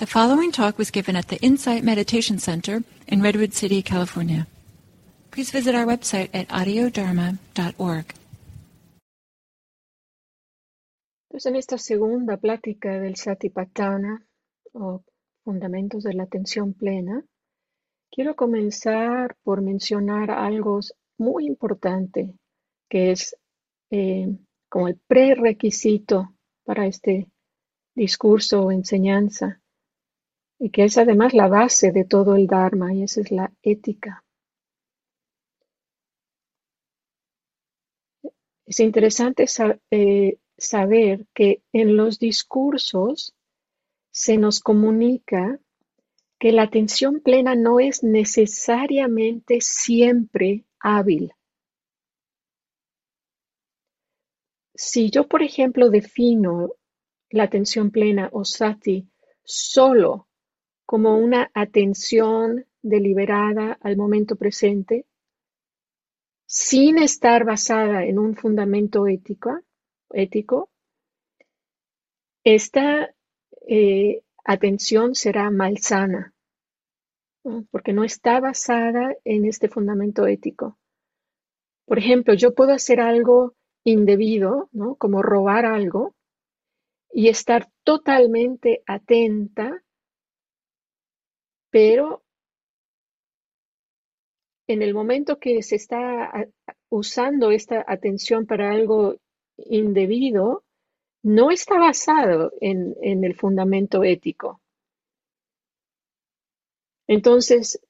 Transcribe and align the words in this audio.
The 0.00 0.06
following 0.06 0.50
talk 0.50 0.78
was 0.78 0.90
given 0.90 1.14
at 1.14 1.28
the 1.28 1.36
Insight 1.42 1.84
Meditation 1.84 2.38
Center 2.38 2.82
in 3.06 3.20
Redwood 3.20 3.52
City, 3.52 3.82
California. 3.82 4.46
Please 5.30 5.50
visit 5.50 5.74
our 5.74 5.84
website 5.84 6.30
at 6.32 6.48
audiodharma.org. 6.48 8.14
Pues 11.28 11.44
en 11.44 11.56
esta 11.56 11.76
segunda 11.76 12.38
plática 12.38 12.98
del 12.98 13.16
Satipatthana, 13.16 14.24
o 14.72 15.04
Fundamentos 15.44 16.04
de 16.04 16.14
la 16.14 16.22
Atención 16.22 16.72
Plena, 16.72 17.22
quiero 18.10 18.34
comenzar 18.34 19.36
por 19.42 19.60
mencionar 19.60 20.30
algo 20.30 20.80
muy 21.18 21.44
importante, 21.44 22.32
que 22.88 23.10
es 23.10 23.36
eh, 23.90 24.34
como 24.70 24.88
el 24.88 24.98
prerequisito 25.06 26.34
para 26.64 26.86
este 26.86 27.28
discurso 27.94 28.62
o 28.62 28.72
enseñanza, 28.72 29.59
y 30.60 30.70
que 30.70 30.84
es 30.84 30.98
además 30.98 31.32
la 31.32 31.48
base 31.48 31.90
de 31.90 32.04
todo 32.04 32.36
el 32.36 32.46
Dharma, 32.46 32.92
y 32.92 33.02
esa 33.02 33.22
es 33.22 33.30
la 33.32 33.50
ética. 33.62 34.22
Es 38.66 38.78
interesante 38.78 39.46
eh, 39.90 40.38
saber 40.58 41.26
que 41.34 41.62
en 41.72 41.96
los 41.96 42.18
discursos 42.18 43.34
se 44.12 44.36
nos 44.36 44.60
comunica 44.60 45.58
que 46.38 46.52
la 46.52 46.62
atención 46.64 47.20
plena 47.20 47.54
no 47.54 47.80
es 47.80 48.04
necesariamente 48.04 49.60
siempre 49.60 50.66
hábil. 50.78 51.32
Si 54.74 55.10
yo, 55.10 55.26
por 55.26 55.42
ejemplo, 55.42 55.88
defino 55.88 56.74
la 57.30 57.44
atención 57.44 57.90
plena 57.90 58.28
o 58.32 58.44
sati 58.44 59.08
solo 59.42 60.28
como 60.90 61.16
una 61.16 61.52
atención 61.54 62.66
deliberada 62.82 63.78
al 63.80 63.96
momento 63.96 64.34
presente, 64.34 65.06
sin 66.46 66.98
estar 66.98 67.44
basada 67.44 68.04
en 68.04 68.18
un 68.18 68.34
fundamento 68.34 69.06
ético, 69.06 69.60
ético 70.12 70.68
esta 72.42 73.14
eh, 73.68 74.22
atención 74.44 75.14
será 75.14 75.48
malsana, 75.52 76.34
porque 77.70 77.92
no 77.92 78.02
está 78.02 78.40
basada 78.40 79.14
en 79.22 79.44
este 79.44 79.68
fundamento 79.68 80.26
ético. 80.26 80.76
Por 81.86 81.98
ejemplo, 81.98 82.34
yo 82.34 82.52
puedo 82.52 82.72
hacer 82.72 83.00
algo 83.00 83.54
indebido, 83.84 84.68
¿no? 84.72 84.96
como 84.96 85.22
robar 85.22 85.66
algo, 85.66 86.16
y 87.12 87.28
estar 87.28 87.70
totalmente 87.84 88.82
atenta 88.88 89.84
pero 91.70 92.22
en 94.66 94.82
el 94.82 94.94
momento 94.94 95.38
que 95.38 95.62
se 95.62 95.76
está 95.76 96.48
usando 96.88 97.50
esta 97.50 97.84
atención 97.86 98.46
para 98.46 98.70
algo 98.70 99.16
indebido, 99.56 100.64
no 101.22 101.50
está 101.50 101.78
basado 101.78 102.52
en, 102.60 103.24
el 103.24 103.34
fundamento 103.34 104.04
ético. 104.04 104.60
Entonces, 107.08 107.80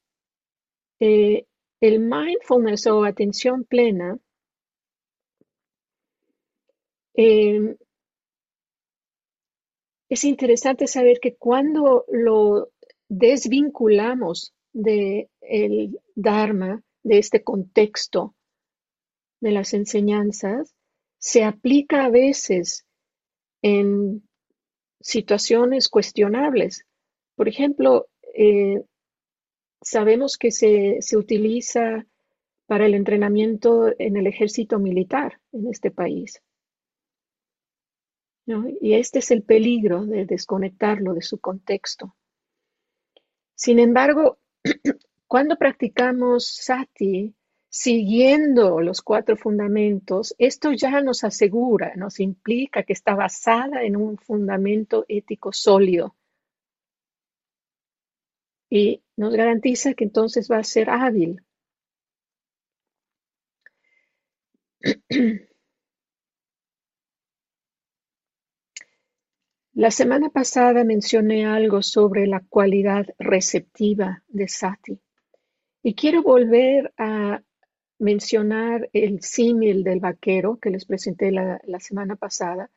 eh, 1.01 1.47
el 1.81 2.01
mindfulness 2.01 2.87
o 2.87 3.05
atención 3.05 3.65
plena 3.65 4.19
em, 7.15 7.77
es 10.09 10.25
interesante 10.25 10.87
saber 10.87 11.21
que 11.21 11.37
cuando 11.37 12.05
lo 12.09 12.71
desvinculamos 13.11 14.55
del 14.73 15.29
Dharma, 16.15 16.83
de 17.03 17.19
este 17.19 17.43
contexto 17.43 18.35
de 19.41 19.51
las 19.51 19.75
enseñanzas, 19.75 20.75
se 21.19 21.45
aplica 21.45 22.05
a 22.05 22.11
veces 22.11 22.87
en 23.63 24.23
situaciones 25.01 25.89
cuestionables. 25.89 26.87
Por 27.35 27.49
ejemplo, 27.49 28.07
eh, 28.35 28.83
sabemos 29.83 30.39
que 30.39 30.53
se, 30.53 31.01
utiliza 31.17 32.07
para 32.67 32.87
el 32.87 32.95
entrenamiento 32.95 33.93
en 33.99 34.17
el 34.17 34.29
ejército 34.29 34.79
militar 34.79 35.41
en 35.53 35.69
este 35.69 35.91
país. 35.91 36.41
Y 38.81 38.95
este 38.95 39.21
es 39.21 39.31
el 39.31 39.43
peligro 39.43 40.07
de 40.07 40.27
desconectarlo 40.27 41.15
de 41.15 41.23
su 41.23 41.39
contexto. 41.39 42.15
Sin 43.61 43.79
embargo, 43.79 44.39
cuando 45.29 45.57
practicamos 45.57 46.47
sati 46.47 47.35
siguiendo 47.69 48.81
los 48.81 49.03
cuatro 49.03 49.37
fundamentos, 49.37 50.35
esto 50.39 50.73
ya 50.73 51.03
nos 51.03 51.25
asegura, 51.25 51.93
nos 51.95 52.21
implica 52.21 52.85
que 52.85 52.95
está 52.95 53.15
basada 53.15 53.83
en 53.83 53.97
un 53.97 54.17
fundamento 54.17 55.05
ético 55.09 55.53
sólido. 55.53 56.17
Y 58.71 59.03
nos 59.19 59.35
garantiza 59.35 59.93
que 59.93 60.05
entonces 60.05 60.51
va 60.51 60.57
a 60.57 60.65
ser 60.65 60.89
hábil. 60.89 61.45
La 69.81 69.91
semana 69.91 70.29
pasada 70.29 70.85
mencioné 70.85 71.47
algo 71.47 71.81
sobre 71.81 72.27
la 72.27 72.41
cualidad 72.47 73.07
receptiva 73.19 74.23
de 74.29 74.47
Sati 74.47 75.01
y 75.83 75.95
quiero 75.95 76.23
volver 76.23 76.93
a 76.99 77.41
mencionar 77.99 78.91
el 78.93 79.23
símil 79.23 79.83
del 79.83 80.01
vaquero 80.01 80.59
que 80.59 80.69
les 80.69 80.85
presenté 80.85 81.33
la, 81.33 81.59
semana 81.79 82.17
pasada. 82.17 82.71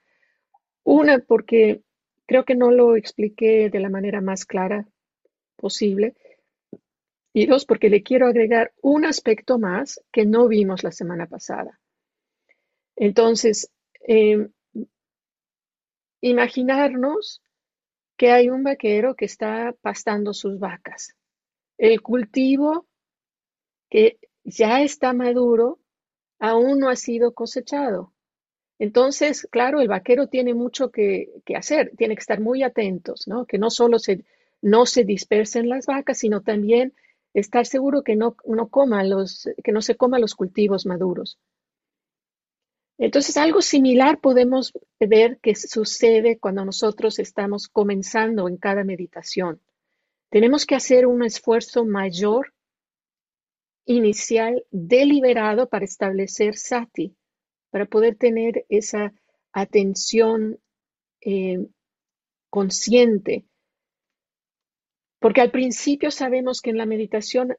Una, 0.84 1.20
porque 1.20 1.82
creo 2.26 2.46
que 2.46 2.56
no 2.56 2.72
lo 2.72 2.96
expliqué 2.96 3.70
de 3.70 3.80
la 3.82 3.90
manera 3.90 4.22
más 4.22 4.46
clara 4.46 4.88
posible. 5.58 6.16
Y 7.34 7.48
dos, 7.48 7.66
porque 7.66 7.90
le 7.90 8.02
quiero 8.02 8.28
agregar 8.28 8.72
un 8.82 9.04
aspecto 9.04 9.60
más 9.60 10.02
que 10.10 10.26
no 10.26 10.48
vimos 10.48 10.86
la 10.86 10.94
semana 10.94 11.28
pasada. 11.28 11.82
Entonces, 12.96 13.70
eh, 14.08 14.48
Imaginarnos 16.26 17.42
que 18.16 18.32
hay 18.32 18.50
un 18.50 18.64
vaquero 18.64 19.14
que 19.14 19.26
está 19.26 19.76
pastando 19.82 20.34
sus 20.34 20.58
vacas. 20.58 21.18
El 21.78 22.02
cultivo 22.02 22.88
que 23.90 24.20
ya 24.46 24.82
está 24.84 25.12
maduro 25.12 25.80
aún 26.40 26.80
no 26.80 26.88
ha 26.88 26.96
sido 26.96 27.34
cosechado. 27.34 28.14
Entonces, 28.80 29.50
claro, 29.52 29.82
el 29.82 29.90
vaquero 29.90 30.28
tiene 30.28 30.54
mucho 30.54 30.92
que, 30.92 31.30
hacer, 31.58 31.92
tiene 31.98 32.16
que 32.16 32.22
estar 32.22 32.40
muy 32.40 32.64
atentos, 32.64 33.28
¿no? 33.28 33.46
Que 33.46 33.58
no 33.58 33.70
solo 33.70 33.98
no 34.62 34.86
se 34.86 35.04
dispersen 35.04 35.68
las 35.68 35.88
vacas, 35.88 36.20
sino 36.20 36.40
también 36.40 36.94
estar 37.34 37.66
seguro 37.66 38.02
que 38.02 38.16
no, 38.16 38.38
no, 38.46 38.70
coma 38.70 39.04
los, 39.04 39.50
que 39.62 39.74
no 39.74 39.82
se 39.82 39.96
coma 39.96 40.20
los 40.20 40.36
cultivos 40.36 40.86
maduros. 40.86 41.38
Entonces, 42.98 43.38
algo 43.38 43.62
similar 43.62 44.20
podemos 44.20 44.72
ver 45.00 45.40
que 45.42 45.56
sucede 45.56 46.38
cuando 46.40 46.64
nosotros 46.64 47.20
estamos 47.20 47.68
comenzando 47.68 48.48
en 48.48 48.58
cada 48.58 48.84
meditación. 48.84 49.62
Tenemos 50.30 50.66
que 50.66 50.76
hacer 50.76 51.06
un 51.06 51.24
esfuerzo 51.24 51.86
mayor 51.86 52.54
inicial 53.86 54.64
deliberado 54.72 55.70
para 55.70 55.86
establecer 55.86 56.56
sati, 56.56 57.16
para 57.70 57.86
poder 57.86 58.16
tener 58.16 58.66
esa 58.70 59.14
atención 59.52 60.60
eh, 61.22 61.68
consciente. 62.50 63.46
Porque 65.20 65.42
al 65.42 65.52
principio 65.52 66.12
sabemos 66.12 66.62
que 66.62 66.70
en 66.70 66.78
la 66.78 66.86
meditación, 66.86 67.56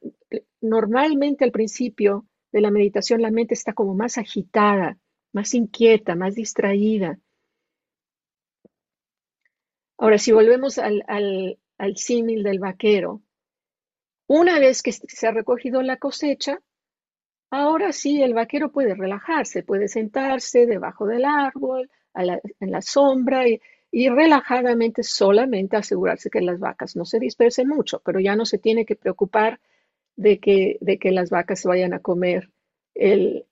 normalmente 0.61 1.43
al 1.43 1.51
principio 1.51 2.25
de 2.51 2.61
la 2.61 2.71
meditación 2.71 3.21
la 3.21 3.31
mente 3.31 3.53
está 3.53 3.73
como 3.73 3.95
más 3.95 4.17
agitada, 4.17 4.97
más 5.35 5.53
inquieta, 5.53 6.15
más 6.15 6.33
distraída. 6.33 7.19
Ahora, 9.97 10.17
si 10.17 10.31
volvemos 10.31 10.77
al, 10.77 11.05
símil 11.95 12.41
del 12.41 12.59
vaquero, 12.59 13.21
una 14.27 14.59
vez 14.59 14.81
que 14.81 14.93
se 14.93 15.27
ha 15.27 15.31
recogido 15.31 15.81
la 15.81 15.97
cosecha, 15.97 16.61
ahora 17.51 17.91
sí 17.91 18.21
el 18.21 18.33
vaquero 18.33 18.71
puede 18.71 18.95
relajarse, 18.95 19.61
puede 19.61 19.89
sentarse 19.89 20.65
debajo 20.65 21.05
del 21.05 21.25
árbol, 21.25 21.89
en 22.13 22.71
la 22.71 22.81
sombra 22.81 23.45
y, 23.45 23.59
y, 23.91 24.07
relajadamente 24.07 25.03
solamente 25.03 25.75
asegurarse 25.75 26.29
que 26.29 26.39
las 26.39 26.61
vacas 26.61 26.95
no 26.95 27.03
se 27.03 27.19
dispersen 27.19 27.67
mucho, 27.67 28.01
pero 28.05 28.21
ya 28.21 28.37
no 28.37 28.45
se 28.45 28.57
tiene 28.57 28.85
que 28.85 28.95
preocupar 28.95 29.59
de 30.15 30.39
que, 30.39 30.77
de 30.79 30.97
que 30.97 31.11
las 31.11 31.29
vacas 31.29 31.65
vayan 31.65 31.93
a 31.93 31.99
comer 31.99 32.51
eh, 32.95 33.45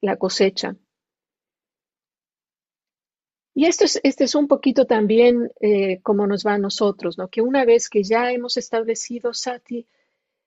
la 0.00 0.16
cosecha. 0.16 0.76
Y 3.54 3.66
esto 3.66 3.84
es, 3.84 4.00
este 4.02 4.24
es 4.24 4.34
un 4.34 4.46
poquito 4.46 4.86
también 4.86 5.50
eh, 5.60 6.00
como 6.02 6.26
nos 6.26 6.46
va 6.46 6.54
a 6.54 6.58
nosotros, 6.58 7.18
¿no? 7.18 7.28
Que 7.28 7.42
una 7.42 7.64
vez 7.64 7.88
que 7.88 8.02
ya 8.02 8.32
hemos 8.32 8.56
establecido 8.56 9.34
Sati, 9.34 9.86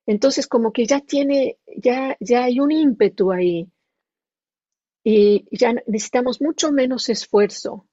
entonces 0.06 0.48
como 0.48 0.72
que 0.72 0.86
ya 0.86 1.02
tiene, 1.02 1.58
ya, 1.78 2.18
ya 2.20 2.46
hay 2.46 2.60
un 2.60 2.72
ímpetu 2.72 3.32
ahí 3.32 3.68
y 5.04 5.46
ya 5.52 5.74
necesitamos 5.74 6.42
mucho 6.42 6.72
menos 6.72 7.10
esfuerzo. 7.10 7.88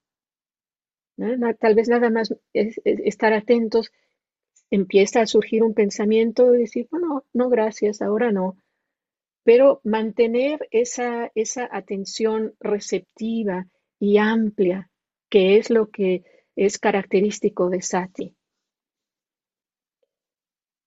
Tal 1.59 1.75
vez 1.75 1.87
nada 1.87 2.09
más 2.09 2.33
estar 2.53 3.33
atentos, 3.33 3.91
empieza 4.71 5.21
a 5.21 5.27
surgir 5.27 5.61
un 5.63 5.73
pensamiento 5.73 6.55
y 6.55 6.59
decir, 6.59 6.87
bueno, 6.89 7.25
no, 7.33 7.49
gracias, 7.49 8.01
ahora 8.01 8.31
no. 8.31 8.57
Pero 9.43 9.81
mantener 9.83 10.67
esa, 10.71 11.31
esa 11.35 11.67
atención 11.71 12.55
receptiva 12.59 13.67
y 13.99 14.17
amplia, 14.17 14.90
que 15.31 15.57
es 15.57 15.69
lo 15.69 15.89
que 15.89 16.25
es 16.55 16.77
característico 16.77 17.69
de 17.69 17.81
Sati. 17.81 18.35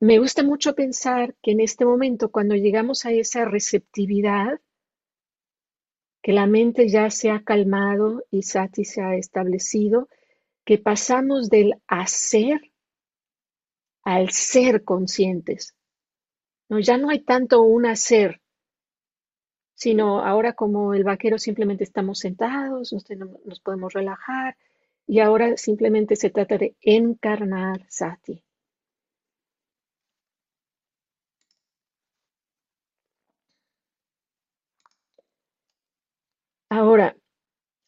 Me 0.01 0.19
gusta 0.19 0.43
mucho 0.43 0.75
pensar 0.75 1.35
que 1.43 1.53
en 1.53 1.61
este 1.61 1.87
momento, 1.87 2.31
cuando 2.31 2.55
llegamos 2.55 3.07
a 3.07 3.13
esa 3.13 3.47
receptividad, 3.47 4.61
que 6.23 6.33
la 6.33 6.47
mente 6.47 6.89
ya 6.89 7.09
se 7.09 7.31
ha 7.31 7.43
calmado 7.43 8.23
y 8.31 8.43
Sati 8.43 8.85
se 8.85 9.01
ha 9.01 9.17
establecido, 9.17 10.09
que 10.67 10.77
pasamos 10.77 11.49
del 11.49 11.81
hacer 11.87 12.71
al 14.03 14.31
ser 14.31 14.85
conscientes. 14.85 15.75
No, 16.69 16.81
ya 16.81 16.99
no 16.99 17.09
hay 17.09 17.25
tanto 17.25 17.63
un 17.63 17.87
hacer, 17.87 18.43
sino 19.85 20.25
ahora 20.25 20.55
como 20.55 20.95
el 20.95 21.05
vaquero 21.05 21.37
simplemente 21.39 21.85
estamos 21.85 22.19
sentados, 22.19 22.95
nos, 22.95 23.61
podemos 23.61 23.93
relajar 23.93 24.57
y 25.07 25.21
ahora 25.21 25.59
simplemente 25.59 26.17
se 26.17 26.31
trata 26.31 26.57
de 26.57 26.75
encarnar 26.81 27.85
Sati. 27.91 28.43
Ahora, 36.71 37.15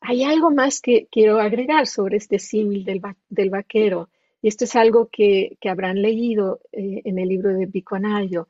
hay 0.01 0.23
algo 0.25 0.51
más 0.51 0.81
que 0.83 1.09
quiero 1.11 1.41
agregar 1.41 1.87
sobre 1.87 2.19
este 2.19 2.39
símil 2.39 2.85
del, 2.85 3.51
vaquero, 3.51 4.11
y 4.43 4.49
esto 4.49 4.65
es 4.65 4.77
algo 4.77 5.09
que, 5.11 5.57
habrán 5.65 6.03
leído 6.03 6.61
eh, 6.73 7.01
en 7.05 7.19
el 7.19 7.29
libro 7.29 7.55
de 7.55 7.65
Biconayo. 7.67 8.49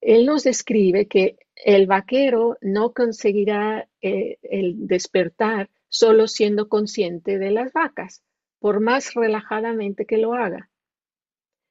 Él 0.00 0.24
nos 0.24 0.44
describe 0.44 1.06
que 1.06 1.36
el 1.64 1.86
vaquero 1.86 2.56
no 2.60 2.92
conseguirá 2.92 3.88
eh, 4.00 4.38
el 4.42 4.86
despertar 4.86 5.70
solo 5.88 6.28
siendo 6.28 6.68
consciente 6.68 7.38
de 7.38 7.50
las 7.50 7.72
vacas, 7.72 8.22
por 8.58 8.80
más 8.80 9.14
relajadamente 9.14 10.06
que 10.06 10.18
lo 10.18 10.34
haga. 10.34 10.70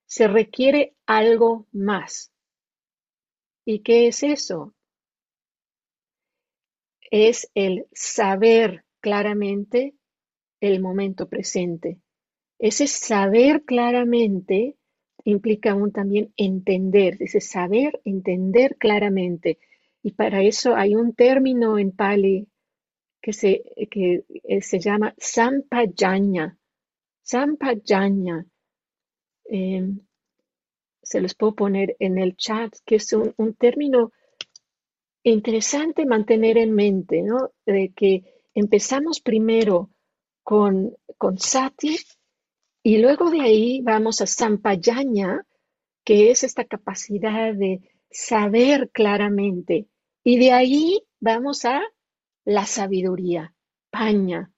Se 0.05 0.27
requiere 0.27 0.95
algo 1.05 1.67
más. 1.71 2.31
¿Y 3.65 3.79
qué 3.79 4.07
es 4.07 4.23
eso? 4.23 4.73
es 7.11 7.49
el 7.55 7.87
saber 7.91 8.85
claramente 9.01 9.95
el 10.59 10.81
momento 10.81 11.27
presente. 11.27 11.99
Ese 12.59 12.87
saber 12.87 13.63
claramente 13.63 14.75
implica 15.23 15.75
también 15.93 16.33
entender, 16.37 17.17
ese 17.19 17.41
saber 17.41 18.01
entender 18.03 18.75
claramente. 18.77 19.59
Y 20.01 20.11
para 20.11 20.41
eso 20.41 20.75
hay 20.75 20.95
un 20.95 21.13
término 21.13 21.77
en 21.77 21.91
Pali 21.91 22.47
que 23.21 23.33
se, 23.33 23.63
que 23.91 24.23
eh, 24.43 24.61
se 24.61 24.79
llama 24.79 25.13
sampajanya. 25.17 26.57
Sampajanya. 27.21 28.45
Em, 29.45 29.99
se 31.01 31.21
los 31.21 31.35
puedo 31.35 31.55
poner 31.55 31.95
en 31.99 32.17
el 32.17 32.35
chat, 32.35 32.73
que 32.85 32.95
es 32.95 33.11
un, 33.13 33.33
un 33.37 33.55
término 33.55 34.11
interesante 35.23 36.05
mantener 36.05 36.57
en 36.57 36.73
mente, 36.73 37.21
¿no? 37.21 37.51
De 37.65 37.91
que 37.95 38.23
empezamos 38.53 39.19
primero 39.19 39.89
con, 40.43 40.95
con 41.17 41.37
sati 41.37 41.97
y 42.83 42.97
luego 42.97 43.29
de 43.29 43.41
ahí 43.41 43.81
vamos 43.81 44.21
a 44.21 44.27
sampayanya, 44.27 45.45
que 46.03 46.31
es 46.31 46.43
esta 46.43 46.63
capacidad 46.63 47.53
de 47.53 47.81
saber 48.09 48.89
claramente. 48.91 49.87
Y 50.23 50.37
de 50.39 50.51
ahí 50.51 51.03
vamos 51.19 51.65
a 51.65 51.81
la 52.45 52.65
sabiduría, 52.65 53.53
paña. 53.89 54.51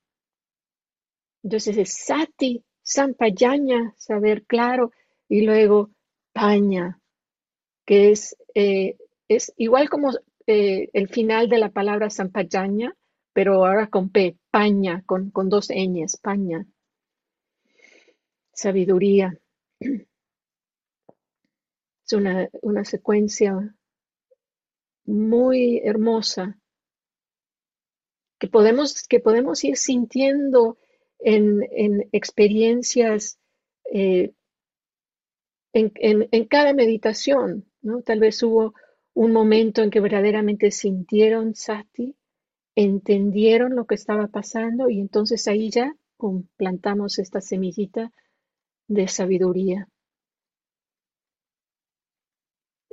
Entonces 1.44 1.78
es 1.78 1.94
sati, 1.94 2.64
sampayanya, 2.82 3.94
saber 3.98 4.46
claro, 4.46 4.92
y 5.28 5.42
luego 5.42 5.92
paña, 6.34 7.00
que 7.86 8.12
es, 8.12 8.36
eh, 8.54 8.98
es 9.28 9.54
igual 9.58 9.90
como 9.90 10.12
eh, 10.48 10.90
el 10.94 11.08
final 11.08 11.50
de 11.50 11.58
la 11.58 11.70
palabra 11.70 12.10
sampayaña, 12.10 12.96
pero 13.34 13.66
ahora 13.66 13.88
con 13.88 14.10
P, 14.10 14.38
paña, 14.52 15.04
con, 15.06 15.32
con 15.32 15.50
dos 15.50 15.70
ñes, 15.70 16.18
paña. 16.18 16.66
Sabiduría. 18.54 19.38
Es 22.12 22.18
una, 22.18 22.50
una 22.62 22.84
secuencia 22.84 23.74
muy 25.06 25.80
hermosa 25.82 26.60
que 28.38 28.50
podemos, 28.50 29.08
que 29.08 29.22
podemos 29.22 29.64
ir 29.64 29.78
sintiendo 29.78 30.78
en, 31.20 31.66
en 31.72 32.10
experiencias 32.12 33.40
eh, 33.94 34.34
en, 35.72 35.94
en, 35.96 36.46
cada 36.50 36.74
meditación, 36.74 37.72
¿no? 37.82 38.02
Tal 38.02 38.20
vez 38.20 38.44
hubo 38.44 38.74
un 39.14 39.32
momento 39.32 39.82
en 39.82 39.90
que 39.90 40.02
verdaderamente 40.02 40.72
sintieron 40.72 41.56
sati, 41.56 42.18
entendieron 42.76 43.74
lo 43.74 43.86
que 43.86 43.96
estaba 43.96 44.28
pasando 44.28 44.90
y 44.90 45.00
entonces 45.00 45.48
ahí 45.48 45.70
ya 45.70 45.96
plantamos 46.58 47.20
esta 47.20 47.40
semillita 47.40 48.12
de 48.90 49.08
sabiduría. 49.08 49.88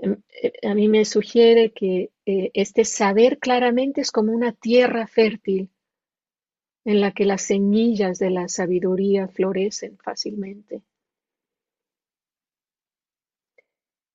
Em, 0.01 0.23
eh, 0.43 0.53
a 0.67 0.75
mí 0.75 0.89
me 0.89 1.05
sugiere 1.05 1.73
que 1.73 2.11
eh, 2.27 2.51
este 2.55 2.85
saber 2.85 3.39
claramente 3.39 4.01
es 4.01 4.11
como 4.11 4.33
una 4.33 4.53
tierra 4.53 5.07
fértil 5.07 5.71
en 6.85 7.01
la 7.01 7.13
que 7.13 7.25
las 7.25 7.43
semillas 7.43 8.19
de 8.19 8.31
la 8.31 8.49
sabiduría 8.49 9.29
florecen 9.29 9.99
fácilmente. 9.99 10.83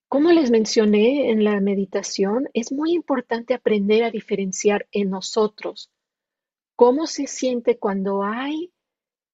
Como 0.08 0.32
les 0.32 0.52
mencioné 0.52 1.32
en 1.32 1.44
la 1.44 1.60
meditación, 1.60 2.48
es 2.54 2.72
muy 2.72 2.94
importante 2.94 3.56
aprender 3.56 4.04
a 4.04 4.12
diferenciar 4.12 4.88
en 4.92 5.10
nosotros 5.10 5.92
cómo 6.75 7.08
se 7.08 7.25
siente 7.25 7.80
cuando 7.80 8.24
hay 8.24 8.72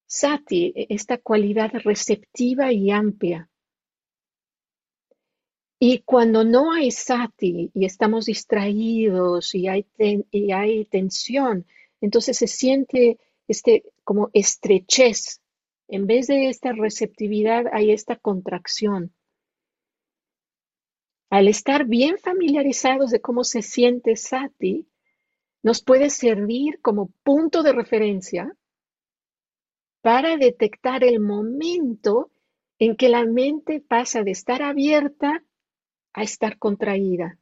sati, 0.06 0.72
e, 0.74 0.86
esta 0.88 1.18
cualidad 1.18 1.70
receptiva 1.84 2.72
y 2.72 2.90
amplia. 2.90 3.49
Y 5.82 6.00
cuando 6.00 6.44
no 6.44 6.72
hay 6.72 6.90
sati 6.90 7.70
y 7.72 7.86
estamos 7.86 8.26
distraídos 8.26 9.54
y 9.54 9.66
hay, 9.66 9.86
y 10.30 10.52
hay 10.52 10.84
tensión, 10.84 11.64
entonces 12.02 12.36
se 12.36 12.46
siente 12.46 13.18
este, 13.48 13.84
como 14.04 14.28
estrechez. 14.34 15.40
En 15.88 16.06
vez 16.06 16.26
de 16.26 16.50
esta 16.50 16.72
receptividad 16.72 17.64
hay 17.72 17.92
esta 17.92 18.16
contracción. 18.16 19.14
Al 21.30 21.48
estar 21.48 21.86
bien 21.86 22.18
familiarizados 22.18 23.10
de 23.10 23.22
cómo 23.22 23.42
se 23.42 23.62
siente 23.62 24.16
Sati, 24.16 24.86
nos 25.62 25.82
puede 25.82 26.10
servir 26.10 26.80
como 26.82 27.10
punto 27.22 27.62
de 27.62 27.72
referencia 27.72 28.54
para 30.02 30.36
detectar 30.36 31.04
el 31.04 31.20
momento 31.20 32.30
en 32.78 32.96
que 32.96 33.08
la 33.08 33.24
mente 33.24 33.80
pasa 33.80 34.22
de 34.22 34.32
estar 34.32 34.62
abierta 34.62 35.42
a 36.12 36.22
estar 36.22 36.58
contraída. 36.58 37.38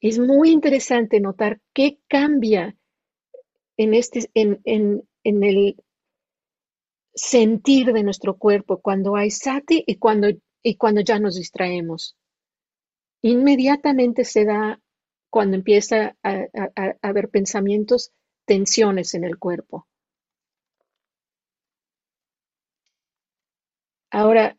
Es 0.00 0.18
muy 0.18 0.50
interesante 0.50 1.20
notar 1.20 1.60
qué 1.72 1.98
cambia 2.08 2.76
en, 3.76 3.94
este, 3.94 4.30
en, 4.34 4.60
en 4.64 5.44
el 5.44 5.76
sentir 7.14 7.92
de 7.92 8.02
nuestro 8.02 8.36
cuerpo 8.36 8.80
cuando 8.80 9.16
hay 9.16 9.30
sati 9.30 9.84
y 9.86 9.96
cuando, 9.96 10.28
y 10.62 10.76
cuando 10.76 11.00
ya 11.00 11.18
nos 11.18 11.36
distraemos. 11.36 12.16
Inmediatamente 13.22 14.24
se 14.24 14.44
da 14.44 14.80
cuando 15.30 15.56
empieza 15.56 16.16
a, 16.22 16.46
haber 17.02 17.28
pensamientos, 17.28 18.12
tensiones 18.44 19.14
en 19.14 19.24
el 19.24 19.38
cuerpo. 19.38 19.86
Ahora, 24.10 24.56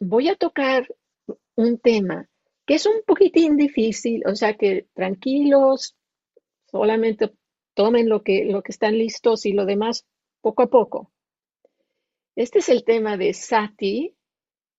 voy 0.00 0.28
a 0.28 0.36
tocar 0.36 0.86
un 1.56 1.78
tema 1.78 2.28
que 2.66 2.74
es 2.74 2.86
un 2.86 3.02
poquitín 3.06 3.56
difícil, 3.56 4.22
o 4.26 4.34
sea 4.34 4.54
que 4.54 4.88
tranquilos, 4.92 5.96
solamente 6.70 7.32
tomen 7.74 8.10
lo 8.10 8.22
que, 8.22 8.44
lo 8.44 8.62
que 8.62 8.72
están 8.72 8.98
listos 8.98 9.46
y 9.46 9.52
lo 9.52 9.64
demás 9.64 10.04
poco 10.42 10.62
a 10.62 10.66
poco. 10.66 11.10
Este 12.36 12.58
es 12.58 12.68
el 12.68 12.84
tema 12.84 13.16
de 13.16 13.32
sati 13.32 14.14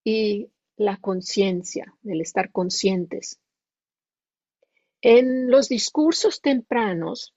y 0.03 0.51
la 0.77 0.97
conciencia, 0.97 1.93
el 2.03 2.21
estar 2.21 2.51
conscientes. 2.51 3.39
En 5.01 5.49
los 5.49 5.67
discursos 5.67 6.41
tempranos 6.41 7.33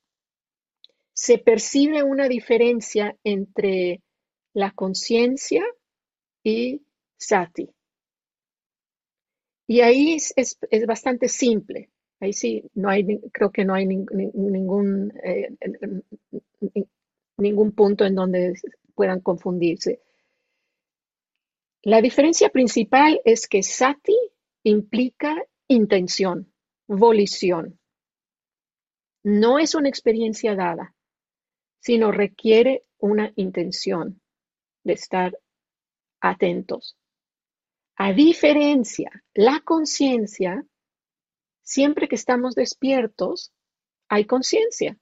se 1.14 1.38
percibe 1.38 2.02
una 2.02 2.28
diferencia 2.28 3.16
entre 3.24 4.02
la 4.52 4.70
conciencia 4.72 5.64
y 6.44 6.82
sati. 7.22 7.68
Y 9.66 9.80
ahí 9.80 10.16
es, 10.36 10.58
bastante 10.86 11.28
simple. 11.28 11.90
Ahí 12.20 12.32
sí, 12.32 12.64
no 12.74 12.88
hay, 12.88 13.20
creo 13.32 13.50
que 13.50 13.64
no 13.64 13.74
hay 13.74 13.86
ningún, 13.86 15.12
eh, 15.24 15.48
ningún 17.36 17.72
punto 17.72 18.04
en 18.04 18.14
donde 18.14 18.54
puedan 18.94 19.20
confundirse. 19.20 20.00
La 21.82 22.00
diferencia 22.00 22.48
principal 22.50 23.20
es 23.24 23.48
que 23.48 23.62
sati 23.62 24.16
implica 24.62 25.42
intención, 25.66 26.52
volición. 26.86 27.78
No 29.24 29.58
es 29.58 29.74
una 29.74 29.88
experiencia 29.88 30.54
dada, 30.54 30.94
sino 31.80 32.12
requiere 32.12 32.84
una 32.98 33.32
intención 33.34 34.20
de 34.84 34.92
estar 34.92 35.36
atentos. 36.20 36.96
A 37.96 38.12
diferencia, 38.12 39.10
la 39.34 39.60
conciencia, 39.60 40.66
siempre 41.62 42.08
que 42.08 42.16
estamos 42.16 42.54
despiertos, 42.54 43.52
hay 44.08 44.24
conciencia. 44.26 44.98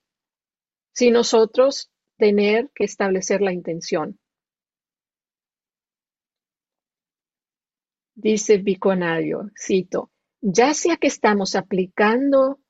Si 0.93 1.11
nosotros 1.11 1.91
tener 2.21 2.71
que 2.75 2.85
establecer 2.85 3.41
la 3.41 3.53
intención. 3.53 4.21
Dice 8.15 8.59
Biconario, 8.59 9.51
cito, 9.59 10.11
ya 10.43 10.75
sea 10.75 10.99
que 10.99 11.07
estamos 11.07 11.57
aplicando 11.57 12.61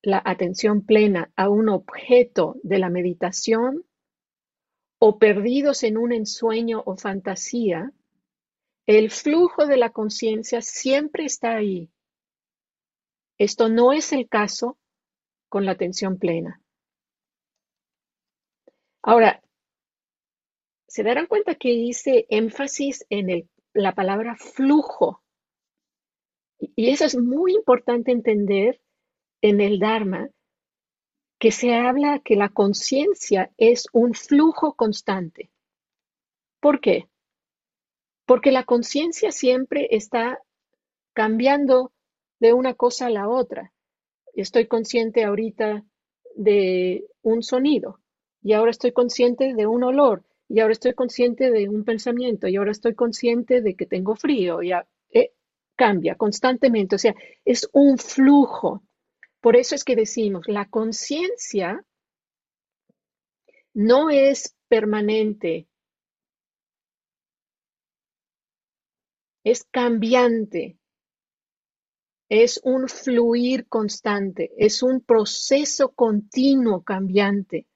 la 0.00 0.22
atención 0.24 0.86
plena 0.86 1.30
a 1.36 1.50
un 1.50 1.68
objeto 1.68 2.56
de 2.62 2.78
la 2.78 2.88
meditación 2.88 3.84
o 4.98 5.18
perdidos 5.18 5.82
en 5.82 5.98
un 5.98 6.12
ensueño 6.12 6.82
o 6.86 6.96
fantasía, 6.96 7.92
el 8.88 9.10
flujo 9.10 9.66
de 9.66 9.76
la 9.76 9.90
conciencia 9.90 10.62
siempre 10.62 11.26
está 11.26 11.54
ahí. 11.54 11.90
Esto 13.36 13.68
no 13.68 13.92
es 13.92 14.14
el 14.14 14.30
caso 14.30 14.78
con 15.50 15.66
la 15.66 15.72
atención 15.72 16.18
plena. 16.18 16.62
Ahora, 19.02 19.42
se 20.86 21.02
darán 21.02 21.26
cuenta 21.26 21.54
que 21.54 21.68
hice 21.68 22.26
énfasis 22.30 23.04
en 23.10 23.46
la 23.74 23.94
palabra 23.94 24.36
flujo. 24.36 25.22
Y 26.58 26.88
eso 26.88 27.04
es 27.04 27.14
muy 27.14 27.52
importante 27.52 28.10
entender 28.10 28.80
en 29.42 29.60
el 29.60 29.80
Dharma, 29.80 30.30
que 31.38 31.52
se 31.52 31.74
habla 31.74 32.20
que 32.24 32.36
la 32.36 32.48
conciencia 32.48 33.52
es 33.58 33.86
un 33.92 34.14
flujo 34.14 34.72
constante. 34.76 35.50
¿Por 36.58 36.80
qué? 36.80 37.06
Porque 38.28 38.52
la 38.52 38.64
conciencia 38.64 39.32
siempre 39.32 39.88
está 39.90 40.42
cambiando 41.14 41.92
de 42.40 42.52
una 42.52 42.74
cosa 42.74 43.06
a 43.06 43.10
la 43.10 43.26
otra. 43.26 43.72
Estoy 44.34 44.66
consciente 44.66 45.24
ahorita 45.24 45.86
de 46.34 47.06
un 47.22 47.42
sonido 47.42 48.00
y 48.42 48.52
ahora 48.52 48.70
estoy 48.70 48.92
consciente 48.92 49.54
de 49.54 49.66
un 49.66 49.82
olor 49.82 50.26
y 50.46 50.60
ahora 50.60 50.72
estoy 50.72 50.92
consciente 50.92 51.50
de 51.50 51.70
un 51.70 51.84
pensamiento 51.84 52.48
y 52.48 52.56
ahora 52.56 52.72
estoy 52.72 52.94
consciente 52.94 53.62
de 53.62 53.74
que 53.74 53.86
tengo 53.86 54.14
frío. 54.14 54.60
Ya 54.60 54.86
eh, 55.10 55.32
cambia 55.74 56.14
constantemente, 56.14 56.96
o 56.96 56.98
sea, 56.98 57.14
es 57.46 57.66
un 57.72 57.96
flujo. 57.96 58.82
Por 59.40 59.56
eso 59.56 59.74
es 59.74 59.84
que 59.84 59.96
decimos, 59.96 60.46
la 60.48 60.68
conciencia 60.68 61.82
no 63.72 64.10
es 64.10 64.54
permanente, 64.68 65.66
es 69.44 69.64
cambiante, 69.64 70.78
es 72.28 72.60
un 72.62 72.88
fluir 72.88 73.66
constante, 73.68 74.52
es 74.58 74.82
un 74.82 75.00
proceso 75.00 75.92
continuo 75.92 76.82
cambiante. 76.82 77.66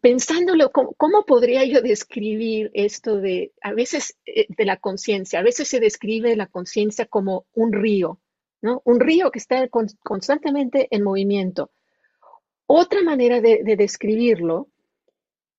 pensándolo, 0.00 0.70
¿cómo, 0.72 1.24
podría 1.24 1.64
yo 1.64 1.80
describir 1.80 2.70
esto 2.74 3.20
de, 3.20 3.52
a 3.62 3.72
veces, 3.72 4.16
eh, 4.26 4.46
de 4.48 4.64
la 4.64 4.78
conciencia? 4.78 5.38
A 5.38 5.42
veces 5.42 5.68
se 5.68 5.80
describe 5.80 6.36
la 6.36 6.46
conciencia 6.46 7.06
como 7.06 7.46
un 7.54 7.72
río, 7.72 8.20
¿no? 8.62 8.82
Un 8.84 9.00
río 9.00 9.30
que 9.30 9.38
está 9.38 9.68
constantemente 9.68 10.88
en 10.90 11.02
movimiento. 11.02 11.70
Otra 12.66 13.02
manera 13.02 13.40
de, 13.40 13.62
describirlo, 13.76 14.68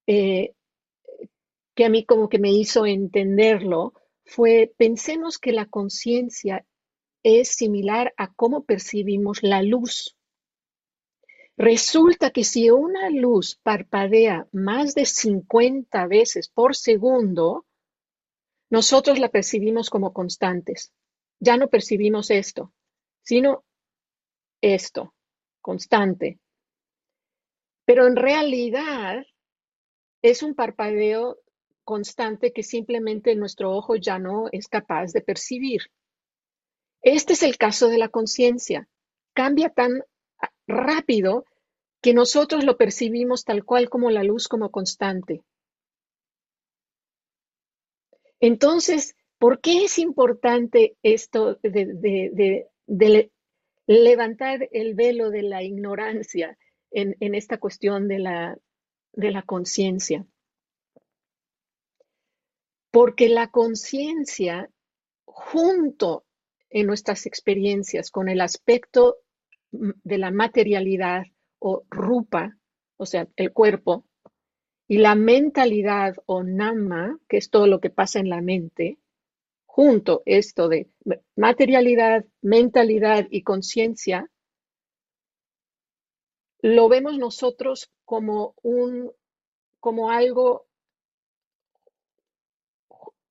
eh, 0.08 0.54
que 1.76 1.86
a 1.86 1.90
mí 1.90 2.06
como 2.06 2.30
que 2.30 2.40
me 2.40 2.52
hizo 2.52 2.86
entenderlo, 2.86 3.94
fue, 4.26 4.74
pensemos 4.78 5.38
que 5.38 5.52
la 5.52 5.68
conciencia 5.68 6.66
es 7.22 7.50
similar 7.50 8.14
a 8.18 8.34
cómo 8.34 8.64
percibimos 8.64 9.44
la 9.44 9.62
luz. 9.62 10.16
Resulta 11.58 12.32
que 12.32 12.44
si 12.44 12.70
una 12.70 13.10
luz 13.10 13.60
parpadea 13.64 14.48
más 14.52 14.94
de 14.94 15.06
50 15.06 16.08
veces 16.08 16.50
por 16.50 16.76
segundo, 16.76 17.66
nosotros 18.70 19.20
la 19.20 19.30
percibimos 19.30 19.90
como 19.90 20.12
constantes. 20.12 20.92
Ya 21.40 21.58
no 21.58 21.70
percibimos 21.70 22.30
esto, 22.32 22.74
sino 23.22 23.64
esto, 24.62 25.14
constante. 25.62 26.40
Pero 27.86 28.08
en 28.08 28.16
realidad 28.16 29.26
es 30.22 30.44
un 30.44 30.56
parpadeo 30.56 31.38
constante 31.84 32.52
que 32.52 32.64
simplemente 32.64 33.36
nuestro 33.36 33.72
ojo 33.72 33.96
ya 33.96 34.18
no 34.20 34.50
es 34.52 34.68
capaz 34.68 35.14
de 35.14 35.22
percibir. 35.22 35.84
Este 37.04 37.34
es 37.34 37.44
el 37.44 37.58
caso 37.58 37.88
de 37.88 38.00
la 38.00 38.10
conciencia. 38.10 38.90
Cambia 39.34 39.70
tan 39.70 40.04
rápido 40.68 41.46
que 42.02 42.14
nosotros 42.14 42.64
lo 42.64 42.78
percibimos 42.78 43.46
tal 43.46 43.64
cual 43.64 43.90
como 43.90 44.10
la 44.10 44.24
luz 44.24 44.48
como 44.48 44.72
constante. 44.72 45.44
Entonces, 48.40 49.16
¿por 49.38 49.62
qué 49.62 49.86
es 49.86 49.98
importante 50.00 50.98
esto 51.04 51.60
de, 51.62 52.68
levantar 53.88 54.68
el 54.72 54.96
velo 54.96 55.30
de 55.30 55.44
la 55.44 55.64
ignorancia 55.64 56.58
en, 56.92 57.36
esta 57.36 57.58
cuestión 57.58 58.08
de 58.08 58.20
la, 58.20 58.58
de 59.14 59.32
la 59.32 59.42
conciencia? 59.42 60.26
Porque 62.92 63.30
la 63.30 63.52
conciencia, 63.52 64.70
junto 65.26 66.26
en 66.70 66.88
nuestras 66.88 67.26
experiencias 67.26 68.12
con 68.12 68.30
el 68.30 68.42
aspecto 68.42 69.18
de 69.72 70.18
la 70.18 70.32
materialidad 70.32 71.24
o 71.60 71.84
rupa, 71.90 72.58
o 72.98 73.06
sea, 73.06 73.28
el 73.36 73.52
cuerpo, 73.52 74.06
y 74.88 75.00
la 75.00 75.16
mentalidad 75.16 76.16
o 76.26 76.44
nama, 76.44 77.18
que 77.28 77.38
es 77.38 77.50
todo 77.50 77.68
lo 77.68 77.80
que 77.80 77.90
pasa 77.90 78.20
en 78.20 78.30
la 78.30 78.42
mente, 78.42 79.00
junto 79.66 80.22
esto 80.26 80.70
de 80.70 80.90
materialidad, 81.36 82.26
mentalidad 82.42 83.28
y 83.30 83.42
conciencia, 83.42 84.30
lo 86.62 86.90
vemos 86.90 87.18
nosotros 87.18 87.92
como 88.06 88.56
un 88.62 89.12
como 89.80 90.10
algo 90.10 90.66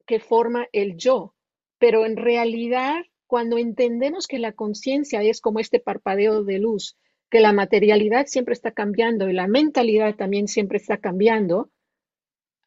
que 0.06 0.20
forma 0.20 0.68
el 0.72 0.96
yo, 0.96 1.34
pero 1.78 2.06
en 2.06 2.16
realidad 2.16 3.02
cuando 3.26 3.58
entendemos 3.58 4.26
que 4.26 4.38
la 4.38 4.52
conciencia 4.52 5.22
es 5.22 5.40
como 5.40 5.58
este 5.58 5.80
parpadeo 5.80 6.44
de 6.44 6.58
luz, 6.58 6.96
que 7.30 7.40
la 7.40 7.52
materialidad 7.52 8.26
siempre 8.26 8.52
está 8.52 8.70
cambiando 8.72 9.28
y 9.28 9.32
la 9.32 9.48
mentalidad 9.48 10.14
también 10.14 10.46
siempre 10.46 10.78
está 10.78 10.98
cambiando, 10.98 11.70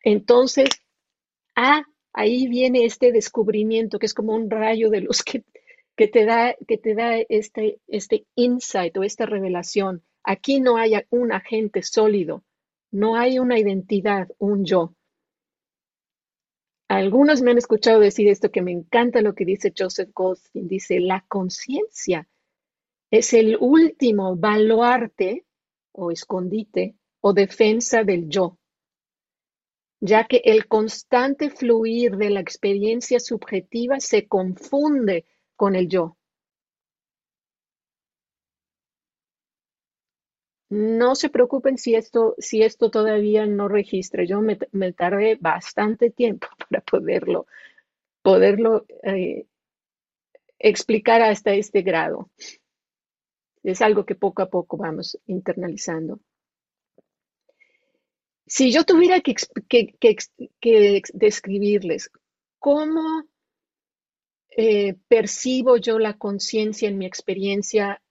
entonces, 0.04 0.70
ah, 1.56 1.84
ahí 2.14 2.48
viene 2.48 2.86
este 2.86 3.12
descubrimiento 3.12 4.00
que 4.00 4.06
es 4.06 4.14
como 4.14 4.34
un 4.34 4.50
rayo 4.50 4.90
de 4.90 5.02
luz 5.02 5.24
que, 5.24 5.44
que 5.96 6.08
te 6.08 6.26
da, 6.26 6.56
que 6.68 6.78
te 6.78 6.96
da 6.96 7.18
este, 7.30 7.80
este 7.88 8.26
insight 8.36 8.96
o 8.98 9.04
esta 9.04 9.26
revelación. 9.26 10.04
Aquí 10.30 10.60
no 10.60 10.76
hay 10.76 10.92
un 11.10 11.32
agente 11.32 11.82
sólido, 11.84 12.44
no 12.92 13.16
hay 13.16 13.40
una 13.40 13.58
identidad, 13.58 14.28
un 14.40 14.66
yo. 14.66 14.94
algunos 16.90 17.42
me 17.42 17.52
han 17.52 17.58
escuchado 17.58 18.02
decir 18.02 18.28
esto 18.28 18.52
que 18.52 18.62
me 18.62 18.74
encanta 18.74 19.22
lo 19.22 19.34
que 19.34 19.46
dice 19.46 19.72
Joseph 19.78 20.10
Goldstein. 20.14 20.68
Dice, 20.68 21.00
la 21.00 21.24
conciencia 21.30 22.28
es 23.10 23.34
el 23.34 23.56
último 23.58 24.36
baluarte 24.36 25.46
o 25.94 26.12
escondite 26.12 26.98
o 27.22 27.32
defensa 27.32 28.04
del 28.04 28.28
yo, 28.28 28.60
ya 30.02 30.28
que 30.28 30.42
el 30.44 30.68
constante 30.68 31.52
fluir 31.52 32.18
de 32.18 32.32
la 32.32 32.42
experiencia 32.42 33.22
subjetiva 33.22 34.02
se 34.02 34.28
confunde 34.28 35.26
con 35.56 35.74
el 35.74 35.88
yo. 35.88 36.18
No 40.70 41.16
se 41.16 41.30
preocupen 41.30 41.78
si 41.78 41.96
esto, 41.96 42.36
si 42.40 42.62
esto 42.62 42.92
todavía 42.92 43.46
no 43.46 43.68
registra. 43.68 44.26
Yo 44.26 44.42
me, 44.42 44.58
tardé 44.94 45.38
bastante 45.40 46.10
tiempo 46.10 46.48
para 46.70 46.82
poderlo, 46.82 47.48
poderlo 48.22 48.86
eh, 49.04 49.46
explicar 50.60 51.22
hasta 51.22 51.54
este 51.54 51.82
grado. 51.82 52.30
Es 53.64 53.82
algo 53.82 54.06
que 54.06 54.16
poco 54.16 54.42
a 54.42 54.50
poco 54.50 54.78
vamos 54.78 55.18
internalizando. 55.26 56.20
Si 58.46 58.72
yo 58.72 58.86
tuviera 58.86 59.22
que, 59.22 59.36
describirles 61.14 62.10
cómo 62.60 63.24
eh, 64.50 64.96
percibo 65.10 65.78
yo 65.78 66.00
la 66.00 66.18
conciencia 66.18 66.88
en 66.88 66.98
mi 66.98 67.06
experiencia 67.06 68.02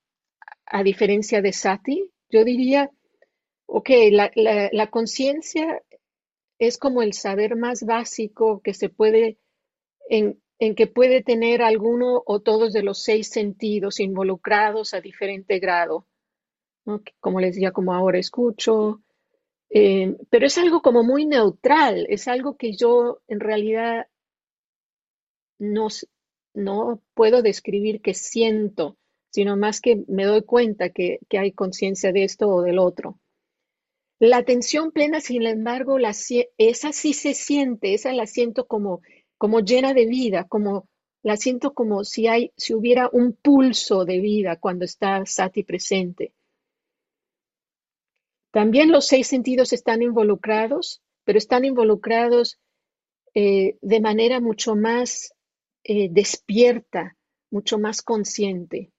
a 0.67 0.83
diferencia 0.83 1.41
de 1.41 1.53
Sati, 1.53 2.13
yo 2.31 2.45
diría, 2.45 2.91
ok, 3.67 3.91
la, 4.11 4.91
conciencia 4.91 5.83
es 6.59 6.79
como 6.79 7.03
el 7.03 7.13
saber 7.13 7.57
más 7.57 7.85
básico 7.85 8.61
que 8.63 8.75
se 8.75 8.89
puede, 8.89 9.39
en, 10.09 10.41
que 10.59 10.87
puede 10.87 11.23
tener 11.23 11.63
alguno 11.63 12.23
o 12.25 12.41
todos 12.41 12.73
de 12.73 12.83
los 12.83 13.03
seis 13.03 13.29
sentidos 13.29 14.01
involucrados 14.01 14.95
a 14.95 15.01
diferente 15.01 15.59
grado. 15.59 16.07
Como 17.21 17.41
les 17.41 17.55
decía, 17.55 17.73
como 17.73 17.93
ahora 17.93 18.19
escucho, 18.19 19.03
eh, 19.71 20.17
pero 20.31 20.47
es 20.47 20.57
algo 20.59 20.81
como 20.83 21.03
muy 21.03 21.27
neutral, 21.27 22.07
es 22.09 22.29
algo 22.29 22.57
que 22.57 22.75
yo 22.77 23.21
en 23.27 23.41
realidad 23.41 24.07
no, 25.59 25.89
no 26.55 27.03
puedo 27.15 27.43
describir 27.43 28.01
que 28.01 28.15
siento, 28.15 28.97
sino 29.31 29.57
más 29.57 29.81
que 29.81 30.05
me 30.09 30.25
doy 30.25 30.43
cuenta 30.43 30.91
que, 30.91 31.21
hay 31.31 31.53
conciencia 31.53 32.13
de 32.13 32.25
esto 32.25 32.49
o 32.49 32.63
del 32.63 32.79
otro. 32.79 33.19
La 34.19 34.39
atención 34.39 34.93
plena, 34.93 35.21
sin 35.21 35.47
embargo, 35.47 35.99
esa 35.99 36.93
sí 36.93 37.13
se 37.13 37.35
siente, 37.35 37.95
esa 37.95 38.13
la 38.13 38.27
siento 38.27 38.67
como, 38.67 39.03
como 39.37 39.61
llena 39.61 39.93
de 39.93 40.07
vida, 40.07 40.45
como 40.45 40.89
la 41.23 41.37
siento 41.37 41.75
como 41.75 42.05
si, 42.05 42.29
hay, 42.29 42.53
si 42.57 42.73
hubiera 42.73 43.11
un 43.13 43.33
pulso 43.35 44.05
de 44.05 44.21
vida 44.21 44.57
cuando 44.57 44.85
está 44.85 45.27
Sati 45.27 45.65
presente. 45.65 46.33
También 48.53 48.91
los 48.91 49.07
seis 49.07 49.27
sentidos 49.27 49.73
están 49.75 50.03
involucrados, 50.03 51.03
pero 51.25 51.37
están 51.37 51.65
involucrados 51.65 52.59
eh, 53.35 53.77
de 53.83 54.01
manera 54.01 54.41
mucho 54.41 54.77
más 54.77 55.35
eh, 55.85 56.09
despierta, 56.11 57.19
mucho 57.51 57.79
más 57.79 58.01
consciente. 58.01 58.93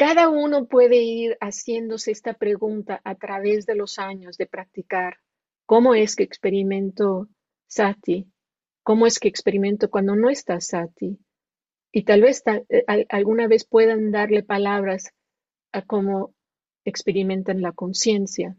Cada 0.00 0.30
uno 0.30 0.64
puede 0.64 0.96
ir 1.02 1.36
haciéndose 1.42 2.10
esta 2.10 2.32
pregunta 2.32 3.02
a 3.04 3.16
través 3.16 3.66
de 3.66 3.74
los 3.74 3.98
años 3.98 4.38
de 4.38 4.46
practicar. 4.46 5.18
¿Cómo 5.66 5.94
es 5.94 6.16
que 6.16 6.22
experimento 6.22 7.28
sati? 7.66 8.26
¿Cómo 8.82 9.06
es 9.06 9.18
que 9.18 9.28
experimento 9.28 9.90
cuando 9.90 10.16
no 10.16 10.30
está 10.30 10.58
sati? 10.58 11.18
Y 11.92 12.04
tal 12.04 12.22
vez 12.22 12.42
eh, 12.46 12.84
alguna 13.10 13.46
vez 13.46 13.66
puedan 13.66 14.10
darle 14.10 14.42
palabras 14.42 15.12
a 15.70 15.82
cómo 15.82 16.34
experimentan 16.86 17.60
la 17.60 17.72
conciencia. 17.72 18.56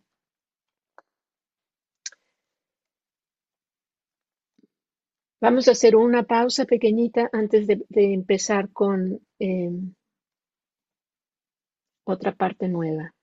Vamos 5.42 5.68
a 5.68 5.72
hacer 5.72 5.96
una 5.96 6.22
pausa 6.22 6.66
pequeñita 6.66 7.32
antes 7.34 7.66
de, 7.66 7.84
empezar 7.90 8.72
con 8.72 9.26
em, 9.40 9.96
otra 12.06 12.36
parte 12.36 12.68
nueva. 12.68 13.14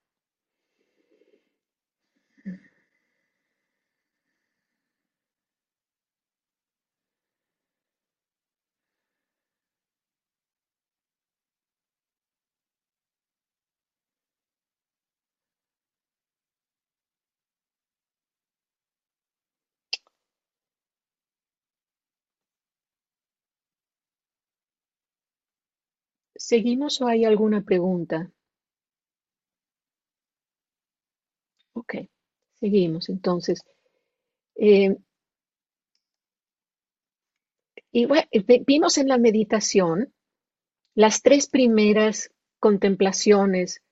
¿Seguimos 26.37 27.03
o 27.03 27.07
hay 27.07 27.27
alguna 27.27 27.61
pregunta? 27.61 28.31
Ok, 31.89 32.07
seguimos 32.61 33.09
entonces. 33.09 33.65
Eh, 34.57 34.95
y 37.91 38.07
vimos 38.67 38.99
en 38.99 39.09
la 39.09 39.17
meditación 39.17 40.13
las 40.95 41.23
tres 41.23 41.49
primeras 41.49 42.31
contemplaciones 42.59 43.83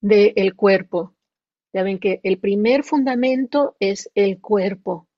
del 0.00 0.54
cuerpo. 0.54 1.14
Ya 1.74 1.82
ven 1.82 1.98
que 1.98 2.20
el 2.22 2.38
primer 2.38 2.84
fundamento 2.84 3.76
es 3.80 4.10
el 4.14 4.40
cuerpo, 4.40 5.08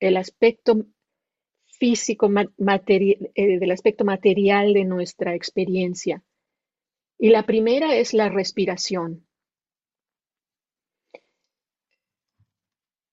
el 0.00 0.16
aspecto 0.16 0.86
físico, 1.66 2.28
eh, 2.28 3.58
del 3.58 3.70
aspecto 3.70 4.04
material 4.04 4.72
de 4.72 4.84
nuestra 4.84 5.34
experiencia. 5.34 6.24
Y 7.18 7.28
la 7.28 7.44
primera 7.44 7.94
es 7.94 8.14
la 8.14 8.28
respiración. 8.28 9.25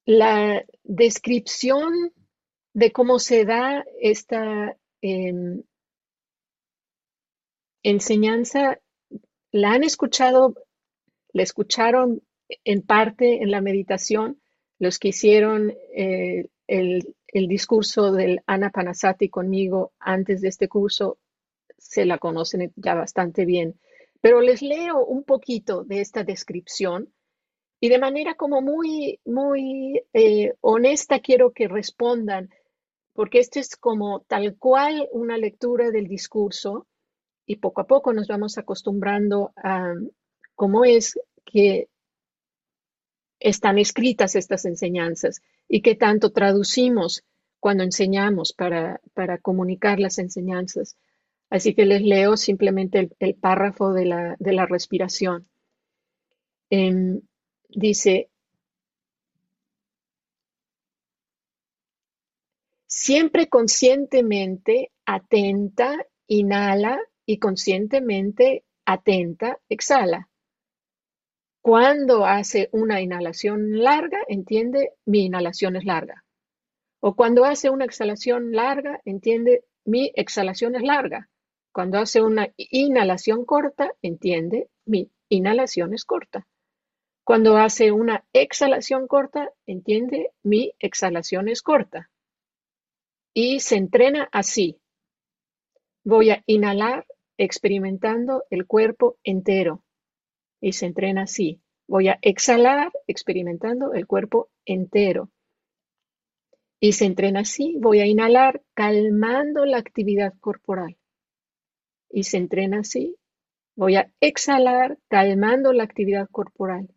La 0.05 0.65
descripción 0.83 2.11
de 2.73 2.91
cómo 2.91 3.19
se 3.19 3.45
da 3.45 3.85
esta 4.01 4.75
em, 5.01 5.63
enseñanza, 7.83 8.79
la 9.51 9.73
han 9.73 9.83
escuchado, 9.83 10.55
la 11.31 11.43
escucharon 11.43 12.21
en 12.65 12.81
parte 12.81 13.43
en 13.43 13.51
la 13.51 13.61
meditación, 13.61 14.41
los 14.79 14.99
que 14.99 15.09
hicieron 15.09 15.73
eh, 15.95 16.49
el, 16.67 17.15
el, 17.27 17.47
discurso 17.47 18.11
del 18.11 18.41
Anapanasati 18.45 19.29
conmigo 19.29 19.93
antes 19.99 20.41
de 20.41 20.49
este 20.49 20.67
curso, 20.67 21.19
se 21.77 22.05
la 22.05 22.17
conocen 22.17 22.73
ya 22.75 22.95
bastante 22.95 23.45
bien. 23.45 23.79
Pero 24.19 24.41
les 24.41 24.61
leo 24.61 25.05
un 25.05 25.23
poquito 25.23 25.83
de 25.83 26.01
esta 26.01 26.23
descripción 26.23 27.13
y 27.83 27.89
de 27.89 27.99
manera 27.99 28.35
como 28.35 28.61
muy, 28.61 29.19
muy 29.25 30.01
eh, 30.13 30.53
honesta 30.61 31.19
quiero 31.19 31.51
que 31.51 31.67
respondan, 31.67 32.49
porque 33.11 33.39
esto 33.39 33.59
es 33.59 33.75
como 33.75 34.21
tal 34.21 34.55
cual 34.55 35.09
una 35.11 35.37
lectura 35.37 35.91
del 35.91 36.07
discurso 36.07 36.87
y 37.45 37.57
poco 37.57 37.81
a 37.81 37.85
poco 37.85 38.13
nos 38.13 38.29
vamos 38.29 38.57
acostumbrando 38.57 39.51
a 39.57 39.95
cómo 40.55 40.85
es 40.85 41.19
que 41.43 41.89
están 43.41 43.77
escritas 43.77 44.35
estas 44.35 44.63
enseñanzas 44.63 45.41
y 45.67 45.81
qué 45.81 45.95
tanto 45.95 46.31
traducimos 46.31 47.25
cuando 47.59 47.83
enseñamos 47.83 48.53
para, 48.53 49.01
para 49.13 49.39
comunicar 49.39 49.99
las 49.99 50.19
enseñanzas. 50.19 50.95
Así 51.49 51.75
que 51.75 51.85
les 51.85 52.01
leo 52.01 52.37
simplemente 52.37 53.09
el, 53.19 53.35
párrafo 53.35 53.91
de 53.91 54.05
la, 54.05 54.37
de 54.39 54.53
la 54.53 54.67
respiración. 54.67 55.49
Em, 56.69 57.19
dice, 57.75 58.29
siempre 62.87 63.47
conscientemente 63.47 64.91
atenta, 65.05 66.05
inhala 66.27 66.99
y 67.25 67.39
conscientemente 67.39 68.63
atenta, 68.85 69.59
exhala. 69.69 70.29
Cuando 71.61 72.25
hace 72.25 72.69
una 72.71 73.01
inhalación 73.01 73.81
larga, 73.81 74.19
entiende, 74.27 74.91
mi 75.05 75.25
inhalación 75.25 75.75
es 75.75 75.85
larga. 75.85 76.25
O 76.99 77.15
cuando 77.15 77.45
hace 77.45 77.69
una 77.69 77.85
exhalación 77.85 78.51
larga, 78.51 79.01
entiende, 79.05 79.63
mi 79.85 80.11
exhalación 80.15 80.75
es 80.75 80.83
larga. 80.83 81.29
Cuando 81.71 81.97
hace 81.97 82.21
una 82.21 82.49
inhalación 82.57 83.45
corta, 83.45 83.93
entiende, 84.01 84.69
mi 84.85 85.09
inhalación 85.29 85.93
es 85.93 86.05
corta. 86.05 86.47
Cuando 87.25 87.55
hace 87.55 87.93
una 87.93 88.25
exhalación 88.33 89.07
corta, 89.07 89.49
entiende, 89.65 90.31
mi 90.43 90.73
exhalación 90.79 91.47
es 91.47 91.61
corta. 91.61 92.09
Y 93.33 93.61
se 93.61 93.77
entrena 93.77 94.27
así. 94.31 94.81
Voy 96.03 96.31
a 96.31 96.43
inhalar 96.47 97.05
experimentando 97.37 98.43
el 98.49 98.67
cuerpo 98.67 99.17
entero. 99.23 99.83
Y 100.59 100.73
se 100.73 100.85
entrena 100.85 101.23
así. 101.23 101.61
Voy 101.87 102.09
a 102.09 102.19
exhalar 102.21 102.91
experimentando 103.07 103.93
el 103.93 104.05
cuerpo 104.05 104.49
entero. 104.65 105.29
Y 106.81 106.91
se 106.91 107.05
entrena 107.05 107.41
así. 107.41 107.77
Voy 107.79 108.01
a 108.01 108.05
inhalar 108.05 108.61
calmando 108.73 109.65
la 109.65 109.77
actividad 109.77 110.33
corporal. 110.41 110.97
Y 112.09 112.23
se 112.23 112.35
entrena 112.35 112.81
así. 112.81 113.15
Voy 113.75 113.95
a 113.95 114.11
exhalar 114.19 114.97
calmando 115.07 115.71
la 115.71 115.85
actividad 115.85 116.27
corporal. 116.29 116.89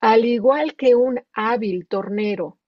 Al 0.00 0.24
igual 0.24 0.76
que 0.76 0.94
un 0.94 1.20
hábil 1.32 1.86
tornero 1.86 2.58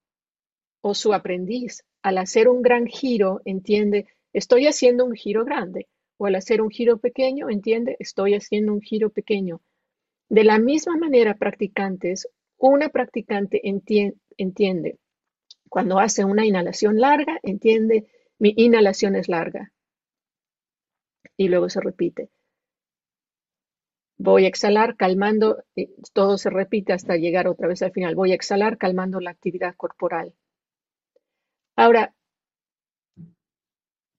o 0.82 0.94
su 0.94 1.14
aprendiz, 1.14 1.82
al 2.02 2.18
hacer 2.18 2.48
un 2.48 2.60
gran 2.60 2.86
giro, 2.86 3.40
entiende, 3.46 4.06
estoy 4.34 4.66
haciendo 4.66 5.06
un 5.06 5.14
giro 5.14 5.44
grande, 5.44 5.88
o 6.18 6.26
al 6.26 6.34
hacer 6.34 6.60
un 6.60 6.68
giro 6.68 6.98
pequeño, 6.98 7.48
entiende, 7.48 7.96
estoy 8.00 8.34
haciendo 8.34 8.74
un 8.74 8.82
giro 8.82 9.10
pequeño. 9.10 9.62
De 10.28 10.44
la 10.44 10.58
misma 10.58 10.96
manera, 10.96 11.34
practicantes, 11.38 12.28
una 12.58 12.90
practicante 12.90 13.62
entiende, 13.64 14.98
cuando 15.70 15.98
hace 16.00 16.24
una 16.26 16.44
inhalación 16.44 17.00
larga, 17.00 17.40
entiende, 17.42 18.06
mi 18.38 18.52
inhalación 18.56 19.16
es 19.16 19.28
larga. 19.28 19.72
Y 21.36 21.48
luego 21.48 21.70
se 21.70 21.80
repite. 21.80 22.28
Voy 24.24 24.44
a 24.44 24.48
exhalar 24.48 24.96
calmando, 24.96 25.64
todo 26.12 26.38
se 26.38 26.48
repite 26.48 26.92
hasta 26.92 27.16
llegar 27.16 27.48
otra 27.48 27.66
vez 27.66 27.82
al 27.82 27.90
final. 27.90 28.14
Voy 28.14 28.30
a 28.30 28.36
exhalar 28.36 28.78
calmando 28.78 29.18
la 29.18 29.30
actividad 29.30 29.74
corporal. 29.74 30.32
Ahora, 31.74 32.14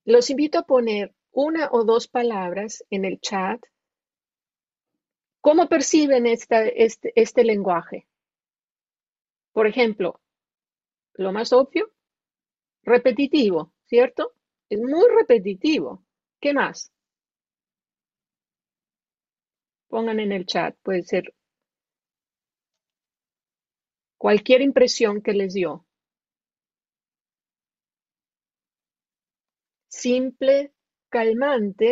los 0.04 0.28
invito 0.28 0.58
a 0.58 0.66
poner 0.66 1.14
una 1.32 1.70
o 1.72 1.84
dos 1.84 2.06
palabras 2.06 2.84
en 2.90 3.06
el 3.06 3.18
chat. 3.18 3.64
¿Cómo 5.40 5.70
perciben 5.70 6.26
este, 6.26 6.84
este 7.18 7.42
lenguaje? 7.42 8.06
Por 9.54 9.66
ejemplo, 9.66 10.20
lo 11.14 11.32
más 11.32 11.50
obvio, 11.54 11.90
repetitivo, 12.82 13.72
¿cierto? 13.86 14.34
Es 14.68 14.80
muy 14.80 15.08
repetitivo. 15.16 16.04
¿Qué 16.40 16.52
más? 16.52 16.93
Pongan 19.94 20.20
en 20.20 20.32
el 20.32 20.44
chat, 20.44 20.76
puede 20.82 21.02
ser 21.04 21.32
cualquier 24.18 24.60
impresión 24.62 25.22
que 25.22 25.32
les 25.34 25.54
dio. 25.54 25.86
Simple, 29.98 30.58
calmante, 31.08 31.90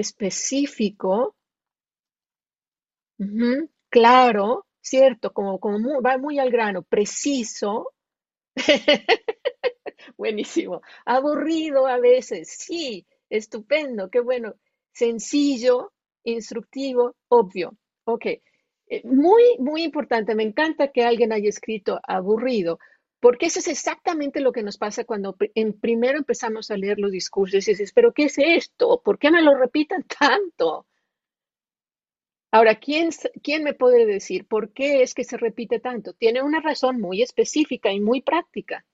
específico, 0.00 1.34
claro, 3.88 4.66
cierto, 4.80 5.32
como, 5.32 5.58
como 5.60 6.02
va 6.02 6.18
muy 6.18 6.38
al 6.38 6.50
grano, 6.50 6.82
preciso. 6.82 7.92
Buenísimo. 10.18 10.82
Aburrido 11.06 11.86
a 11.86 11.98
veces, 11.98 12.50
sí, 12.50 13.06
estupendo, 13.30 14.10
qué 14.10 14.20
bueno. 14.20 14.54
Sencillo, 14.92 15.93
instructivo, 16.24 17.16
obvio. 17.28 17.76
Ok, 18.04 18.26
eh, 18.26 18.42
muy, 19.04 19.42
muy 19.58 19.82
importante. 19.82 20.34
Me 20.34 20.42
encanta 20.42 20.92
que 20.92 21.04
alguien 21.04 21.32
haya 21.32 21.48
escrito 21.48 22.00
aburrido, 22.06 22.78
porque 23.20 23.46
eso 23.46 23.58
es 23.58 23.68
exactamente 23.68 24.40
lo 24.40 24.52
que 24.52 24.62
nos 24.62 24.76
pasa 24.76 25.04
cuando 25.04 25.36
en 25.54 25.78
primero 25.80 26.18
empezamos 26.18 26.70
a 26.70 26.76
leer 26.76 26.98
los 26.98 27.10
discursos 27.10 27.66
y 27.66 27.70
dices, 27.72 27.92
pero 27.92 28.12
¿qué 28.12 28.24
es 28.24 28.38
esto? 28.38 29.00
¿Por 29.02 29.18
qué 29.18 29.30
me 29.30 29.42
lo 29.42 29.56
repitan 29.56 30.04
tanto? 30.20 30.86
Ahora, 32.52 32.76
¿quién, 32.76 33.10
¿quién 33.42 33.64
me 33.64 33.74
puede 33.74 34.06
decir 34.06 34.46
por 34.46 34.72
qué 34.72 35.02
es 35.02 35.14
que 35.14 35.24
se 35.24 35.36
repite 35.36 35.80
tanto? 35.80 36.12
Tiene 36.12 36.40
una 36.40 36.60
razón 36.60 37.00
muy 37.00 37.20
específica 37.20 37.92
y 37.92 37.98
muy 37.98 38.22
práctica. 38.22 38.84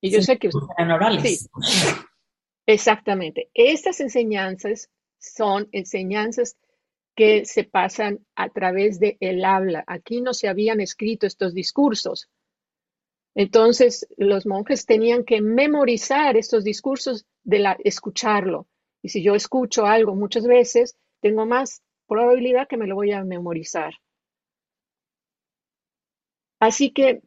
Y 0.00 0.10
yo 0.10 0.22
sé 0.22 0.38
que 0.38 0.50
Sí. 0.50 1.38
Exactamente. 2.66 3.50
Estas 3.52 4.00
enseñanzas 4.00 4.90
son 5.22 5.68
enseñanzas 5.72 6.56
que 7.14 7.44
se 7.44 7.64
pasan 7.64 8.26
a 8.34 8.48
través 8.48 8.98
de 8.98 9.16
el 9.20 9.44
habla. 9.44 9.84
Aquí 9.86 10.20
no 10.20 10.34
se 10.34 10.48
habían 10.48 10.80
escrito 10.80 11.26
estos 11.26 11.54
discursos. 11.54 12.28
Entonces, 13.34 14.06
los 14.16 14.46
monjes 14.46 14.84
tenían 14.84 15.24
que 15.24 15.40
memorizar 15.40 16.36
estos 16.36 16.64
discursos 16.64 17.24
de 17.44 17.60
la, 17.60 17.76
escucharlo. 17.84 18.66
Y 19.02 19.08
si 19.08 19.22
yo 19.22 19.34
escucho 19.34 19.86
algo 19.86 20.14
muchas 20.14 20.46
veces, 20.46 20.96
tengo 21.20 21.46
más 21.46 21.82
probabilidad 22.06 22.68
que 22.68 22.76
me 22.76 22.86
lo 22.86 22.94
voy 22.94 23.12
a 23.12 23.24
memorizar. 23.24 23.94
Así 26.60 26.92
que 26.92 27.22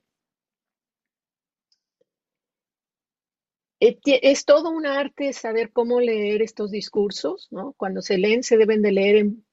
es 3.79 4.45
todo 4.45 4.69
un 4.69 4.85
arte 4.85 5.33
saber 5.33 5.71
cómo 5.71 5.99
leer 5.99 6.41
estos 6.41 6.71
discursos. 6.71 7.49
Cuando 7.77 8.01
se 8.01 8.17
leen 8.17 8.43
se 8.43 8.57
deben 8.57 8.81
de 8.81 8.91
leer 8.91 9.15
en 9.17 9.45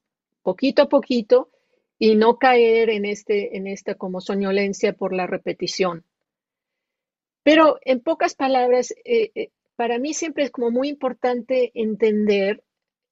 poquito 0.42 0.82
a 0.82 0.88
poquito 0.88 1.50
y 1.98 2.14
no 2.16 2.38
caer 2.38 2.90
en, 2.90 3.04
este, 3.04 3.56
en 3.56 3.66
esta 3.66 3.94
como 3.94 4.20
soñolencia 4.20 4.92
por 4.92 5.12
la 5.12 5.26
repetición. 5.26 6.04
Pero 7.42 7.78
en 7.82 8.00
pocas 8.00 8.34
palabras, 8.34 8.92
eh, 9.04 9.30
eh, 9.34 9.50
para 9.76 9.98
mí 9.98 10.14
siempre 10.14 10.44
es 10.44 10.50
como 10.50 10.70
muy 10.70 10.88
importante 10.88 11.72
entender 11.74 12.62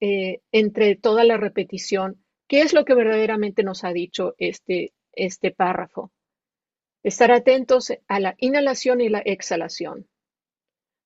entre 0.02 0.96
toda 0.96 1.24
la 1.24 1.36
repetición 1.36 2.24
qué 2.46 2.62
es 2.62 2.72
lo 2.72 2.86
que 2.86 2.94
verdaderamente 2.94 3.62
nos 3.62 3.84
ha 3.84 3.92
dicho 3.92 4.34
este, 4.38 4.94
este 5.12 5.50
párrafo. 5.50 6.10
Estar 7.02 7.30
atentos 7.32 7.92
a 8.08 8.18
la 8.18 8.34
inhalación 8.38 9.02
y 9.02 9.10
la 9.10 9.18
exhalación 9.18 10.08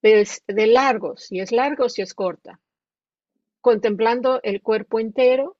de, 0.04 0.66
largo, 0.66 1.16
si 1.16 1.40
es 1.40 1.50
largo, 1.50 1.88
si 1.88 2.02
es 2.02 2.12
corta, 2.12 2.60
contemplando 3.62 4.40
el 4.42 4.60
cuerpo 4.60 5.00
entero 5.00 5.56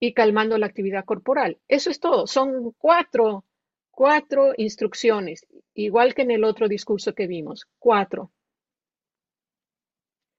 y 0.00 0.14
calmando 0.14 0.56
la 0.56 0.66
actividad 0.66 1.04
corporal. 1.04 1.60
Eso 1.68 1.90
es 1.90 2.00
todo. 2.00 2.26
Son 2.26 2.72
cuatro, 2.78 3.44
cuatro 3.90 4.54
instrucciones, 4.56 5.46
igual 5.74 6.14
que 6.14 6.22
en 6.22 6.30
el 6.30 6.44
otro 6.44 6.66
discurso 6.66 7.14
que 7.14 7.26
vimos. 7.26 7.66
Cuatro. 7.78 8.32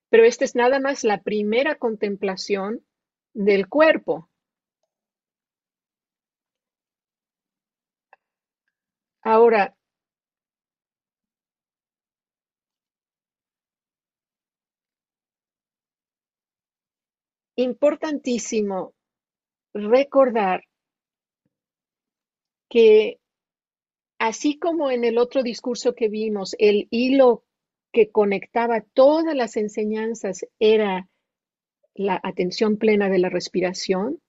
Pero 0.09 0.25
esta 0.25 0.45
es 0.45 0.55
nada 0.55 0.79
más 0.79 1.03
la 1.03 1.21
primera 1.21 1.75
contemplación 1.75 2.83
del 3.33 3.67
cuerpo. 3.67 4.27
Ahora, 9.21 9.75
importantísimo 17.55 18.93
recordar 19.73 20.63
que 22.69 23.19
así 24.19 24.57
como 24.57 24.91
en 24.91 25.03
el 25.03 25.17
otro 25.17 25.43
discurso 25.43 25.95
que 25.95 26.09
vimos, 26.09 26.55
el 26.59 26.87
hilo 26.91 27.43
que 27.91 28.11
conectaba 28.11 28.81
todas 28.93 29.35
las 29.35 29.57
enseñanzas 29.57 30.45
era 30.59 31.09
la 31.95 32.19
atención 32.23 32.77
plena 32.77 33.09
de 33.09 33.19
la 33.19 33.29
respiración, 33.29 34.19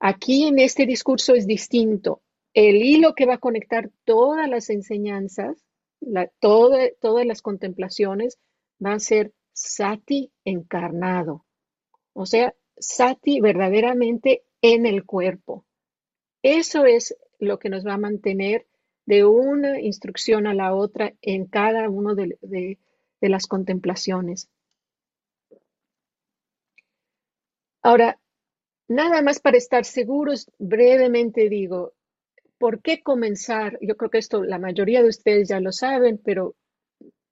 aquí 0.00 0.46
en 0.46 0.58
este 0.58 0.86
discurso 0.86 1.34
es 1.34 1.46
distinto. 1.46 2.22
El 2.54 2.76
hilo 2.76 3.14
que 3.14 3.26
va 3.26 3.34
a 3.34 3.38
conectar 3.38 3.90
todas 4.04 4.48
las 4.48 4.70
enseñanzas, 4.70 5.66
todas 6.40 7.26
las 7.26 7.42
contemplaciones, 7.42 8.38
va 8.82 8.94
a 8.94 8.98
ser 8.98 9.32
sati 9.52 10.30
encarnado. 10.44 11.45
O 12.16 12.24
sea, 12.24 12.54
sati 12.78 13.40
verdaderamente 13.40 14.42
en 14.62 14.86
el 14.86 15.04
cuerpo. 15.04 15.66
Eso 16.42 16.86
es 16.86 17.14
lo 17.38 17.58
que 17.58 17.68
nos 17.68 17.86
va 17.86 17.92
a 17.92 17.98
mantener 17.98 18.66
de 19.04 19.26
una 19.26 19.80
instrucción 19.80 20.46
a 20.46 20.54
la 20.54 20.74
otra 20.74 21.12
en 21.20 21.44
cada 21.44 21.90
una 21.90 22.14
de, 22.14 22.78
las 23.20 23.46
contemplaciones. 23.46 24.48
Ahora, 27.82 28.18
nada 28.88 29.20
más 29.20 29.38
para 29.38 29.58
estar 29.58 29.84
seguros, 29.84 30.50
brevemente 30.58 31.50
digo, 31.50 31.92
¿por 32.56 32.80
qué 32.80 33.02
comenzar? 33.02 33.78
Yo 33.82 33.98
creo 33.98 34.10
que 34.10 34.18
esto 34.18 34.42
la 34.42 34.58
mayoría 34.58 35.02
de 35.02 35.10
ustedes 35.10 35.50
ya 35.50 35.60
lo 35.60 35.70
saben, 35.70 36.16
pero 36.16 36.54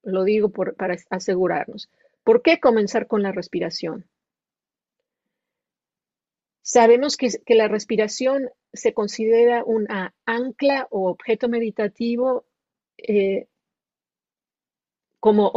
lo 0.03 0.23
digo 0.23 0.51
para 0.51 0.95
asegurarnos. 1.09 1.89
¿Por 2.23 2.43
qué 2.43 2.59
comenzar 2.59 3.07
con 3.07 3.23
la 3.23 3.31
respiración? 3.31 4.05
Sabemos 6.67 7.15
que, 7.15 7.29
la 7.49 7.67
respiración 7.67 8.49
se 8.73 8.95
considera 8.95 9.63
una 9.63 10.15
ancla 10.25 10.87
o 10.89 11.11
objeto 11.11 11.47
meditativo 11.47 12.47
eh, 12.97 13.45
como, 15.19 15.53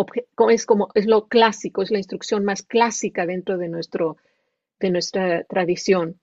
es 0.95 1.07
lo 1.07 1.27
clásico, 1.29 1.81
es 1.83 1.91
la 1.91 1.97
instrucción 1.97 2.45
más 2.45 2.63
clásica 2.63 3.25
dentro 3.25 3.57
de 3.57 3.69
nuestra 4.91 5.45
tradición. 5.45 6.21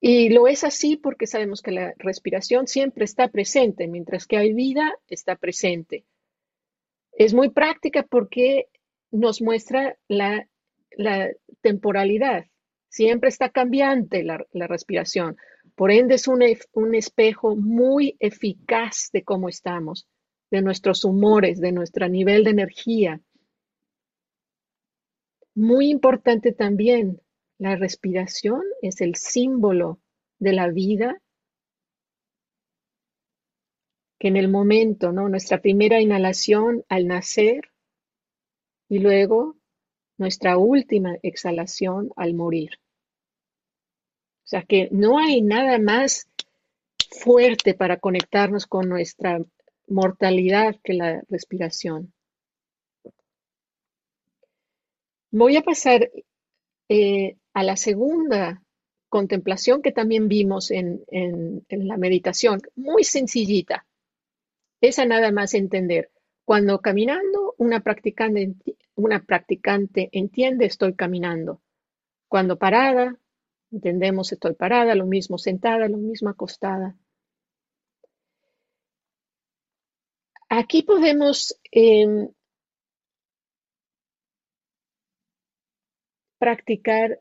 Y 0.00 0.28
lo 0.30 0.48
es 0.48 0.64
así 0.64 0.96
porque 0.96 1.28
sabemos 1.28 1.62
que 1.62 1.70
la 1.70 1.94
respiración 1.96 2.66
siempre 2.66 3.04
está 3.04 3.28
presente, 3.28 3.86
mientras 3.86 4.26
que 4.26 4.38
hay 4.38 4.54
vida, 4.54 4.98
está 5.06 5.36
presente. 5.36 6.04
Es 7.12 7.32
muy 7.32 7.50
práctica 7.50 8.02
porque 8.02 8.66
nos 9.12 9.40
muestra 9.40 9.96
la, 10.08 10.48
temporalidad. 11.60 12.46
Siempre 12.94 13.28
está 13.28 13.48
cambiante 13.48 14.22
la, 14.22 14.38
respiración. 14.68 15.36
Por 15.74 15.90
ende, 15.90 16.14
es 16.14 16.28
un, 16.28 16.44
un 16.74 16.94
espejo 16.94 17.56
muy 17.56 18.16
eficaz 18.20 19.10
de 19.12 19.24
cómo 19.24 19.48
estamos, 19.48 20.06
de 20.52 20.62
nuestros 20.62 21.04
humores, 21.04 21.60
de 21.60 21.72
nuestro 21.72 22.08
nivel 22.08 22.44
de 22.44 22.50
energía. 22.50 23.20
Muy 25.56 25.90
importante 25.90 26.52
también, 26.52 27.20
la 27.58 27.74
respiración 27.74 28.62
es 28.80 29.00
el 29.00 29.16
símbolo 29.16 29.98
de 30.38 30.52
la 30.52 30.68
vida 30.68 31.20
que 34.20 34.28
en 34.28 34.36
el 34.36 34.48
momento, 34.48 35.10
¿no? 35.10 35.28
Nuestra 35.28 35.60
primera 35.60 36.00
inhalación 36.00 36.84
al 36.88 37.08
nacer 37.08 37.72
y 38.88 39.00
luego 39.00 39.56
nuestra 40.16 40.58
última 40.58 41.16
exhalación 41.24 42.10
al 42.14 42.34
morir. 42.34 42.78
O 44.44 44.46
sea 44.46 44.62
que 44.62 44.88
no 44.92 45.18
hay 45.18 45.40
nada 45.40 45.78
más 45.78 46.28
fuerte 47.10 47.72
para 47.74 47.98
conectarnos 47.98 48.66
con 48.66 48.88
nuestra 48.88 49.40
mortalidad 49.88 50.76
que 50.82 50.94
la 50.94 51.22
respiración. 51.28 52.12
Voy 55.30 55.56
a 55.56 55.62
pasar 55.62 56.10
eh, 56.88 57.36
a 57.54 57.62
la 57.62 57.76
segunda 57.76 58.62
contemplación 59.08 59.80
que 59.80 59.92
también 59.92 60.28
vimos 60.28 60.70
en, 60.70 61.02
en, 61.08 61.64
la 61.88 61.96
meditación, 61.96 62.60
muy 62.74 63.04
sencillita. 63.04 63.86
Esa 64.80 65.06
nada 65.06 65.32
más 65.32 65.54
entender. 65.54 66.10
Cuando 66.44 66.80
caminando, 66.80 67.54
una 67.56 67.80
practicante, 67.80 68.54
una 68.96 69.24
practicante 69.24 70.08
entiende 70.12 70.66
estoy 70.66 70.94
caminando. 70.94 71.62
Cuando 72.28 72.58
parada, 72.58 73.18
entendemos 73.74 74.32
estoy 74.32 74.54
parada, 74.54 74.94
lo 74.94 75.06
mismo 75.06 75.38
sentada, 75.38 75.88
lo 75.88 75.98
mismo 75.98 76.28
acostada. 76.30 76.96
Aquí 80.48 80.82
podemos 80.82 81.58
em, 81.72 82.28
practicar 86.38 87.20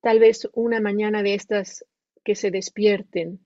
tal 0.00 0.20
vez 0.20 0.48
una 0.52 0.80
mañana 0.80 1.22
de 1.22 1.34
estas 1.34 1.84
que 2.24 2.36
se 2.36 2.50
despierten. 2.50 3.44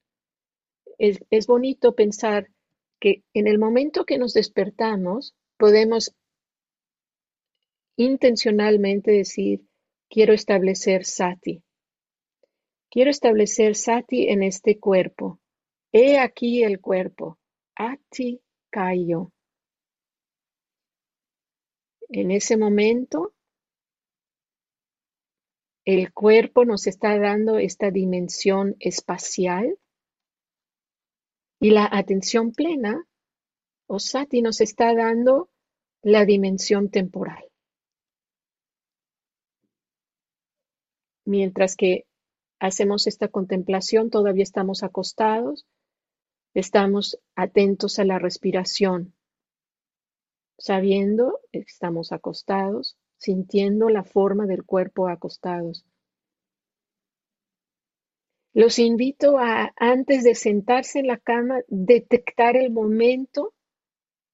Es, 0.99 1.25
es 1.31 1.47
bonito 1.47 1.95
pensar 1.95 2.49
que 3.01 3.23
en 3.33 3.47
el 3.47 3.59
momento 3.59 4.05
que 4.05 4.19
nos 4.19 4.35
despertamos 4.35 5.35
podemos 5.57 6.15
intencionalmente 7.97 9.11
decir, 9.11 9.66
quiero 10.09 10.33
establecer 10.33 11.05
sati. 11.05 11.63
Quiero 12.91 13.11
establecer 13.11 13.75
sati 13.75 14.29
en 14.29 14.43
este 14.43 14.79
cuerpo. 14.79 15.41
He 15.93 16.19
aquí 16.19 16.63
el 16.63 16.81
cuerpo. 16.81 17.39
Ati 17.75 18.41
Kayo. 18.71 19.33
En 22.09 22.31
ese 22.31 22.57
momento, 22.57 23.35
el 25.85 26.13
cuerpo 26.13 26.65
nos 26.65 26.87
está 26.87 27.19
dando 27.19 27.59
esta 27.59 27.91
dimensión 27.91 28.77
espacial 28.81 29.79
y 31.61 31.71
la 31.71 31.89
atención 31.91 32.53
plena, 32.53 33.07
o 33.87 33.99
sati, 33.99 34.43
nos 34.43 34.61
está 34.61 34.95
dando 34.95 35.49
la 36.03 36.25
dimensión 36.25 36.91
temporal. 36.91 37.46
Mientras 41.27 41.77
que 41.77 42.07
hacemos 42.61 43.07
esta 43.07 43.29
contemplación, 43.29 44.11
todavía 44.11 44.45
estamos 44.45 44.83
acostados, 44.83 45.67
estamos 46.55 47.19
atentos 47.35 47.99
a 47.99 48.05
la 48.05 48.19
respiración, 48.19 49.13
sabiendo 50.57 51.41
estamos 51.53 52.13
acostados, 52.13 52.97
sintiendo 53.19 53.91
la 53.91 54.05
forma 54.05 54.47
del 54.47 54.65
cuerpo 54.65 55.09
acostados. 55.09 55.85
Los 58.55 58.79
invito 58.79 59.37
a, 59.39 59.75
antes 59.77 60.25
de 60.25 60.35
sentarse 60.35 61.01
en 61.01 61.09
la 61.09 61.19
cama, 61.19 61.61
detectar 61.69 62.57
el 62.57 62.71
momento 62.71 63.53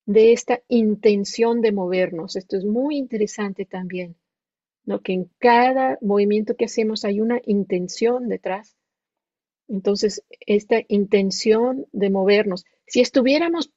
de 0.05 0.33
esta 0.33 0.62
intención 0.68 1.62
de 1.62 1.72
movernos. 1.72 2.37
Esto 2.37 2.57
es 2.57 2.64
muy 2.64 2.98
interesante 2.98 3.64
también, 3.64 4.16
¿no? 4.85 5.01
que 5.01 5.12
en 5.12 5.31
cada 5.38 5.99
movimiento 6.01 6.57
que 6.57 6.66
hacemos 6.66 7.05
hay 7.05 7.21
una 7.21 7.40
intención 7.45 8.29
detrás. 8.29 8.77
Entonces, 9.68 10.23
esta 10.40 10.83
intención 10.88 11.87
de 11.92 12.11
movernos, 12.11 12.64
si 12.87 13.01
estuviéramos 13.01 13.71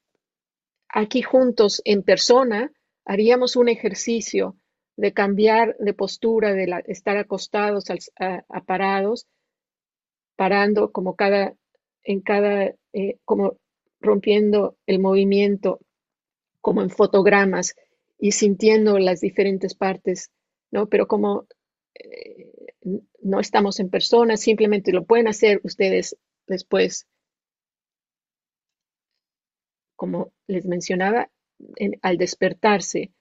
aquí 0.89 1.22
juntos 1.22 1.82
en 1.86 2.04
persona, 2.04 2.72
haríamos 3.06 3.56
un 3.56 3.70
ejercicio 3.70 4.58
de 4.98 5.13
cambiar 5.13 5.76
de 5.78 5.94
postura, 5.94 6.54
de 6.54 6.84
estar 6.88 7.18
acostados 7.18 7.86
a, 8.20 8.62
parados, 8.62 9.28
parando 10.36 10.91
como 10.91 11.15
cada, 11.15 11.56
en 12.04 12.22
cada, 12.22 12.74
eh, 12.94 13.18
como 13.26 13.58
rompiendo 14.00 14.78
el 14.86 15.00
movimiento, 15.00 15.80
como 16.62 16.82
en 16.82 16.89
fotogramas 16.89 17.76
y 18.18 18.32
sintiendo 18.32 18.98
las 18.98 19.20
diferentes 19.20 19.76
partes, 19.76 20.32
Pero 20.90 21.08
como 21.08 21.48
eh, 21.96 22.52
no 23.22 23.40
estamos 23.40 23.80
en 23.80 23.90
persona, 23.90 24.38
simplemente 24.38 24.92
lo 24.92 25.06
pueden 25.06 25.28
hacer 25.28 25.62
ustedes 25.64 26.18
después, 26.48 27.08
como 29.96 30.34
les 30.48 30.66
mencionaba, 30.66 31.30
al 32.02 32.18
despertarse. 32.18 33.14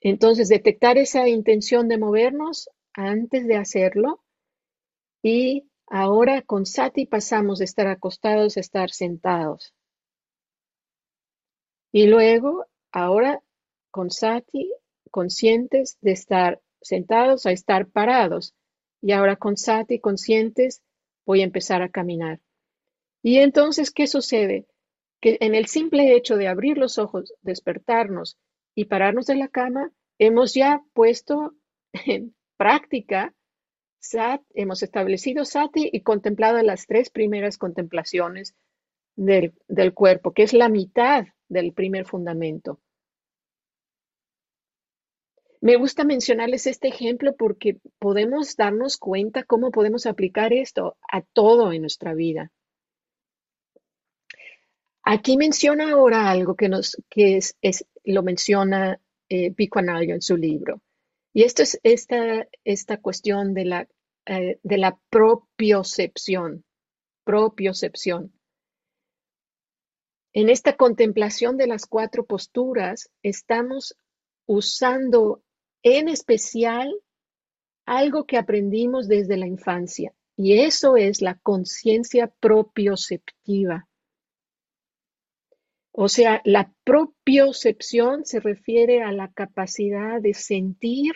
Entonces, 0.00 0.48
detectar 0.48 0.98
esa 0.98 1.28
intención 1.28 1.88
de 1.88 1.98
movernos 1.98 2.68
antes 2.94 3.46
de 3.46 3.56
hacerlo 3.56 4.22
y 5.22 5.68
ahora 5.86 6.42
con 6.42 6.66
sati 6.66 7.06
pasamos 7.06 7.58
de 7.58 7.64
estar 7.66 7.86
acostados 7.86 8.56
a 8.56 8.60
estar 8.60 8.90
sentados. 8.90 9.74
Y 11.92 12.06
luego, 12.06 12.66
ahora 12.92 13.42
con 13.90 14.10
sati, 14.10 14.72
conscientes 15.14 15.96
de 16.00 16.10
estar 16.10 16.60
sentados 16.82 17.46
a 17.46 17.52
estar 17.52 17.86
parados. 17.86 18.52
Y 19.00 19.12
ahora 19.12 19.36
con 19.36 19.56
sati, 19.56 20.00
conscientes, 20.00 20.82
voy 21.24 21.42
a 21.42 21.44
empezar 21.44 21.82
a 21.82 21.88
caminar. 21.88 22.40
Y 23.22 23.36
entonces, 23.38 23.92
¿qué 23.92 24.08
sucede? 24.08 24.66
Que 25.20 25.38
en 25.40 25.54
el 25.54 25.66
simple 25.66 26.16
hecho 26.16 26.36
de 26.36 26.48
abrir 26.48 26.78
los 26.78 26.98
ojos, 26.98 27.32
despertarnos 27.42 28.38
y 28.74 28.86
pararnos 28.86 29.26
de 29.26 29.36
la 29.36 29.46
cama, 29.46 29.92
hemos 30.18 30.52
ya 30.52 30.82
puesto 30.94 31.54
en 31.92 32.34
práctica 32.56 33.36
Sat, 34.00 34.42
hemos 34.52 34.82
establecido 34.82 35.44
Sati 35.44 35.90
y 35.92 36.00
contemplado 36.00 36.60
las 36.62 36.88
tres 36.88 37.08
primeras 37.08 37.56
contemplaciones 37.56 38.56
del, 39.14 39.54
del 39.68 39.94
cuerpo, 39.94 40.32
que 40.32 40.42
es 40.42 40.54
la 40.54 40.68
mitad 40.68 41.26
del 41.48 41.72
primer 41.72 42.04
fundamento. 42.04 42.80
Me 45.64 45.76
gusta 45.76 46.04
mencionarles 46.04 46.66
este 46.66 46.88
ejemplo 46.88 47.34
porque 47.36 47.78
podemos 47.98 48.54
darnos 48.54 48.98
cuenta 48.98 49.44
cómo 49.44 49.70
podemos 49.70 50.04
aplicar 50.04 50.52
esto 50.52 50.98
a 51.10 51.22
todo 51.22 51.72
en 51.72 51.80
nuestra 51.80 52.12
vida. 52.12 52.52
Aquí 55.02 55.38
menciona 55.38 55.92
ahora 55.92 56.30
algo 56.30 56.54
que, 56.54 56.68
nos, 56.68 56.98
que 57.08 57.38
es, 57.38 57.56
lo 58.04 58.22
menciona 58.22 59.00
eh, 59.30 59.54
en 59.56 60.20
su 60.20 60.36
libro. 60.36 60.82
Y 61.32 61.44
esto 61.44 61.62
es 61.62 61.80
esta, 61.82 62.46
esta 62.64 62.98
cuestión 62.98 63.54
de 63.54 63.64
la, 63.64 63.88
eh, 64.26 64.58
de 64.62 64.76
la 64.76 64.98
propiocepción. 65.08 66.62
Propiocepción. 67.24 68.34
En 70.34 70.50
esta 70.50 70.76
contemplación 70.76 71.56
de 71.56 71.68
las 71.68 71.86
cuatro 71.86 72.26
posturas, 72.26 73.08
estamos 73.22 73.96
usando 74.46 75.40
en 75.84 76.08
especial 76.08 76.92
algo 77.86 78.24
que 78.24 78.38
aprendimos 78.38 79.06
desde 79.06 79.36
la 79.36 79.46
infancia, 79.46 80.12
y 80.36 80.58
eso 80.60 80.96
es 80.96 81.22
la 81.22 81.36
conciencia 81.38 82.26
propioceptiva. 82.40 83.86
O 85.92 86.08
sea, 86.08 86.40
la 86.44 86.72
propiocepción 86.82 88.24
se 88.24 88.40
refiere 88.40 89.02
a 89.02 89.12
la 89.12 89.30
capacidad 89.32 90.20
de 90.20 90.34
sentir 90.34 91.14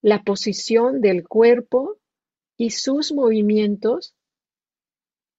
la 0.00 0.22
posición 0.22 1.02
del 1.02 1.28
cuerpo 1.28 1.98
y 2.56 2.70
sus 2.70 3.12
movimientos 3.12 4.14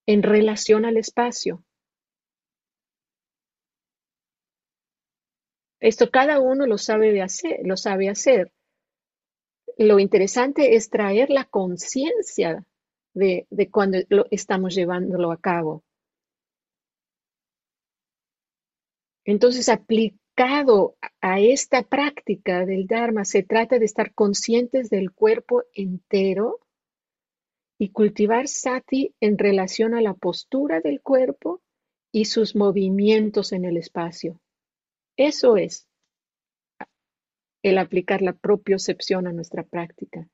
en 0.06 0.22
relación 0.22 0.86
al 0.86 0.98
espacio. 0.98 1.64
Esto 5.80 6.10
cada 6.10 6.40
uno 6.40 6.66
lo 6.66 6.78
sabe, 6.78 7.12
de 7.12 7.22
hacer, 7.22 7.60
lo 7.64 7.78
sabe 7.78 8.10
hacer. 8.10 8.52
Lo 9.78 10.00
interesante 10.00 10.76
es 10.76 10.90
traer 10.90 11.30
la 11.30 11.46
conciencia 11.46 12.66
de, 13.14 13.46
de, 13.50 13.70
cuando 13.70 14.00
estamos 14.32 14.74
llevándolo 14.74 15.32
a 15.32 15.38
cabo. 15.38 15.84
Entonces, 19.24 19.70
aplicado 19.70 20.96
a 21.22 21.40
esta 21.40 21.84
práctica 21.84 22.66
del 22.66 22.88
Dharma, 22.88 23.26
se 23.26 23.44
trata 23.44 23.78
de 23.78 23.86
estar 23.86 24.14
conscientes 24.14 24.90
del 24.90 25.12
cuerpo 25.12 25.64
entero 25.74 26.60
y 27.78 27.90
cultivar 27.90 28.48
sati 28.48 29.14
en 29.20 29.38
relación 29.38 29.94
a 29.94 30.02
la 30.02 30.14
postura 30.14 30.82
del 30.82 31.02
cuerpo 31.02 31.62
y 32.12 32.26
sus 32.26 32.56
movimientos 32.56 33.52
en 33.52 33.66
el 33.66 33.78
espacio. 33.78 34.40
Eso 35.18 35.58
es 35.58 35.88
el 37.64 37.78
aplicar 37.80 38.22
la 38.22 38.34
propiocepción 38.34 39.28
a 39.28 39.34
nuestra 39.34 39.64
práctica. 39.64 40.30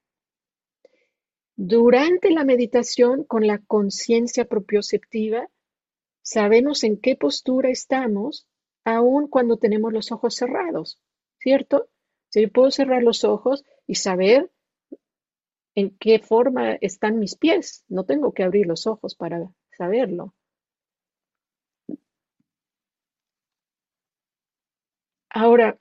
Durante 1.56 2.30
la 2.32 2.43
meditación 2.43 3.24
con 3.24 3.48
la 3.48 3.60
conciencia 3.60 4.46
propioceptiva, 4.46 5.50
sabemos 6.22 6.84
en 6.84 7.00
qué 7.00 7.15
postura 7.15 7.69
estamos 7.69 8.48
aun 8.84 9.28
cuando 9.28 9.58
tenemos 9.58 9.93
los 9.93 10.12
ojos 10.12 10.36
cerrados, 10.36 11.00
¿cierto? 11.39 11.89
Si 12.30 12.41
yo 12.41 12.52
puedo 12.52 12.69
cerrar 12.69 13.04
los 13.04 13.24
ojos 13.24 13.63
y 13.88 13.96
saber 13.96 14.52
en 15.76 15.96
qué 15.98 16.19
forma 16.19 16.74
están 16.82 17.19
mis 17.19 17.36
pies. 17.36 17.84
No 17.88 18.06
tengo 18.06 18.34
que 18.34 18.43
abrir 18.43 18.67
los 18.67 18.88
ojos 18.88 19.15
para 19.15 19.50
saberlo. 19.72 20.34
Ahora, 25.34 25.80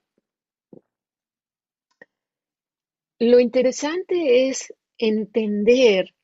lo 3.19 3.39
interesante 3.39 4.49
es 4.49 4.73
entender, 4.97 6.15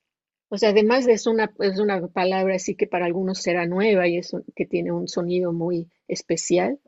o 0.49 0.57
sea, 0.57 0.71
además 0.71 1.05
de 1.05 1.12
es 1.12 1.27
una, 1.27 1.53
es 1.61 1.79
una 1.79 2.09
palabra 2.09 2.55
así 2.55 2.75
que 2.75 2.87
para 2.87 3.05
algunos 3.05 3.43
será 3.43 3.67
nueva 3.67 4.09
y 4.09 4.17
es 4.17 4.35
que 4.57 4.64
tiene 4.64 4.93
un 4.93 5.09
sonido 5.09 5.53
muy 5.53 5.91
especial, 6.09 6.81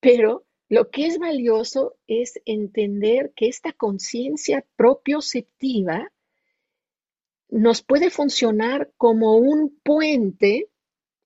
pero 0.00 0.44
lo 0.68 0.90
que 0.90 1.06
es 1.06 1.18
valioso 1.18 1.96
es 2.06 2.42
entender 2.44 3.32
que 3.34 3.48
esta 3.48 3.72
conciencia 3.72 4.66
propioceptiva 4.76 6.12
nos 7.48 7.82
puede 7.82 8.10
funcionar 8.10 8.92
como 8.98 9.38
un 9.38 9.80
puente 9.82 10.68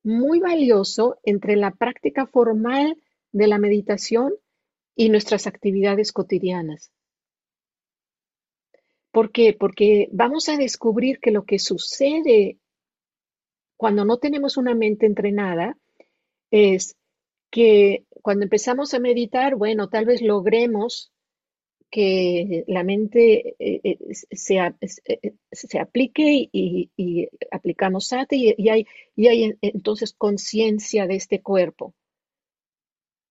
muy 0.05 0.39
valioso 0.39 1.19
entre 1.25 1.57
la 1.57 1.73
práctica 1.73 2.27
formal 2.29 2.97
de 3.33 3.49
la 3.49 3.59
meditación 3.59 4.33
y 4.97 5.09
nuestras 5.09 5.47
actividades 5.47 6.13
cotidianas. 6.13 6.91
¿Por 9.11 9.31
qué? 9.31 9.57
Porque 9.59 10.09
vamos 10.13 10.49
a 10.49 10.57
descubrir 10.57 11.21
que 11.21 11.31
lo 11.31 11.45
que 11.45 11.59
sucede 11.59 12.59
cuando 13.77 14.05
no 14.05 14.19
tenemos 14.19 14.57
una 14.57 14.75
mente 14.75 15.07
entrenada 15.07 15.77
es 16.51 16.97
que 17.51 18.05
cuando 18.23 18.45
empezamos 18.45 18.95
a 18.95 18.99
meditar, 18.99 19.55
bueno, 19.55 19.89
tal 19.89 20.07
vez 20.07 20.21
logremos 20.21 21.13
que 21.95 22.65
la 22.67 22.83
mente 22.83 23.55
eh, 23.61 23.81
eh, 23.85 23.99
se, 24.11 24.57
eh, 24.57 25.35
se, 25.53 25.79
aplique 25.79 26.49
y, 26.51 27.29
aplicamos 27.53 28.09
sati 28.09 28.53
y, 28.59 28.69
hay, 28.69 28.85
y 29.15 29.29
hay 29.29 29.57
entonces 29.61 30.13
conciencia 30.13 31.07
de 31.07 31.15
este 31.15 31.41
cuerpo. 31.41 31.95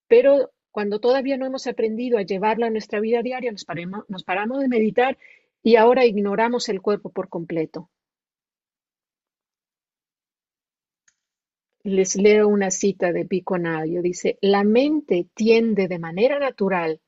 Pero 0.08 0.53
cuando 0.74 1.00
todavía 1.00 1.38
no 1.38 1.46
hemos 1.46 1.68
aprendido 1.68 2.18
a 2.18 2.24
llevarlo 2.24 2.66
a 2.66 2.72
nuestra 2.72 3.00
vida 3.00 3.22
diaria, 3.22 3.52
nos, 3.52 4.24
paramos 4.24 4.60
de 4.60 4.68
meditar 4.68 5.20
y 5.62 5.76
ahora 5.76 6.04
ignoramos 6.04 6.68
el 6.68 6.82
cuerpo 6.82 7.12
por 7.12 7.30
completo. 7.30 7.92
Les 11.84 12.16
leo 12.16 12.48
una 12.48 12.72
cita 12.72 13.12
de 13.12 13.24
Pico 13.26 13.56
Dice, 14.02 14.40
la 14.42 14.64
mente 14.64 15.28
tiende 15.36 15.88
de 15.88 16.00
manera 16.00 16.40
natural 16.40 17.00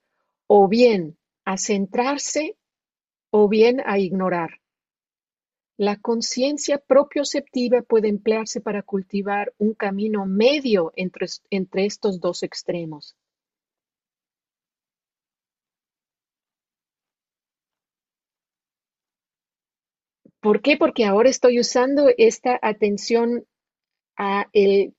o 0.45 0.67
bien 0.67 1.17
a 1.43 1.57
centrarse 1.57 2.57
o 3.31 3.49
bien 3.49 3.81
a 3.83 3.97
ignorar. 3.97 4.61
La 5.75 5.99
conciencia 5.99 6.77
propioceptiva 6.77 7.81
puede 7.81 8.09
emplearse 8.09 8.61
para 8.61 8.83
cultivar 8.83 9.55
un 9.57 9.73
camino 9.73 10.27
medio 10.27 10.93
entre 10.95 11.85
estos 11.85 12.19
dos 12.19 12.43
extremos. 12.43 13.15
¿Por 20.45 20.61
qué? 20.61 20.77
Porque 20.77 21.05
ahora 21.05 21.27
estoy 21.27 21.59
usando 21.59 22.07
esta 22.19 22.59
atención 22.61 23.47
a 24.15 24.47
el 24.53 24.93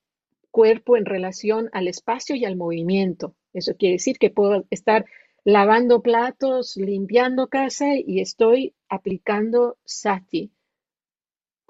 cuerpo 0.51 0.97
en 0.97 1.05
relación 1.05 1.69
al 1.73 1.87
espacio 1.87 2.35
y 2.35 2.45
al 2.45 2.57
movimiento. 2.57 3.37
Eso 3.53 3.77
quiere 3.77 3.93
decir 3.93 4.19
que 4.19 4.29
puedo 4.29 4.67
estar 4.71 5.07
lavando 5.45 6.03
platos, 6.03 6.77
limpiando 6.77 7.47
casa 7.47 7.95
y 7.95 8.19
estoy 8.19 8.75
aplicando 8.89 9.79
sati, 9.85 10.51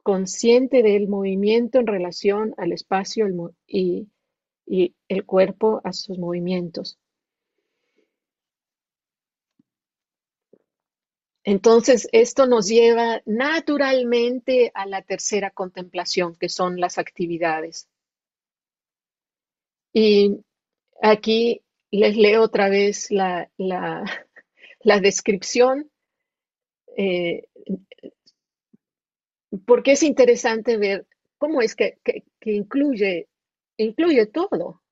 consciente 0.03 0.83
del 0.83 1.07
movimiento 1.07 1.79
en 1.79 1.87
relación 1.87 2.55
al 2.57 2.73
espacio 2.73 3.27
y, 3.67 4.09
y 4.65 4.95
el 5.07 5.27
cuerpo 5.27 5.83
a 5.85 5.93
sus 5.93 6.19
movimientos. 6.19 6.99
Entonces, 11.49 12.09
esto 12.11 12.47
nos 12.47 12.67
lleva 12.67 13.23
naturalmente 13.25 14.73
a 14.75 14.85
la 14.85 15.03
tercera 15.03 15.53
contemplación, 15.53 16.35
que 16.35 16.49
son 16.49 16.81
las 16.81 16.99
actividades. 16.99 17.89
Y 19.93 20.41
aquí 21.01 21.63
les 21.93 22.17
leo 22.17 22.43
otra 22.43 22.69
vez 22.69 23.13
la, 23.13 23.49
descripción, 25.01 25.89
eh, 26.97 27.47
porque 29.67 29.93
es 29.93 30.03
interesante 30.03 30.77
ver 30.79 31.07
cómo 31.39 31.63
es 31.63 31.77
que, 31.77 31.99
incluye, 32.41 33.29
incluye 33.77 34.27
todo. 34.27 34.83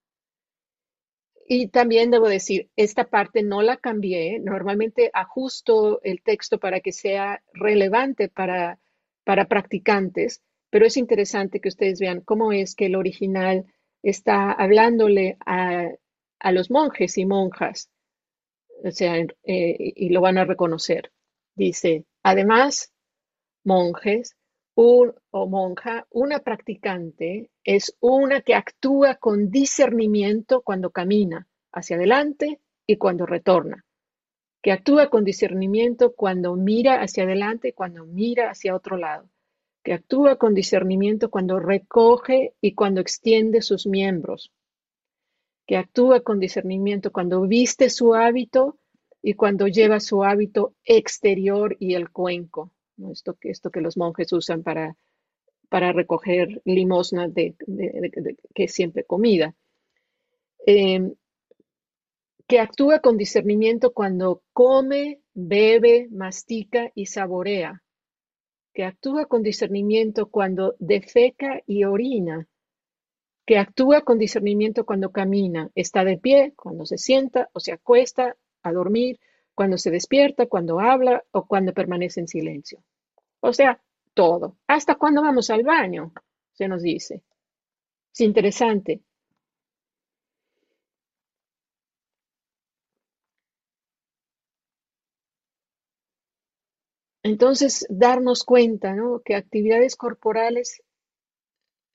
Y 1.47 1.69
también 1.69 2.11
debo 2.11 2.29
decir, 2.29 2.71
esta 2.77 3.05
parte 3.05 3.43
no 3.43 3.61
la 3.61 3.77
cambié. 3.77 4.39
Normalmente 4.41 5.11
ajusto 5.13 6.01
el 6.03 6.23
texto 6.23 6.59
para 6.59 6.81
que 6.81 6.93
sea 6.93 7.43
relevante 7.53 8.29
para, 8.29 8.79
para 9.25 9.47
practicantes, 9.47 10.43
pero 10.71 10.87
es 10.87 10.97
interesante 10.97 11.61
que 11.61 11.69
ustedes 11.69 12.01
vean 12.01 12.21
cómo 12.21 12.53
es 12.53 12.75
que 12.75 12.87
el 12.87 12.97
original 12.97 13.67
está 14.03 14.53
hablándole 14.53 15.37
a, 15.47 15.91
los 16.51 16.71
monjes 16.71 17.17
y 17.17 17.25
monjas, 17.25 17.91
o 18.85 18.91
sea, 18.91 19.17
eh, 19.17 19.35
y 19.45 20.09
lo 20.11 20.21
van 20.21 20.37
a 20.37 20.45
reconocer. 20.45 21.11
Dice, 21.55 22.05
además, 22.23 22.93
monjes, 23.65 24.37
un, 24.77 25.15
o 25.31 25.47
monja, 25.47 26.07
una 26.11 26.41
practicante 26.41 27.51
es 27.63 27.97
una 28.01 28.41
que 28.41 28.55
actúa 28.55 29.17
con 29.17 29.51
discernimiento 29.51 30.63
cuando 30.63 30.91
camina 30.91 31.47
hacia 31.73 31.97
adelante 31.97 32.61
y 32.87 32.97
cuando 32.97 33.27
retorna, 33.27 33.85
que 34.63 34.73
actúa 34.73 35.11
con 35.11 35.25
discernimiento 35.25 36.15
cuando 36.15 36.57
mira 36.57 37.01
hacia 37.01 37.25
adelante 37.25 37.69
y 37.69 37.73
cuando 37.73 38.05
mira 38.05 38.51
hacia 38.51 38.75
otro 38.75 38.97
lado, 38.97 39.31
que 39.85 39.93
actúa 39.93 40.37
con 40.37 40.55
discernimiento 40.55 41.31
cuando 41.31 41.61
recoge 41.61 42.55
y 42.61 42.75
cuando 42.75 43.01
extiende 43.01 43.63
sus 43.63 43.87
miembros, 43.87 44.53
que 45.67 45.77
actúa 45.77 46.21
con 46.21 46.41
discernimiento 46.41 47.13
cuando 47.13 47.43
viste 47.43 47.91
su 47.91 48.15
hábito 48.15 48.79
y 49.23 49.35
cuando 49.35 49.69
lleva 49.69 50.01
su 50.01 50.25
hábito 50.25 50.75
exterior 50.85 51.77
y 51.79 51.95
el 51.95 52.11
cuenco, 52.11 52.74
esto, 53.11 53.35
que 53.71 53.81
los 53.81 53.97
monjes 53.97 54.33
usan 54.33 54.63
para, 54.63 54.97
para 55.69 55.93
recoger 55.93 56.63
limosna 56.65 57.29
de, 57.29 57.55
que 58.55 58.65
es 58.65 58.73
siempre 58.73 59.05
comida. 59.05 59.55
Em, 60.67 61.15
que 62.47 62.61
actúa 62.61 63.01
con 63.01 63.17
discernimiento 63.17 63.93
cuando 63.93 64.43
come, 64.53 65.21
bebe, 65.33 66.09
mastica 66.11 66.91
y 66.95 67.07
saborea, 67.07 67.83
que 68.75 68.85
actúa 68.85 69.27
con 69.27 69.43
discernimiento 69.43 70.27
cuando 70.27 70.75
defeca 70.79 71.63
y 71.67 71.85
orina, 71.85 72.49
que 73.47 73.59
actúa 73.59 74.03
con 74.03 74.19
discernimiento 74.19 74.85
cuando 74.85 75.11
camina, 75.13 75.71
está 75.75 76.05
de 76.05 76.19
pie, 76.19 76.53
cuando 76.57 76.87
se 76.87 76.99
sienta 76.99 77.49
o 77.53 77.61
se 77.61 77.73
acuesta 77.73 78.37
a 78.63 78.73
dormir, 78.73 79.19
cuando 79.55 79.79
se 79.79 79.91
despierta, 79.91 80.47
cuando 80.47 80.81
habla 80.81 81.25
o 81.33 81.47
cuando 81.47 81.73
permanece 81.73 82.21
en 82.21 82.29
silencio. 82.29 82.83
O 83.41 83.53
sea, 83.53 83.81
todo. 84.15 84.57
Hasta 84.67 84.97
cuando 84.97 85.23
vamos 85.23 85.51
al 85.51 85.63
baño, 85.63 86.13
se 86.53 86.69
nos 86.69 86.83
dice. 86.83 87.23
Es 88.13 88.21
interesante. 88.21 89.03
Entonces, 97.25 97.87
darnos 97.89 98.45
cuenta, 98.45 98.95
¿no? 98.95 99.21
Que 99.25 99.35
actividades 99.35 99.97
corporales 99.97 100.83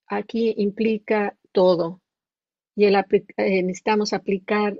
aquí 0.07 0.55
implica 0.57 1.37
todo. 1.51 2.01
Y 2.75 2.85
el, 2.85 2.95
eh, 2.95 3.63
necesitamos 3.63 4.13
aplicar, 4.13 4.79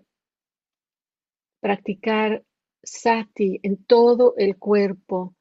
practicar 1.62 2.44
sati 2.84 3.60
en 3.64 3.84
todo 3.84 4.34
el 4.38 4.58
cuerpo, 4.58 5.36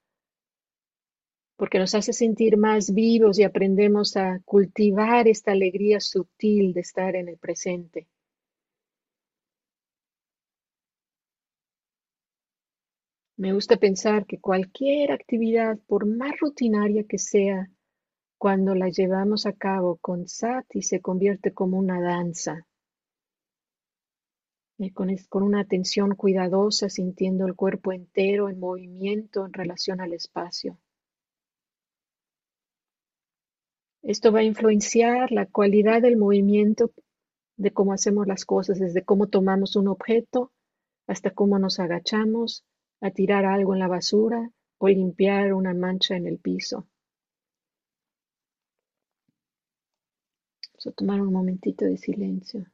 porque 1.57 1.78
nos 1.78 1.95
hace 1.95 2.12
sentir 2.12 2.57
más 2.57 2.95
vivos 2.95 3.39
y 3.39 3.43
aprendemos 3.43 4.16
a 4.16 4.41
cultivar 4.45 5.26
esta 5.26 5.53
alegría 5.53 6.01
sutil 6.01 6.72
de 6.72 6.80
estar 6.80 7.16
en 7.16 7.28
el 7.28 7.36
presente. 7.36 8.07
Me 13.36 13.53
gusta 13.53 13.76
pensar 13.76 14.26
que 14.26 14.41
cualquier 14.41 15.12
actividad, 15.12 15.78
por 15.86 16.07
más 16.07 16.39
rutinaria 16.41 17.05
que 17.05 17.18
sea, 17.18 17.70
cuando 18.36 18.74
la 18.74 18.89
llevamos 18.89 19.47
a 19.47 19.53
cabo 19.53 19.97
con 20.01 20.28
sati 20.28 20.82
se 20.82 21.01
convierte 21.01 21.53
como 21.53 21.78
una 21.78 22.01
danza, 22.01 22.66
eh, 24.79 24.93
con, 24.93 25.43
una 25.43 25.61
atención 25.61 26.14
cuidadosa, 26.14 26.89
sintiendo 26.89 27.47
el 27.47 27.57
cuerpo 27.57 27.93
entero 27.93 28.49
en 28.49 28.61
movimiento 28.61 29.45
en 29.45 29.53
relación 29.53 30.01
al 30.01 30.12
espacio. 30.12 30.79
Esto 34.03 34.33
va 34.33 34.41
a 34.41 34.45
influenciar 34.45 35.33
la 35.33 35.47
cualidad 35.47 36.01
del 36.01 36.16
movimiento 36.16 36.93
de 37.57 37.72
cómo 37.72 37.93
hacemos 37.93 38.26
las 38.29 38.45
cosas, 38.45 38.79
desde 38.79 39.05
cómo 39.05 39.26
tomamos 39.26 39.74
un 39.74 39.89
objeto 39.89 40.53
hasta 41.09 41.33
cómo 41.33 41.59
nos 41.59 41.81
agachamos, 41.81 42.64
a 43.01 43.11
tirar 43.11 43.45
algo 43.47 43.74
en 43.74 43.81
la 43.81 43.89
basura 43.89 44.51
o 44.79 44.89
limpiar 44.89 45.53
una 45.55 45.74
mancha 45.74 46.16
en 46.16 46.26
el 46.26 46.39
piso. 46.39 46.87
Vamos 50.72 50.87
a 50.87 50.93
tomar 50.93 51.20
un 51.20 51.33
momentito 51.33 51.85
de 51.85 51.97
silencio. 51.97 52.64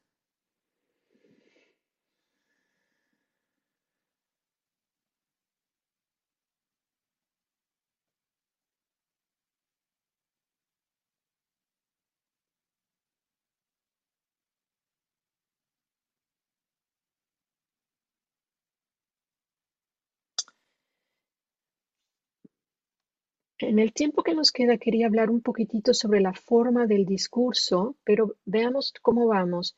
En 23.75 23.81
el 23.81 23.93
tiempo 23.93 24.23
que 24.23 24.37
nos 24.37 24.53
queda 24.53 24.79
quería 24.79 25.09
hablar 25.09 25.31
un 25.31 25.41
poquitito 25.41 25.95
sobre 25.95 26.21
la 26.21 26.33
forma 26.33 26.87
del 26.87 27.05
discurso, 27.05 27.97
pero 28.05 28.37
veamos 28.45 28.95
cómo 29.03 29.27
vamos. 29.27 29.77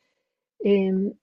Em, 0.58 1.14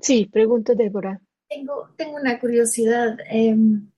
sí, 0.00 0.30
pregunta 0.32 0.72
Débora. 0.72 1.20
Tengo, 1.46 1.90
tengo 1.94 2.16
una 2.16 2.40
curiosidad. 2.40 3.18
Em, 3.28 3.90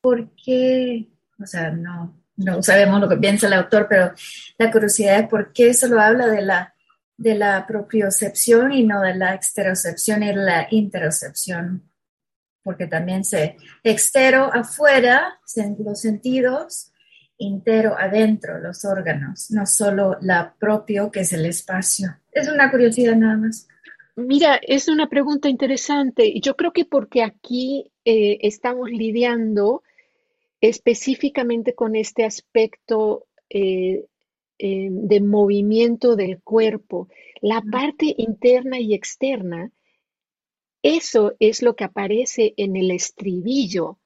¿Por 0.00 0.30
qué? 0.36 1.08
O 1.42 1.44
sea, 1.44 1.72
no, 1.72 2.16
no 2.36 2.62
sabemos 2.62 3.00
lo 3.00 3.08
que 3.08 3.16
piensa 3.16 3.48
el 3.48 3.54
autor, 3.54 3.88
pero 3.90 4.12
la 4.58 4.70
curiosidad 4.70 5.18
es 5.18 5.28
por 5.28 5.52
qué 5.52 5.74
solo 5.74 6.00
habla 6.00 6.28
de 6.28 6.42
la, 6.42 6.72
de 7.16 7.34
la 7.34 7.66
propiocepción 7.66 8.70
y 8.70 8.84
no 8.84 9.00
de 9.00 9.16
la 9.16 9.34
exterocepción 9.34 10.22
y 10.22 10.32
la 10.32 10.68
interocepción 10.70 11.90
porque 12.66 12.88
también 12.88 13.24
se 13.24 13.56
extero 13.84 14.52
afuera, 14.52 15.38
los 15.78 16.00
sentidos, 16.00 16.92
intero 17.38 17.96
adentro, 17.96 18.58
los 18.58 18.84
órganos, 18.84 19.52
no 19.52 19.64
solo 19.66 20.16
la 20.20 20.52
propio 20.58 21.12
que 21.12 21.20
es 21.20 21.32
el 21.32 21.46
espacio. 21.46 22.08
Es 22.32 22.48
una 22.48 22.68
curiosidad 22.72 23.14
nada 23.14 23.36
más. 23.36 23.68
Mira, 24.16 24.58
es 24.60 24.88
una 24.88 25.08
pregunta 25.08 25.48
interesante. 25.48 26.40
Yo 26.40 26.56
creo 26.56 26.72
que 26.72 26.84
porque 26.84 27.22
aquí 27.22 27.92
eh, 28.04 28.38
estamos 28.42 28.90
lidiando 28.90 29.84
específicamente 30.60 31.72
con 31.72 31.94
este 31.94 32.24
aspecto 32.24 33.26
eh, 33.48 34.06
eh, 34.58 34.88
de 34.90 35.20
movimiento 35.20 36.16
del 36.16 36.42
cuerpo. 36.42 37.06
La 37.42 37.62
parte 37.62 38.12
interna 38.18 38.80
y 38.80 38.92
externa 38.92 39.70
eso 40.86 41.34
es 41.40 41.62
lo 41.62 41.74
que 41.74 41.82
aparece 41.82 42.54
en 42.56 42.76
el 42.76 42.92
estribillo 42.92 43.98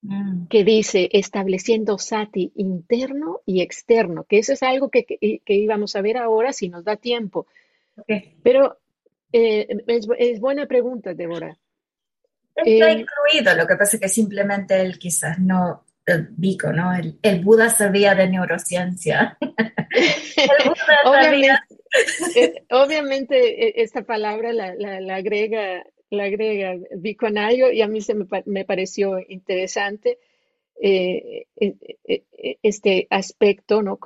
mm. 0.00 0.46
que 0.46 0.64
dice 0.64 1.10
estableciendo 1.12 1.98
sati 1.98 2.52
interno 2.56 3.40
y 3.44 3.60
externo, 3.60 4.24
que 4.24 4.38
eso 4.38 4.54
es 4.54 4.62
algo 4.62 4.90
que, 4.90 5.04
íbamos 5.46 5.94
a 5.94 6.00
ver 6.00 6.16
ahora 6.16 6.54
si 6.54 6.70
nos 6.70 6.84
da 6.84 6.96
tiempo. 6.96 7.46
Pero 8.42 8.78
eh, 9.30 9.68
es, 9.86 10.40
buena 10.40 10.66
pregunta, 10.66 11.12
Débora. 11.12 11.58
Está 12.54 12.90
eh, 12.90 13.04
incluido, 13.04 13.54
lo 13.54 13.66
que 13.66 13.76
pasa 13.76 13.96
es 13.96 14.00
que 14.00 14.08
simplemente 14.08 14.80
él 14.80 14.98
quizás 14.98 15.38
no, 15.38 15.84
el 16.06 16.28
bico, 16.30 16.72
¿no? 16.72 16.92
El, 16.94 17.44
Buda 17.44 17.68
sabía 17.68 18.14
de 18.14 18.28
neurociencia. 18.28 19.36
el 19.40 20.68
Buda 20.68 20.96
obviamente, 21.04 21.58
eh, 22.36 22.64
obviamente, 22.70 23.82
esta 23.82 24.02
palabra 24.02 24.54
la, 24.54 24.74
la 24.74 25.16
agrega 25.16 25.84
la 26.12 26.24
agrega 26.24 26.72
algo 26.72 27.72
y 27.72 27.80
a 27.80 27.88
mí 27.88 28.02
se 28.02 28.14
me, 28.14 28.64
pareció 28.64 29.18
interesante 29.28 30.18
eh, 30.78 31.46
eh, 31.56 31.74
eh, 32.04 32.58
este 32.62 33.06
aspecto, 33.08 33.82
¿no? 33.82 33.98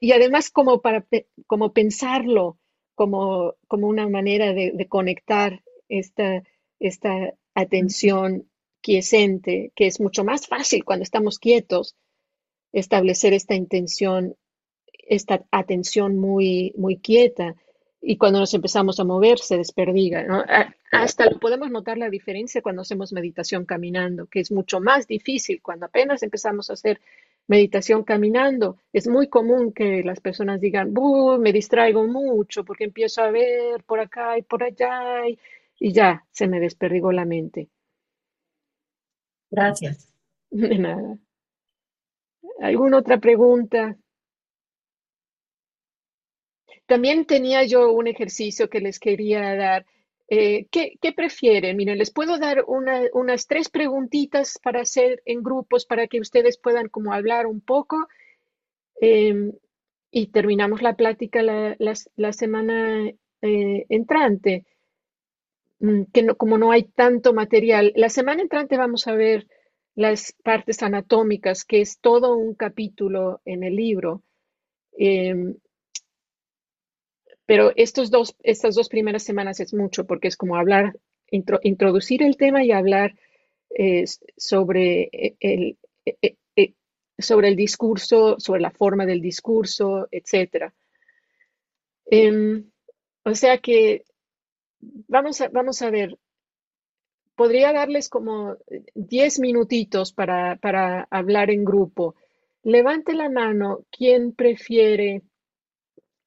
y 0.00 0.12
además 0.12 0.50
como 0.50 0.80
para 0.80 1.04
como 1.46 1.72
pensarlo 1.72 2.58
como, 2.94 3.56
como 3.66 3.88
una 3.88 4.08
manera 4.08 4.52
de, 4.52 4.86
conectar 4.88 5.64
esta, 5.88 6.44
esta 6.78 7.34
atención 7.54 8.48
quiescente, 8.80 9.72
que 9.74 9.86
es 9.86 10.00
mucho 10.00 10.24
más 10.24 10.46
fácil 10.46 10.84
cuando 10.84 11.02
estamos 11.02 11.40
quietos, 11.40 11.96
establecer 12.72 13.32
esta 13.32 13.54
intención, 13.56 14.36
esta 15.08 15.44
atención 15.50 16.18
muy, 16.18 16.72
muy 16.76 16.98
quieta 16.98 17.56
y 18.00 18.16
cuando 18.16 18.38
nos 18.38 18.54
empezamos 18.54 19.00
a 19.00 19.04
mover 19.04 19.38
se 19.38 19.56
desperdiga. 19.56 20.26
Hasta 20.92 21.28
lo 21.28 21.38
podemos 21.38 21.70
notar 21.70 21.98
la 21.98 22.10
diferencia 22.10 22.62
cuando 22.62 22.82
hacemos 22.82 23.12
meditación 23.12 23.64
caminando, 23.64 24.26
que 24.26 24.40
es 24.40 24.52
mucho 24.52 24.80
más 24.80 25.06
difícil 25.06 25.60
cuando 25.62 25.86
apenas 25.86 26.22
empezamos 26.22 26.70
a 26.70 26.74
hacer 26.74 27.00
meditación 27.46 28.04
caminando. 28.04 28.78
Es 28.92 29.08
muy 29.08 29.28
común 29.28 29.72
que 29.72 30.02
las 30.04 30.20
personas 30.20 30.60
digan, 30.60 30.94
me 31.40 31.52
distraigo 31.52 32.06
mucho 32.06 32.64
porque 32.64 32.84
empiezo 32.84 33.22
a 33.22 33.30
ver 33.30 33.82
por 33.84 34.00
acá 34.00 34.38
y 34.38 34.42
por 34.42 34.62
allá 34.62 35.26
y, 35.28 35.38
y 35.78 35.92
ya 35.92 36.24
se 36.30 36.46
me 36.46 36.60
desperdigó 36.60 37.12
la 37.12 37.24
mente. 37.24 37.68
Gracias. 39.50 40.08
De 40.50 40.78
nada. 40.78 41.18
¿Alguna 42.60 42.98
otra 42.98 43.18
pregunta? 43.18 43.96
También 46.88 47.26
tenía 47.26 47.64
yo 47.64 47.92
un 47.92 48.06
ejercicio 48.06 48.70
que 48.70 48.80
les 48.80 48.98
quería 48.98 49.54
dar. 49.54 49.84
Eh, 50.26 50.68
¿qué, 50.70 51.12
prefieren? 51.14 51.76
Miren, 51.76 51.98
les 51.98 52.10
puedo 52.10 52.38
dar 52.38 52.64
unas 52.66 53.46
tres 53.46 53.68
preguntitas 53.68 54.58
para 54.62 54.80
hacer 54.80 55.22
en 55.26 55.42
grupos 55.42 55.84
para 55.84 56.06
que 56.06 56.18
ustedes 56.18 56.56
puedan 56.56 56.88
como 56.88 57.12
hablar 57.12 57.46
un 57.46 57.60
poco 57.60 58.08
em, 59.02 59.52
y 60.10 60.28
terminamos 60.28 60.80
la 60.80 60.96
plática 60.96 61.42
la, 61.42 62.32
semana 62.32 63.06
eh, 63.42 63.86
entrante, 63.90 64.64
mm, 65.80 66.04
que 66.10 66.26
como 66.38 66.56
no 66.56 66.72
hay 66.72 66.84
tanto 66.84 67.34
material. 67.34 67.92
La 67.96 68.08
semana 68.08 68.40
entrante 68.40 68.78
vamos 68.78 69.06
a 69.08 69.12
ver 69.12 69.46
las 69.94 70.32
partes 70.42 70.82
anatómicas, 70.82 71.66
que 71.66 71.82
es 71.82 72.00
todo 72.00 72.34
un 72.34 72.54
capítulo 72.54 73.42
en 73.44 73.62
el 73.62 73.76
libro. 73.76 74.22
Em, 74.96 75.54
pero 77.48 77.72
estos 77.76 78.10
dos, 78.10 78.36
estas 78.42 78.74
dos 78.74 78.90
primeras 78.90 79.22
semanas 79.22 79.58
es 79.58 79.72
mucho 79.72 80.06
porque 80.06 80.28
es 80.28 80.36
como 80.36 80.56
hablar, 80.56 80.98
introducir 81.30 82.22
el 82.22 82.36
tema 82.36 82.62
y 82.62 82.72
hablar 82.72 83.14
eh, 83.70 84.04
sobre 84.36 85.08
el, 85.40 85.78
sobre 87.18 87.48
el 87.48 87.56
discurso, 87.56 88.38
sobre 88.38 88.60
la 88.60 88.70
forma 88.70 89.06
del 89.06 89.22
discurso, 89.22 90.08
etc. 90.10 90.70
Em, 92.04 92.70
o 93.24 93.34
sea 93.34 93.56
que 93.56 94.04
vamos 94.82 95.40
a, 95.40 95.48
vamos 95.48 95.80
a 95.80 95.88
ver, 95.88 96.18
podría 97.34 97.72
darles 97.72 98.10
como 98.10 98.58
10 98.94 99.38
minutitos 99.38 100.12
para, 100.12 100.56
para 100.56 101.08
hablar 101.10 101.50
en 101.50 101.64
grupo. 101.64 102.14
Levante 102.62 103.14
la 103.14 103.30
mano 103.30 103.86
quien 103.90 104.32
prefiere, 104.32 105.22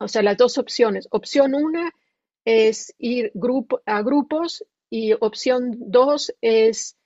o 0.02 0.08
sea, 0.08 0.24
las 0.24 0.38
dos 0.38 0.58
opciones. 0.58 1.08
Opción 1.12 1.54
una 1.54 1.94
es 2.44 2.94
ir 2.98 3.32
a 3.86 4.02
grupos 4.02 4.66
y 4.90 5.14
opción 5.14 5.76
dos 5.78 6.34
es 6.42 6.98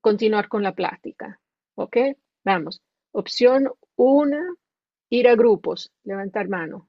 continuar 0.00 0.48
con 0.48 0.62
la 0.62 0.74
plática. 0.74 1.40
¿Ok? 1.74 1.96
Vamos. 2.44 2.80
Opción 3.12 3.70
1, 3.96 4.36
ir 5.10 5.28
a 5.28 5.34
grupos, 5.34 5.92
levantar 6.04 6.48
mano. 6.48 6.88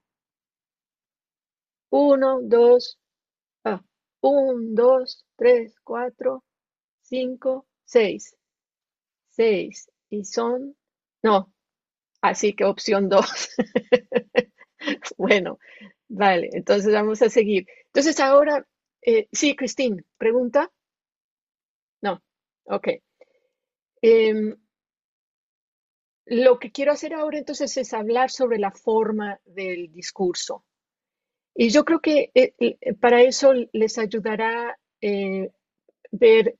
1, 1.90 2.40
2, 2.42 2.98
1, 4.22 4.60
2, 4.74 5.26
3, 5.36 5.74
4, 5.84 6.44
5, 7.02 7.66
6. 7.84 8.36
6. 9.28 9.90
Y 10.10 10.24
son, 10.24 10.76
no, 11.22 11.52
así 12.22 12.54
que 12.54 12.64
opción 12.64 13.08
2. 13.08 13.50
bueno, 15.20 15.58
vale, 16.08 16.48
entonces 16.52 16.90
vamos 16.94 17.20
a 17.20 17.28
seguir. 17.28 17.66
Entonces 17.88 18.18
ahora, 18.20 18.66
eh, 19.02 19.28
sí, 19.30 19.54
Cristín, 19.54 20.02
pregunta. 20.16 20.70
No, 22.00 22.22
ok. 22.64 22.88
Eh, 24.00 24.56
lo 26.24 26.58
que 26.58 26.72
quiero 26.72 26.92
hacer 26.92 27.12
ahora 27.12 27.36
entonces 27.36 27.76
es 27.76 27.92
hablar 27.92 28.30
sobre 28.30 28.58
la 28.58 28.70
forma 28.70 29.38
del 29.44 29.92
discurso. 29.92 30.64
Y 31.54 31.68
yo 31.68 31.84
creo 31.84 32.00
que 32.00 32.30
eh, 32.34 32.54
eh, 32.58 32.94
para 32.94 33.20
eso 33.20 33.52
les 33.72 33.98
ayudará 33.98 34.78
ver 36.12 36.56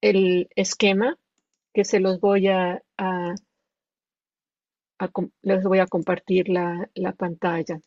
el 0.00 0.48
esquema 0.56 1.18
que 1.74 1.84
se 1.84 2.00
los 2.00 2.18
voy 2.18 2.48
a, 2.48 2.82
les 5.42 5.64
voy 5.64 5.78
a 5.78 5.86
compartir 5.86 6.48
la, 6.48 6.88
pantalla. 7.16 7.80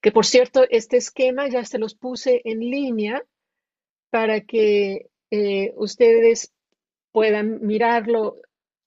Que 0.00 0.12
por 0.12 0.26
cierto, 0.26 0.64
este 0.70 0.96
esquema 0.96 1.48
ya 1.48 1.64
se 1.64 1.78
los 1.78 1.94
puse 1.94 2.40
en 2.44 2.60
línea 2.60 3.22
para 4.10 4.40
que 4.40 5.08
ustedes 5.76 6.52
puedan 7.12 7.60
mirarlo 7.66 8.40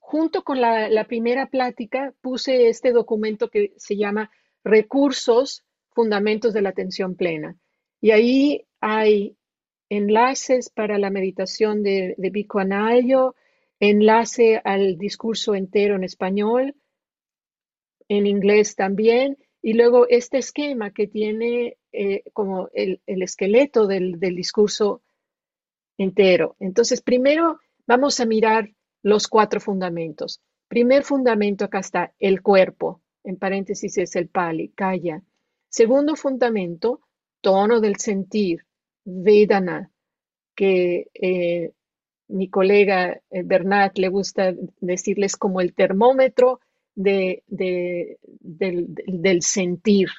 Junto 0.10 0.44
con 0.44 0.60
la, 0.60 1.06
primera 1.08 1.46
plática 1.52 2.16
puse 2.20 2.68
este 2.68 2.94
documento 2.94 3.52
que 3.52 3.74
se 3.78 3.96
llama 3.96 4.32
Recursos, 4.64 5.64
Fundamentos 5.92 6.52
de 6.52 6.64
la 6.64 6.70
Atención 6.70 7.14
Plena. 7.14 7.56
Y 8.02 8.10
ahí 8.10 8.66
hay 8.82 9.38
enlaces 9.88 10.72
para 10.72 10.98
la 10.98 11.12
meditación 11.12 11.84
de, 11.84 12.16
de 12.18 12.30
Vico 12.32 12.60
enlace 13.80 14.62
al 14.64 14.98
discurso 14.98 15.56
entero 15.56 15.96
en 15.96 16.04
español, 16.04 16.76
en 18.08 18.28
inglés 18.28 18.76
también, 18.76 19.38
y 19.62 19.74
luego 19.74 20.08
este 20.08 20.38
esquema 20.38 20.92
que 20.92 21.08
tiene 21.08 21.78
eh, 21.92 22.24
como 22.34 22.70
el, 22.74 23.02
esqueleto 23.06 23.88
del, 23.88 24.20
discurso 24.20 25.02
entero. 25.98 26.56
Entonces, 26.60 27.02
primero 27.02 27.60
vamos 27.86 28.20
a 28.20 28.26
mirar 28.26 28.70
los 29.02 29.28
cuatro 29.28 29.60
fundamentos. 29.60 30.42
Primer 30.68 31.04
fundamento, 31.04 31.66
acá 31.66 31.80
está, 31.80 32.14
el 32.20 32.42
cuerpo, 32.42 33.02
en 33.24 33.38
paréntesis 33.38 33.98
es 33.98 34.16
el 34.16 34.30
pali, 34.30 34.70
calla. 34.70 35.24
Segundo 35.68 36.16
fundamento, 36.16 37.02
tono 37.42 37.80
del 37.80 37.98
sentir, 37.98 38.66
vedana, 39.04 39.92
que 40.56 41.08
eh, 41.14 41.72
mi 42.30 42.50
colega 42.50 43.22
eh, 43.30 43.44
Bernat 43.44 43.98
le 43.98 44.08
gusta 44.08 44.54
decirles 44.80 45.36
como 45.36 45.62
el 45.62 45.74
termómetro 45.74 46.60
de, 46.96 47.44
del, 47.48 49.42
sentir, 49.42 50.10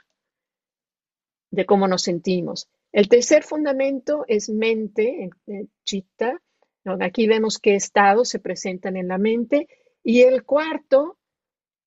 de 1.50 1.66
cómo 1.66 1.88
nos 1.88 2.02
sentimos. 2.02 2.68
El 2.92 3.08
tercer 3.08 3.42
fundamento 3.42 4.24
es 4.26 4.48
mente, 4.48 5.30
chitta, 5.84 6.40
Aquí 6.84 7.26
vemos 7.26 7.58
qué 7.58 7.74
estados 7.74 8.30
se 8.30 8.38
presentan 8.38 8.96
en 8.96 9.08
la 9.08 9.18
mente. 9.18 9.68
Y 10.02 10.22
el 10.22 10.44
cuarto 10.44 11.18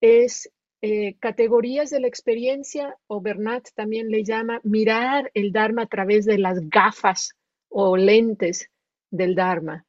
es 0.01 0.51
eh, 0.81 1.15
categorías 1.19 1.89
de 1.89 1.99
la 1.99 2.07
experiencia, 2.07 2.97
o 3.07 3.21
Bernat 3.21 3.69
también 3.73 4.09
le 4.09 4.23
llama 4.23 4.59
mirar 4.63 5.31
el 5.33 5.51
Dharma 5.51 5.83
a 5.83 5.87
través 5.87 6.25
de 6.25 6.37
las 6.37 6.59
gafas 6.69 7.35
o 7.69 7.97
lentes 7.97 8.69
del 9.09 9.35
Dharma. 9.35 9.85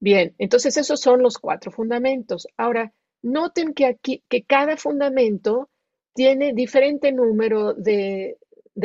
Bien, 0.00 0.34
entonces 0.38 0.76
esos 0.76 1.00
son 1.00 1.22
los 1.22 1.38
cuatro 1.38 1.70
fundamentos. 1.70 2.48
Ahora, 2.56 2.92
noten 3.22 3.74
que 3.74 3.86
aquí, 3.86 4.24
que 4.28 4.42
cada 4.44 4.76
fundamento 4.76 5.68
tiene 6.14 6.54
diferente 6.54 7.12
número 7.12 7.74
de, 7.74 8.38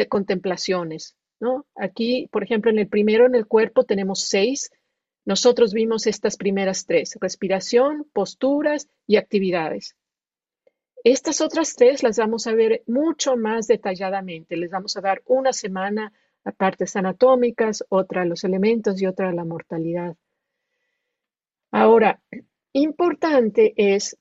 contemplaciones, 0.09 1.15
¿no? 1.39 1.65
Aquí, 1.75 2.27
por 2.31 2.43
ejemplo, 2.43 2.69
en 2.69 2.79
el 2.79 2.89
primero, 2.89 3.25
en 3.25 3.35
el 3.35 3.47
cuerpo, 3.47 3.85
tenemos 3.85 4.25
seis 4.27 4.69
nosotros 5.25 5.73
vimos 5.73 6.05
estas 6.05 6.37
primeras 6.37 6.85
tres, 6.85 7.17
respiración, 7.19 8.07
posturas 8.13 8.87
y 9.07 9.15
actividades. 9.15 9.95
Estas 11.03 11.41
otras 11.41 11.75
tres 11.75 12.03
las 12.03 12.17
vamos 12.17 12.45
a 12.45 12.53
ver 12.53 12.83
mucho 12.85 13.35
más 13.35 13.65
detalladamente. 13.65 14.55
Les 14.55 14.69
vamos 14.69 14.95
a 14.97 15.01
dar 15.01 15.23
una 15.25 15.51
semana 15.51 16.13
a 16.43 16.51
partes 16.51 16.95
anatómicas, 16.95 17.83
otra 17.89 18.21
a 18.21 18.25
los 18.25 18.43
elementos 18.43 19.01
y 19.01 19.07
otra 19.07 19.29
a 19.29 19.33
la 19.33 19.45
mortalidad. 19.45 20.15
Ahora, 21.77 22.21
importante 22.71 23.73
es 23.75 24.17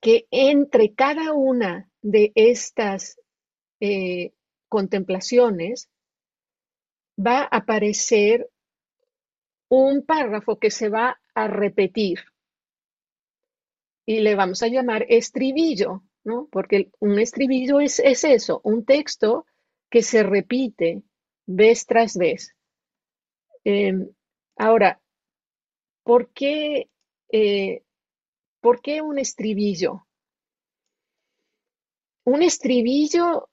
que 0.00 0.28
entre 0.30 0.94
cada 0.94 1.32
una 1.32 1.90
de 2.00 2.30
estas 2.36 3.20
eh, 3.80 4.34
contemplaciones 4.68 5.90
va 7.18 7.40
a 7.40 7.56
aparecer 7.56 8.48
un 9.68 10.06
párrafo 10.06 10.60
que 10.60 10.70
se 10.70 10.88
va 10.88 11.20
a 11.34 11.48
repetir 11.48 12.20
y 14.06 14.20
le 14.20 14.36
vamos 14.36 14.62
a 14.62 14.68
llamar 14.68 15.06
estribillo, 15.08 16.04
¿no? 16.22 16.46
Porque 16.52 16.92
un 17.00 17.18
estribillo 17.18 17.80
es, 17.80 17.98
eso, 17.98 18.60
un 18.62 18.84
texto 18.84 19.44
que 19.90 20.02
se 20.02 20.22
repite 20.22 21.02
vez 21.46 21.84
tras 21.84 22.16
vez. 22.16 22.54
Em, 23.64 24.08
ahora, 24.56 25.00
¿por 26.04 26.30
qué, 26.32 26.88
eh, 27.32 27.82
¿por 28.60 28.80
qué 28.80 29.00
un 29.00 29.18
estribillo? 29.18 30.06
Un 32.24 32.42
estribillo, 32.42 33.48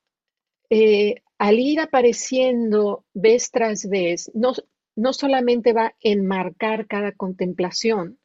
eh, 0.69 1.15
al 1.39 1.59
ir 1.59 1.79
apareciendo 1.79 3.05
vez 3.13 3.49
tras 3.49 3.89
vez, 3.89 4.31
no, 4.35 4.53
no 4.95 5.13
solamente 5.13 5.73
va 5.73 5.87
a 5.87 5.95
enmarcar 6.01 6.87
cada 6.87 7.11
contemplación, 7.13 8.19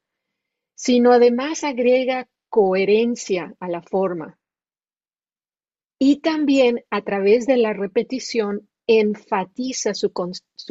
sino 0.75 1.13
además 1.13 1.65
agrega 1.65 2.29
coherencia 2.51 3.57
a 3.59 3.69
la 3.69 3.83
forma. 3.83 4.39
Y 5.99 6.17
también 6.21 6.85
a 6.91 7.03
través 7.03 7.47
de 7.47 7.57
la 7.57 7.73
repetición 7.73 8.69
enfatiza 8.87 9.95
su, 9.95 10.13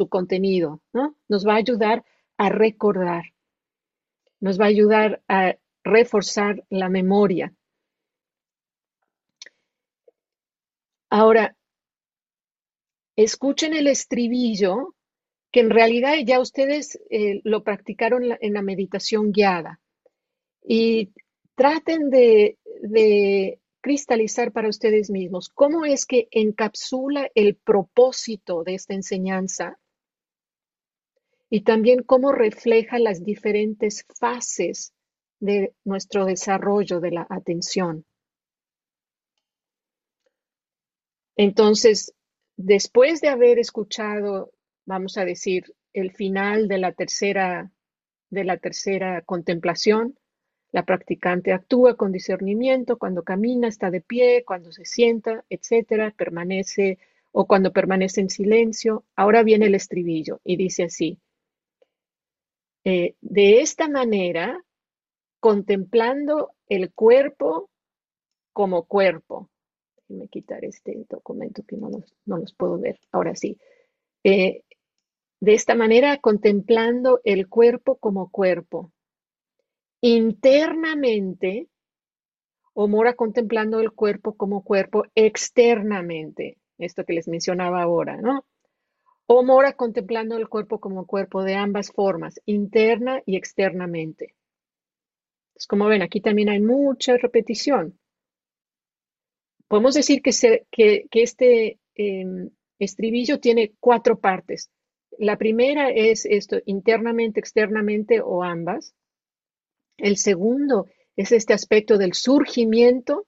contenido, 0.08 0.82
¿no? 0.92 1.16
Nos 1.28 1.46
va 1.46 1.54
a 1.54 1.58
ayudar 1.58 2.04
a 2.38 2.48
recordar, 2.48 3.24
nos 4.40 4.60
va 4.60 4.64
a 4.64 4.68
ayudar 4.68 5.22
a 5.28 5.56
reforzar 5.84 6.64
la 6.68 6.88
memoria. 6.88 7.54
Ahora, 11.10 11.56
escuchen 13.16 13.74
el 13.74 13.86
estribillo 13.86 14.94
que 15.52 15.60
en 15.60 15.70
realidad 15.70 16.16
ya 16.24 16.40
ustedes 16.40 17.00
eh, 17.08 17.40
lo 17.44 17.62
practicaron 17.62 18.36
en 18.40 18.52
la 18.52 18.62
meditación 18.62 19.32
guiada. 19.32 19.80
Y 20.62 21.12
traten 21.54 22.10
de, 22.10 22.58
de 22.82 23.60
cristalizar 23.80 24.52
para 24.52 24.68
ustedes 24.68 25.10
mismos 25.10 25.48
cómo 25.48 25.84
es 25.84 26.04
que 26.04 26.28
encapsula 26.32 27.30
el 27.34 27.54
propósito 27.54 28.64
de 28.64 28.74
esta 28.74 28.94
enseñanza 28.94 29.78
y 31.48 31.62
también 31.62 32.02
cómo 32.02 32.32
refleja 32.32 32.98
las 32.98 33.24
diferentes 33.24 34.04
fases 34.18 34.92
de 35.38 35.74
nuestro 35.84 36.24
desarrollo 36.24 37.00
de 37.00 37.10
la 37.10 37.26
atención. 37.28 38.04
Entonces, 41.36 42.14
después 42.56 43.20
de 43.20 43.28
haber 43.28 43.58
escuchado, 43.58 44.52
vamos 44.86 45.18
a 45.18 45.24
decir, 45.24 45.74
el 45.92 46.12
final 46.12 46.68
de 46.68 46.78
la 46.78 46.92
tercera, 46.92 47.70
de 48.30 48.44
la 48.44 48.56
tercera 48.56 49.22
contemplación, 49.22 50.18
la 50.72 50.84
practicante 50.84 51.52
actúa 51.52 51.96
con 51.96 52.12
discernimiento 52.12 52.98
cuando 52.98 53.22
camina, 53.22 53.68
está 53.68 53.90
de 53.90 54.00
pie, 54.00 54.44
cuando 54.44 54.72
se 54.72 54.84
sienta, 54.84 55.44
etcétera, 55.48 56.12
permanece 56.16 56.98
o 57.32 57.46
cuando 57.46 57.72
permanece 57.72 58.20
en 58.20 58.30
silencio. 58.30 59.04
Ahora 59.14 59.42
viene 59.42 59.66
el 59.66 59.74
estribillo 59.74 60.40
y 60.44 60.56
dice 60.56 60.84
así: 60.84 61.18
eh, 62.88 63.16
de 63.20 63.62
esta 63.62 63.88
manera, 63.88 64.62
contemplando 65.40 66.52
el 66.68 66.92
cuerpo 66.92 67.68
como 68.52 68.84
cuerpo. 68.84 69.50
Déjenme 69.96 70.28
quitar 70.28 70.64
este 70.64 71.04
documento 71.08 71.64
que 71.66 71.76
no 71.76 71.90
los, 71.90 72.14
no 72.26 72.38
los 72.38 72.54
puedo 72.54 72.78
ver. 72.78 73.00
Ahora 73.10 73.34
sí. 73.34 73.58
Eh, 74.22 74.62
de 75.40 75.54
esta 75.54 75.74
manera, 75.74 76.18
contemplando 76.18 77.20
el 77.24 77.48
cuerpo 77.48 77.96
como 77.96 78.30
cuerpo. 78.30 78.92
Internamente, 80.00 81.66
o 82.72 82.86
mora 82.86 83.14
contemplando 83.14 83.80
el 83.80 83.90
cuerpo 83.90 84.36
como 84.36 84.62
cuerpo 84.62 85.06
externamente. 85.16 86.58
Esto 86.78 87.04
que 87.04 87.14
les 87.14 87.26
mencionaba 87.26 87.82
ahora, 87.82 88.16
¿no? 88.18 88.46
O 89.26 89.42
mora 89.42 89.72
contemplando 89.72 90.36
el 90.36 90.48
cuerpo 90.48 90.78
como 90.78 91.06
cuerpo 91.06 91.42
de 91.42 91.56
ambas 91.56 91.90
formas, 91.90 92.40
interna 92.46 93.22
y 93.26 93.36
externamente. 93.36 94.34
Como 95.68 95.86
ven, 95.86 96.02
aquí 96.02 96.20
también 96.20 96.48
hay 96.48 96.60
mucha 96.60 97.16
repetición. 97.16 97.98
Podemos 99.68 99.94
decir 99.94 100.22
que, 100.22 100.66
que, 100.70 101.22
este 101.22 101.80
em, 101.94 102.50
estribillo 102.78 103.40
tiene 103.40 103.74
cuatro 103.80 104.20
partes. 104.20 104.70
La 105.18 105.36
primera 105.36 105.90
es 105.90 106.24
esto, 106.24 106.58
internamente, 106.66 107.40
externamente 107.40 108.20
o 108.20 108.44
ambas. 108.44 108.94
El 109.96 110.18
segundo 110.18 110.86
es 111.16 111.32
este 111.32 111.54
aspecto 111.54 111.98
del 111.98 112.12
surgimiento 112.12 113.26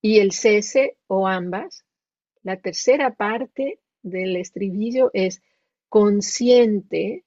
y 0.00 0.20
el 0.20 0.32
cese 0.32 0.96
o 1.08 1.26
ambas. 1.26 1.84
La 2.42 2.58
tercera 2.58 3.14
parte 3.14 3.80
del 4.06 4.36
estribillo 4.36 5.10
es 5.12 5.42
consciente 5.88 7.24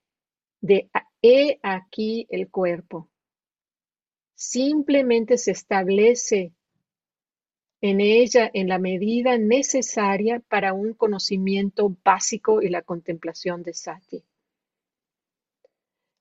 de 0.62 0.90
he 1.22 1.60
aquí 1.62 2.26
el 2.30 2.50
cuerpo. 2.50 3.10
Simplemente 4.36 5.38
se 5.38 5.52
establece 5.52 6.54
en 7.82 8.00
ella 8.02 8.50
en 8.54 8.68
la 8.68 8.80
medida 8.80 9.38
necesaria 9.38 10.42
para 10.48 10.74
un 10.74 10.94
conocimiento 10.94 11.96
básico 12.04 12.62
y 12.62 12.70
la 12.70 12.82
contemplación 12.82 13.64
de 13.64 13.74
Sati. 13.74 14.24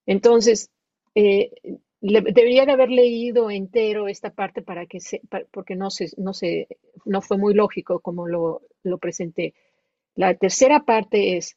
Entonces, 0.06 0.70
eh, 1.14 1.52
debería 2.00 2.64
de 2.64 2.72
haber 2.72 2.90
leído 2.90 3.50
entero 3.50 4.08
esta 4.08 4.30
parte 4.30 4.62
para 4.62 4.86
que 4.86 5.00
se, 5.00 5.20
porque 5.50 5.76
no 5.76 5.90
se, 5.90 6.10
no 6.16 6.32
se, 6.32 6.68
no 7.04 7.20
fue 7.20 7.38
muy 7.38 7.54
lógico 7.54 8.00
como 8.00 8.26
lo, 8.26 8.62
lo 8.82 8.98
presenté. 8.98 9.54
La 10.18 10.34
tercera 10.34 10.84
parte 10.84 11.36
es 11.36 11.56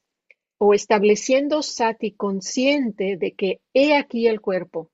o 0.59 0.75
estableciendo 0.75 1.63
sati 1.63 2.11
consciente 2.11 3.17
de 3.17 3.31
que 3.31 3.59
he 3.73 3.95
aquí 3.95 4.27
el 4.27 4.39
cuerpo. 4.39 4.91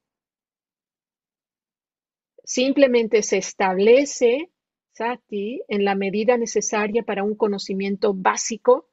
Simplemente 2.45 3.23
se 3.23 3.39
establece 3.39 4.51
sati 4.93 5.61
en 5.67 5.83
la 5.83 5.95
medida 5.95 6.37
necesaria 6.37 7.03
para 7.03 7.25
un 7.25 7.35
conocimiento 7.35 8.13
básico 8.13 8.87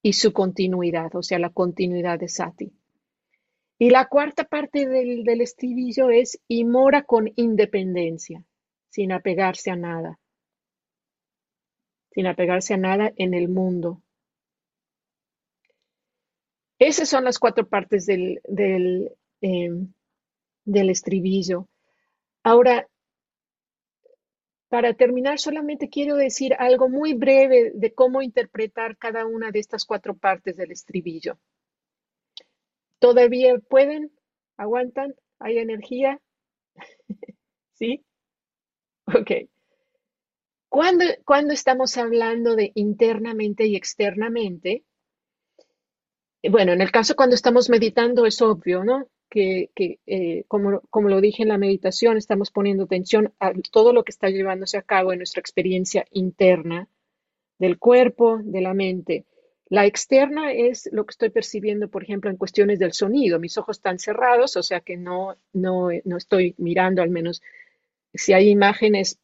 y 0.00 0.14
su 0.14 0.32
continuidad, 0.32 1.14
o 1.14 1.22
sea, 1.22 1.38
la 1.38 1.50
continuidad 1.50 2.18
de 2.18 2.28
sati. 2.28 2.72
Y 3.78 3.90
la 3.90 4.08
cuarta 4.08 4.44
parte 4.44 4.88
del, 4.88 5.40
estribillo 5.42 6.08
es 6.08 6.40
y 6.48 6.64
mora 6.64 7.02
con 7.02 7.30
independencia, 7.36 8.42
sin 8.88 9.12
apegarse 9.12 9.70
a 9.70 9.76
nada, 9.76 10.18
sin 12.10 12.26
apegarse 12.26 12.74
a 12.74 12.78
nada 12.78 13.12
en 13.16 13.34
el 13.34 13.48
mundo. 13.48 14.02
Esas 16.78 17.08
son 17.08 17.24
las 17.24 17.38
cuatro 17.38 17.68
partes 17.68 18.06
del, 18.06 18.40
del, 18.44 19.10
em, 19.40 19.92
del 20.64 20.90
estribillo. 20.90 21.68
Ahora, 22.44 22.88
para 24.68 24.94
terminar, 24.94 25.38
solamente 25.38 25.88
quiero 25.88 26.16
decir 26.16 26.54
algo 26.58 26.88
muy 26.88 27.14
breve 27.14 27.72
de 27.74 27.94
cómo 27.94 28.22
interpretar 28.22 28.96
cada 28.96 29.26
una 29.26 29.50
de 29.50 29.58
estas 29.60 29.84
cuatro 29.84 30.14
partes 30.16 30.56
del 30.56 30.70
estribillo. 30.70 31.38
¿Todavía 32.98 33.58
pueden? 33.58 34.12
¿Aguantan? 34.56 35.14
¿Hay 35.38 35.58
energía? 35.58 36.20
¿Sí? 37.72 38.04
Ok. 39.06 39.48
Cuando, 40.68 41.04
cuando 41.24 41.54
estamos 41.54 41.96
hablando 41.96 42.54
de 42.54 42.72
internamente 42.74 43.66
y 43.66 43.76
externamente, 43.76 44.84
bueno, 46.50 46.72
en 46.72 46.80
el 46.80 46.90
caso 46.90 47.16
cuando 47.16 47.34
estamos 47.34 47.68
meditando 47.68 48.26
es 48.26 48.40
obvio, 48.42 48.84
¿no? 48.84 49.08
Que, 49.30 49.70
eh, 50.06 50.44
como, 50.48 50.80
como 50.90 51.08
lo 51.08 51.20
dije 51.20 51.42
en 51.42 51.50
la 51.50 51.58
meditación, 51.58 52.16
estamos 52.16 52.50
poniendo 52.50 52.84
atención 52.84 53.32
a 53.40 53.52
todo 53.70 53.92
lo 53.92 54.04
que 54.04 54.12
está 54.12 54.30
llevándose 54.30 54.78
a 54.78 54.82
cabo 54.82 55.12
en 55.12 55.18
nuestra 55.18 55.40
experiencia 55.40 56.06
interna 56.12 56.88
del 57.58 57.78
cuerpo, 57.78 58.40
de 58.42 58.60
la 58.60 58.72
mente. 58.72 59.26
La 59.68 59.84
externa 59.84 60.52
es 60.52 60.88
lo 60.92 61.04
que 61.04 61.10
estoy 61.10 61.30
percibiendo, 61.30 61.88
por 61.88 62.02
ejemplo, 62.02 62.30
en 62.30 62.38
cuestiones 62.38 62.78
del 62.78 62.94
sonido. 62.94 63.38
Mis 63.38 63.58
ojos 63.58 63.78
están 63.78 63.98
cerrados, 63.98 64.56
o 64.56 64.62
sea 64.62 64.80
que 64.80 64.96
no, 64.96 65.36
no, 65.52 65.88
no 66.04 66.16
estoy 66.16 66.54
mirando, 66.56 67.02
al 67.02 67.10
menos 67.10 67.42
si 68.14 68.32
hay 68.32 68.48
imágenes, 68.48 69.18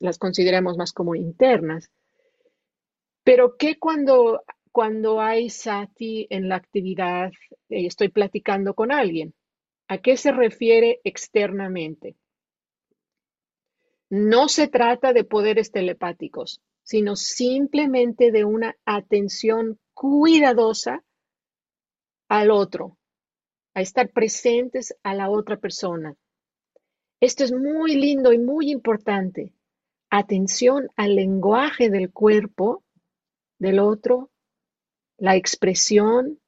las 0.00 0.18
consideramos 0.18 0.76
más 0.76 0.92
como 0.92 1.14
internas. 1.14 1.90
Pero 3.24 3.56
¿qué 3.56 3.78
cuando, 3.78 4.42
cuando 4.72 5.20
hay 5.20 5.50
sati 5.50 6.26
en 6.30 6.48
la 6.48 6.56
actividad 6.56 7.30
y 7.68 7.86
estoy 7.86 8.08
platicando 8.08 8.74
con 8.74 8.92
alguien? 8.92 9.34
¿A 9.88 9.98
qué 9.98 10.16
se 10.16 10.32
refiere 10.32 11.00
externamente? 11.04 12.16
No 14.10 14.48
se 14.48 14.68
trata 14.68 15.12
de 15.12 15.24
poderes 15.24 15.70
telepáticos 15.70 16.62
sino 16.88 17.16
simplemente 17.16 18.32
de 18.32 18.46
una 18.46 18.74
atención 18.86 19.78
cuidadosa 19.92 21.04
al 22.30 22.50
otro, 22.50 22.96
a 23.74 23.82
estar 23.82 24.10
presentes 24.10 24.96
a 25.02 25.14
la 25.14 25.28
otra 25.28 25.58
persona. 25.58 26.14
Esto 27.20 27.44
es 27.44 27.52
muy 27.52 27.94
lindo 27.94 28.32
y 28.32 28.38
muy 28.38 28.70
importante. 28.70 29.52
Atención 30.10 30.88
al 30.96 31.16
lenguaje 31.16 31.90
del 31.90 32.10
cuerpo 32.10 32.82
del 33.58 33.78
otro, 33.78 34.30
la 35.18 35.36
expresión, 35.36 36.40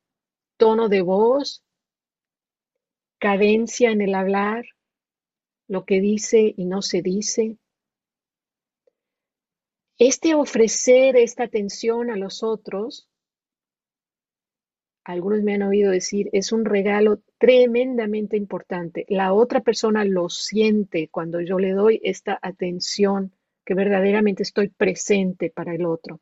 tono 0.56 0.88
de 0.88 1.02
voz, 1.02 1.62
cadencia 3.18 3.90
en 3.90 4.00
el 4.00 4.14
hablar, 4.14 4.64
lo 5.68 5.84
que 5.84 6.00
dice 6.00 6.54
y 6.56 6.64
no 6.64 6.82
se 6.82 7.02
dice, 7.02 7.58
este 9.98 10.34
ofrecer 10.34 11.16
esta 11.16 11.44
atención 11.44 12.10
a 12.10 12.16
los 12.16 12.42
otros, 12.42 13.10
algunos 15.04 15.42
me 15.42 15.54
han 15.54 15.62
oído 15.62 15.90
decir, 15.90 16.30
es 16.32 16.52
un 16.52 16.64
regalo 16.64 17.20
tremendamente 17.36 18.38
importante. 18.38 19.04
La 19.08 19.34
otra 19.34 19.60
persona 19.60 20.04
lo 20.04 20.30
siente 20.30 21.08
cuando 21.08 21.40
yo 21.42 21.58
le 21.58 21.72
doy 21.72 22.00
esta 22.02 22.38
atención, 22.40 23.34
que 23.70 23.74
verdaderamente 23.76 24.42
estoy 24.42 24.68
presente 24.68 25.48
para 25.48 25.72
el 25.72 25.86
otro. 25.86 26.20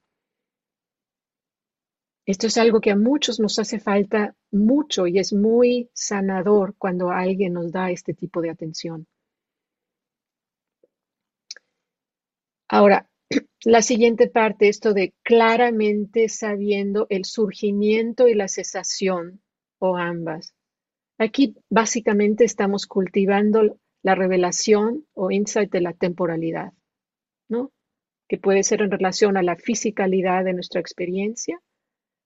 Esto 2.26 2.46
es 2.46 2.58
algo 2.58 2.78
que 2.82 2.90
a 2.90 2.96
muchos 2.96 3.40
nos 3.40 3.58
hace 3.58 3.80
falta 3.80 4.36
mucho 4.50 5.06
y 5.06 5.18
es 5.18 5.32
muy 5.32 5.88
sanador 5.94 6.74
cuando 6.76 7.08
alguien 7.08 7.54
nos 7.54 7.72
da 7.72 7.90
este 7.90 8.12
tipo 8.12 8.42
de 8.42 8.50
atención. 8.50 9.06
Ahora, 12.68 13.08
la 13.64 13.80
siguiente 13.80 14.28
parte, 14.28 14.68
esto 14.68 14.92
de 14.92 15.14
claramente 15.22 16.28
sabiendo 16.28 17.06
el 17.08 17.24
surgimiento 17.24 18.28
y 18.28 18.34
la 18.34 18.48
cesación, 18.48 19.40
o 19.78 19.96
ambas. 19.96 20.52
Aquí 21.16 21.56
básicamente 21.70 22.44
estamos 22.44 22.86
cultivando 22.86 23.80
la 24.02 24.14
revelación 24.14 25.06
o 25.14 25.30
insight 25.30 25.72
de 25.72 25.80
la 25.80 25.94
temporalidad. 25.94 26.74
Que 28.28 28.38
puede 28.38 28.62
ser 28.62 28.82
en 28.82 28.90
relación 28.90 29.36
a 29.36 29.42
la 29.42 29.56
fisicalidad 29.56 30.44
de 30.44 30.52
nuestra 30.52 30.80
experiencia, 30.80 31.60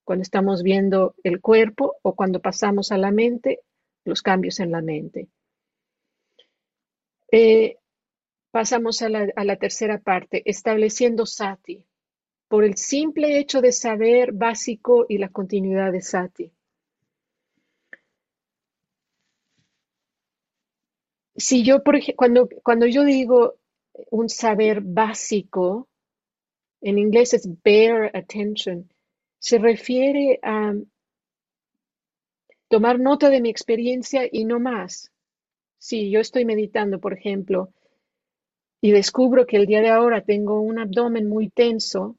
cuando 0.04 0.22
estamos 0.22 0.62
viendo 0.62 1.14
el 1.22 1.40
cuerpo 1.40 1.96
o 2.02 2.14
cuando 2.14 2.40
pasamos 2.40 2.90
a 2.90 2.98
la 2.98 3.12
mente, 3.12 3.60
los 4.04 4.20
cambios 4.20 4.58
en 4.60 4.72
la 4.72 4.82
mente. 4.82 5.28
Eh, 7.30 7.76
Pasamos 8.52 9.00
a 9.00 9.08
la, 9.08 9.56
tercera 9.56 9.98
parte, 9.98 10.42
estableciendo 10.44 11.24
sati. 11.24 11.86
por 12.48 12.64
el 12.64 12.76
simple 12.76 13.38
hecho 13.38 13.62
de 13.62 13.72
saber 13.72 14.32
básico 14.32 15.06
y 15.08 15.16
la 15.16 15.30
continuidad 15.30 15.90
de 15.90 16.02
Sati. 16.02 16.52
Si 21.34 21.64
yo, 21.64 21.82
por 21.82 21.96
cuando, 22.14 22.46
cuando 22.62 22.86
yo 22.86 23.04
digo 23.04 23.54
un 24.10 24.28
saber 24.28 24.82
básico, 24.82 25.88
en 26.82 26.98
inglés 26.98 27.32
es 27.32 27.48
bare 27.64 28.10
attention, 28.12 28.92
se 29.38 29.58
refiere 29.58 30.38
a 30.42 30.74
tomar 32.68 32.98
nota 32.98 33.30
de 33.30 33.40
mi 33.40 33.50
experiencia 33.50 34.28
y 34.30 34.44
no 34.44 34.58
más. 34.58 35.12
Si 35.78 36.10
yo 36.10 36.20
estoy 36.20 36.44
meditando, 36.44 37.00
por 37.00 37.12
ejemplo, 37.12 37.72
y 38.80 38.90
descubro 38.90 39.46
que 39.46 39.56
el 39.56 39.66
día 39.66 39.80
de 39.80 39.90
ahora 39.90 40.24
tengo 40.24 40.60
un 40.60 40.78
abdomen 40.80 41.28
muy 41.28 41.50
tenso, 41.50 42.16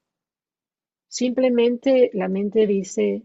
simplemente 1.07 2.09
la 2.13 2.29
mente 2.29 2.65
dice, 2.65 3.23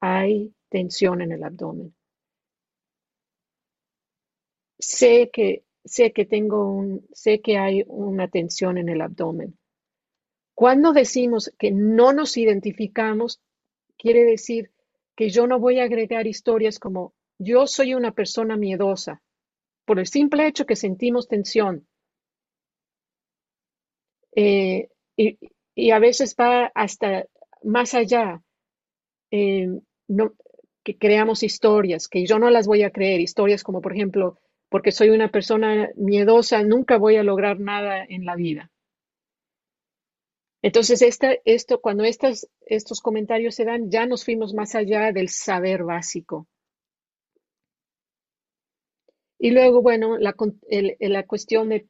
hay 0.00 0.54
tensión 0.70 1.20
en 1.20 1.32
el 1.32 1.44
abdomen. 1.44 1.94
Sé 4.78 5.28
que, 5.30 5.64
sé 5.84 6.12
que 6.12 6.24
tengo 6.24 6.72
un, 6.72 7.06
sé 7.12 7.40
que 7.40 7.58
hay 7.58 7.84
una 7.86 8.28
tensión 8.28 8.78
en 8.78 8.88
el 8.88 9.02
abdomen. 9.02 9.57
Cuando 10.58 10.92
decimos 10.92 11.52
que 11.56 11.70
no 11.70 12.12
nos 12.12 12.36
identificamos, 12.36 13.40
quiere 13.96 14.24
decir 14.24 14.72
que 15.14 15.30
yo 15.30 15.46
no 15.46 15.60
voy 15.60 15.78
a 15.78 15.84
agregar 15.84 16.26
historias 16.26 16.80
como 16.80 17.14
yo 17.38 17.68
soy 17.68 17.94
una 17.94 18.10
persona 18.10 18.56
miedosa, 18.56 19.22
por 19.84 20.00
el 20.00 20.08
simple 20.08 20.48
hecho 20.48 20.66
que 20.66 20.74
sentimos 20.74 21.28
tensión. 21.28 21.86
Eh, 24.34 24.88
y, 25.16 25.90
a 25.92 26.00
veces 26.00 26.34
va 26.34 26.72
hasta 26.74 27.26
más 27.62 27.94
allá, 27.94 28.42
eh, 29.30 29.68
que 30.82 30.98
creamos 30.98 31.44
historias, 31.44 32.08
que 32.08 32.26
yo 32.26 32.40
no 32.40 32.50
las 32.50 32.66
voy 32.66 32.82
a 32.82 32.90
creer, 32.90 33.20
historias 33.20 33.62
como 33.62 33.80
por 33.80 33.92
ejemplo, 33.94 34.40
porque 34.68 34.90
soy 34.90 35.10
una 35.10 35.30
persona 35.30 35.88
miedosa, 35.94 36.64
nunca 36.64 36.98
voy 36.98 37.14
a 37.14 37.22
lograr 37.22 37.60
nada 37.60 38.04
en 38.04 38.24
la 38.24 38.34
vida. 38.34 38.72
Entonces, 40.62 41.02
esto, 41.44 41.80
cuando 41.80 42.04
estos 42.04 43.00
comentarios 43.00 43.54
se 43.54 43.64
dan, 43.64 43.90
ya 43.90 44.06
nos 44.06 44.24
fuimos 44.24 44.54
más 44.54 44.74
allá 44.74 45.12
del 45.12 45.28
saber 45.28 45.84
básico. 45.84 46.48
Y 49.38 49.52
luego, 49.52 49.82
bueno, 49.82 50.18
la, 50.18 50.32
cuestión 50.32 51.68
de 51.68 51.86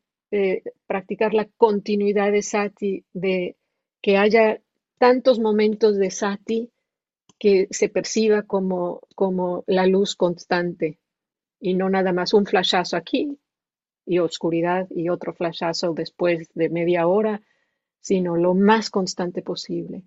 practicar 0.86 1.32
la 1.32 1.48
continuidad 1.56 2.30
de 2.30 2.42
sati, 2.42 3.04
de 3.14 3.56
que 4.02 4.18
haya 4.18 4.60
tantos 4.98 5.38
momentos 5.38 5.96
de 5.96 6.10
sati 6.10 6.70
que 7.38 7.68
se 7.70 7.88
perciba 7.88 8.42
como, 8.42 9.00
como 9.14 9.64
la 9.66 9.86
luz 9.86 10.14
constante 10.14 10.98
y 11.60 11.74
no 11.74 11.88
nada 11.88 12.12
más 12.12 12.34
un 12.34 12.46
flashazo 12.46 12.96
aquí 12.96 13.38
y 14.04 14.18
oscuridad 14.18 14.88
y 14.90 15.08
otro 15.08 15.32
flashazo 15.32 15.92
después 15.92 16.48
de 16.54 16.68
media 16.68 17.06
hora, 17.06 17.42
sino 18.00 18.36
lo 18.36 18.54
más 18.54 18.90
constante 18.90 19.42
posible. 19.42 20.02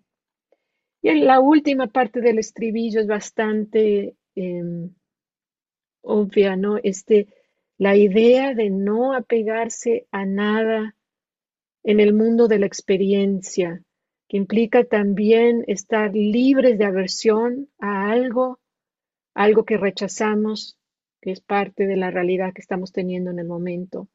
Y 1.02 1.14
la 1.22 1.40
última 1.40 1.88
parte 1.88 2.22
del 2.22 2.40
estribillo 2.40 3.02
es 3.02 3.08
bastante 3.08 4.16
em, 4.36 4.94
obvia, 6.02 6.56
¿no? 6.56 6.78
Este, 6.78 7.28
la 7.78 7.96
idea 7.96 8.54
de 8.54 8.70
no 8.70 9.14
apegarse 9.14 10.08
a 10.12 10.26
nada 10.26 10.96
en 11.84 12.00
el 12.00 12.14
mundo 12.14 12.48
de 12.48 12.60
la 12.60 12.68
experiencia, 12.68 13.84
que 14.28 14.38
implica 14.38 14.84
también 14.84 15.64
estar 15.68 16.14
libres 16.14 16.78
de 16.78 16.86
aversión 16.86 17.70
a 17.80 18.12
algo, 18.12 18.60
algo 19.34 19.66
que 19.66 19.78
rechazamos, 19.78 20.78
que 21.22 21.32
es 21.32 21.42
parte 21.42 21.88
de 21.88 21.98
la 21.98 22.12
realidad 22.12 22.54
que 22.54 22.62
estamos 22.62 22.92
teniendo 22.92 23.32
en 23.32 23.40
el 23.40 23.48
momento. 23.48 24.08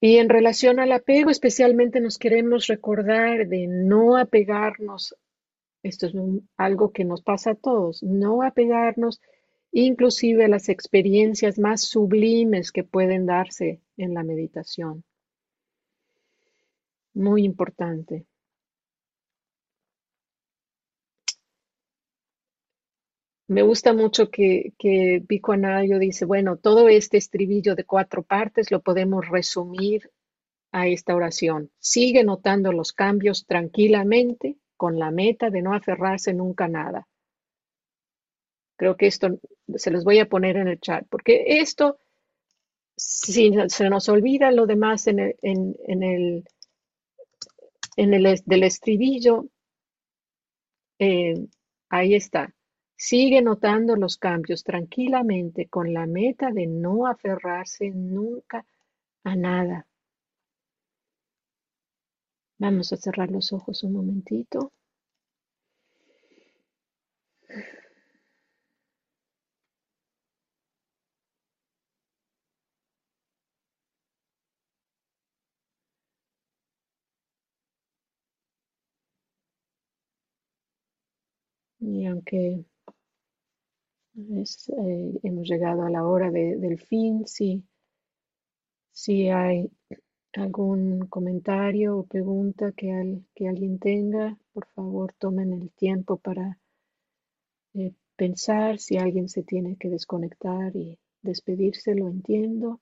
Y 0.00 0.18
en 0.18 0.28
relación 0.28 0.78
al 0.78 0.92
apego, 0.92 1.30
especialmente 1.30 2.00
nos 2.00 2.18
queremos 2.18 2.66
recordar 2.68 3.48
de 3.48 3.66
no 3.66 4.16
apegarnos, 4.16 5.16
esto 5.82 6.06
es 6.06 6.12
algo 6.56 6.92
que 6.92 7.04
nos 7.04 7.22
pasa 7.22 7.52
a 7.52 7.54
todos, 7.54 8.02
no 8.02 8.42
apegarnos 8.42 9.20
inclusive 9.72 10.48
las 10.48 10.68
experiencias 10.68 11.58
más 11.58 11.82
sublimes 11.82 12.72
que 12.72 12.84
pueden 12.84 13.26
darse 13.26 13.80
en 13.96 14.14
la 14.14 14.22
meditación. 14.22 15.04
Muy 17.14 17.44
importante. 17.44 18.26
Me 23.48 23.62
gusta 23.62 23.94
mucho 23.94 24.30
que, 24.30 24.74
que 24.78 25.24
Pico 25.26 25.52
Anayo 25.52 25.98
dice, 25.98 26.26
bueno, 26.26 26.58
todo 26.58 26.88
este 26.90 27.16
estribillo 27.16 27.74
de 27.74 27.84
cuatro 27.84 28.22
partes 28.22 28.70
lo 28.70 28.82
podemos 28.82 29.26
resumir 29.26 30.10
a 30.70 30.86
esta 30.86 31.14
oración. 31.14 31.70
Sigue 31.78 32.24
notando 32.24 32.72
los 32.72 32.92
cambios 32.92 33.46
tranquilamente 33.46 34.58
con 34.76 34.98
la 34.98 35.10
meta 35.10 35.48
de 35.48 35.62
no 35.62 35.72
aferrarse 35.74 36.34
nunca 36.34 36.66
a 36.66 36.68
nada. 36.68 37.08
Creo 38.76 38.98
que 38.98 39.06
esto 39.06 39.40
se 39.76 39.90
los 39.90 40.04
voy 40.04 40.18
a 40.18 40.28
poner 40.28 40.58
en 40.58 40.68
el 40.68 40.78
chat, 40.78 41.06
porque 41.08 41.42
esto, 41.60 41.98
si 42.96 43.50
se 43.68 43.88
nos 43.88 44.10
olvida 44.10 44.52
lo 44.52 44.66
demás 44.66 45.06
en 45.06 45.20
el, 45.20 45.36
en, 45.40 46.02
el, 46.02 46.44
en 47.96 48.12
el 48.12 48.42
del 48.44 48.62
estribillo, 48.62 49.46
eh, 50.98 51.34
ahí 51.88 52.14
está. 52.14 52.54
Sigue 52.98 53.40
notando 53.40 53.96
los 53.96 54.18
cambios 54.18 54.62
tranquilamente 54.62 55.68
con 55.68 55.94
la 55.94 56.04
meta 56.04 56.50
de 56.50 56.66
no 56.66 57.06
aferrarse 57.06 57.90
nunca 57.92 58.66
a 59.24 59.36
nada. 59.36 59.86
Vamos 62.58 62.92
a 62.92 62.96
cerrar 62.96 63.30
los 63.30 63.52
ojos 63.52 63.82
un 63.84 63.94
momentito. 63.94 64.72
Y 81.80 82.06
aunque 82.06 82.64
eh, 84.18 85.20
hemos 85.22 85.48
llegado 85.48 85.82
a 85.82 85.90
la 85.90 86.04
hora 86.04 86.30
del 86.30 86.78
fin, 86.80 87.24
si, 87.26 87.62
si 88.90 89.28
hay 89.28 89.70
algún 90.34 91.06
comentario 91.06 91.98
o 91.98 92.04
pregunta 92.04 92.72
que, 92.72 93.22
que 93.34 93.48
alguien 93.48 93.78
tenga, 93.78 94.36
por 94.52 94.66
favor 94.66 95.14
tomen 95.18 95.52
el 95.52 95.70
tiempo 95.70 96.16
para 96.16 96.58
eh, 97.74 97.92
pensar 98.16 98.78
si 98.78 98.96
alguien 98.96 99.28
se 99.28 99.44
tiene 99.44 99.76
que 99.76 99.88
desconectar 99.88 100.74
y 100.74 100.98
despedirse, 101.22 101.94
lo 101.94 102.08
entiendo. 102.08 102.80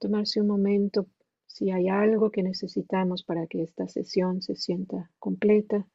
tomarse 0.00 0.40
un 0.40 0.48
momento 0.48 1.06
si 1.46 1.70
hay 1.70 1.88
algo 1.88 2.30
que 2.30 2.42
necesitamos 2.42 3.22
para 3.22 3.46
que 3.46 3.62
esta 3.62 3.86
sesión 3.86 4.42
se 4.42 4.56
sienta 4.56 5.10
completa, 5.20 5.86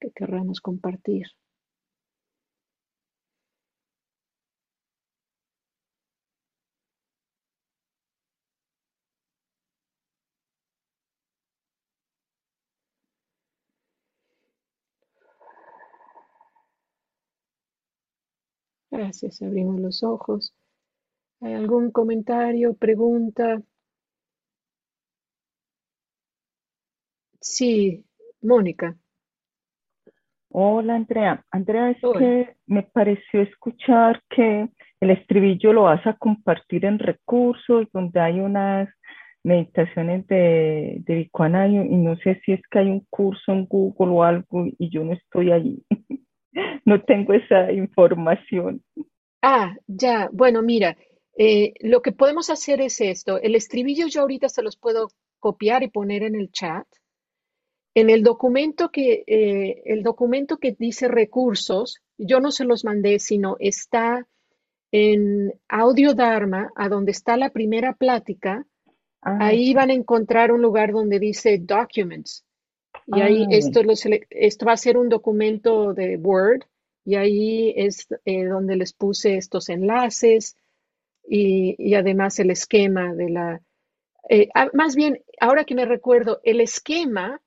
que 0.00 0.10
querramos 0.10 0.60
compartir. 0.60 1.26
Gracias, 18.94 19.42
abrimos 19.42 19.80
los 19.80 20.04
ojos. 20.04 20.54
¿Hay 21.40 21.52
algún 21.54 21.90
comentario, 21.90 22.74
pregunta? 22.74 23.60
Sí, 27.40 28.04
Mónica. 28.40 28.96
Hola, 30.50 30.94
Andrea. 30.94 31.44
Andrea, 31.50 31.90
es 31.90 31.98
que 32.16 32.54
me 32.66 32.84
pareció 32.84 33.42
escuchar 33.42 34.22
que 34.30 34.68
el 35.00 35.10
estribillo 35.10 35.72
lo 35.72 35.82
vas 35.82 36.06
a 36.06 36.16
compartir 36.16 36.84
en 36.84 37.00
recursos 37.00 37.88
donde 37.92 38.20
hay 38.20 38.38
unas 38.38 38.88
meditaciones 39.42 40.24
de, 40.28 41.02
de 41.04 41.28
y 41.32 41.96
no 41.96 42.16
sé 42.18 42.40
si 42.44 42.52
es 42.52 42.62
que 42.70 42.78
hay 42.78 42.90
un 42.90 43.04
curso 43.10 43.50
en 43.50 43.66
Google 43.66 44.12
o 44.12 44.22
algo 44.22 44.66
y 44.78 44.88
yo 44.88 45.02
no 45.02 45.14
estoy 45.14 45.50
allí. 45.50 45.84
no 46.84 47.02
tengo 47.02 47.32
esa 47.32 47.72
información. 47.72 48.82
Ah, 49.42 49.76
ya, 49.86 50.28
bueno, 50.32 50.62
mira, 50.62 50.96
eh, 51.36 51.74
lo 51.80 52.00
que 52.00 52.12
podemos 52.12 52.50
hacer 52.50 52.80
es 52.80 53.00
esto. 53.00 53.40
El 53.40 53.54
estribillo 53.54 54.06
yo 54.06 54.22
ahorita 54.22 54.48
se 54.48 54.62
los 54.62 54.76
puedo 54.76 55.08
copiar 55.38 55.82
y 55.82 55.90
poner 55.90 56.22
en 56.22 56.34
el 56.34 56.50
chat. 56.50 56.86
en 57.96 58.10
el 58.10 58.24
documento 58.24 58.90
que, 58.90 59.22
eh, 59.24 59.82
el 59.84 60.02
documento 60.02 60.56
que 60.56 60.74
dice 60.76 61.06
recursos, 61.06 62.00
yo 62.18 62.40
no 62.40 62.50
se 62.50 62.64
los 62.64 62.84
mandé, 62.84 63.20
sino 63.20 63.56
está 63.60 64.26
en 64.90 65.52
Audio 65.68 66.14
Dharma, 66.14 66.72
a 66.74 66.88
donde 66.88 67.12
está 67.12 67.36
la 67.36 67.50
primera 67.50 67.94
plática, 67.94 68.66
ah, 69.22 69.38
ahí 69.40 69.74
van 69.74 69.90
a 69.90 69.94
encontrar 69.94 70.50
un 70.50 70.60
lugar 70.60 70.90
donde 70.90 71.20
dice 71.20 71.58
Documents. 71.60 72.44
Y 73.06 73.20
ahí 73.20 73.44
ah, 73.44 73.48
esto, 73.50 73.80
esto 74.30 74.66
va 74.66 74.72
a 74.72 74.76
ser 74.76 74.96
un 74.96 75.08
documento 75.08 75.94
de 75.94 76.16
Word 76.16 76.64
y 77.04 77.16
ahí 77.16 77.74
es 77.76 78.06
eh, 78.24 78.44
donde 78.44 78.76
les 78.76 78.92
puse 78.92 79.36
estos 79.36 79.68
enlaces 79.68 80.56
y, 81.26 81.94
además 81.94 82.38
el 82.38 82.50
esquema 82.50 83.14
de 83.14 83.30
la... 83.30 83.62
Eh, 84.28 84.48
más 84.72 84.96
bien, 84.96 85.22
ahora 85.38 85.64
que 85.64 85.74
me 85.74 85.84
recuerdo, 85.84 86.40
el 86.44 86.60
esquema 86.60 87.40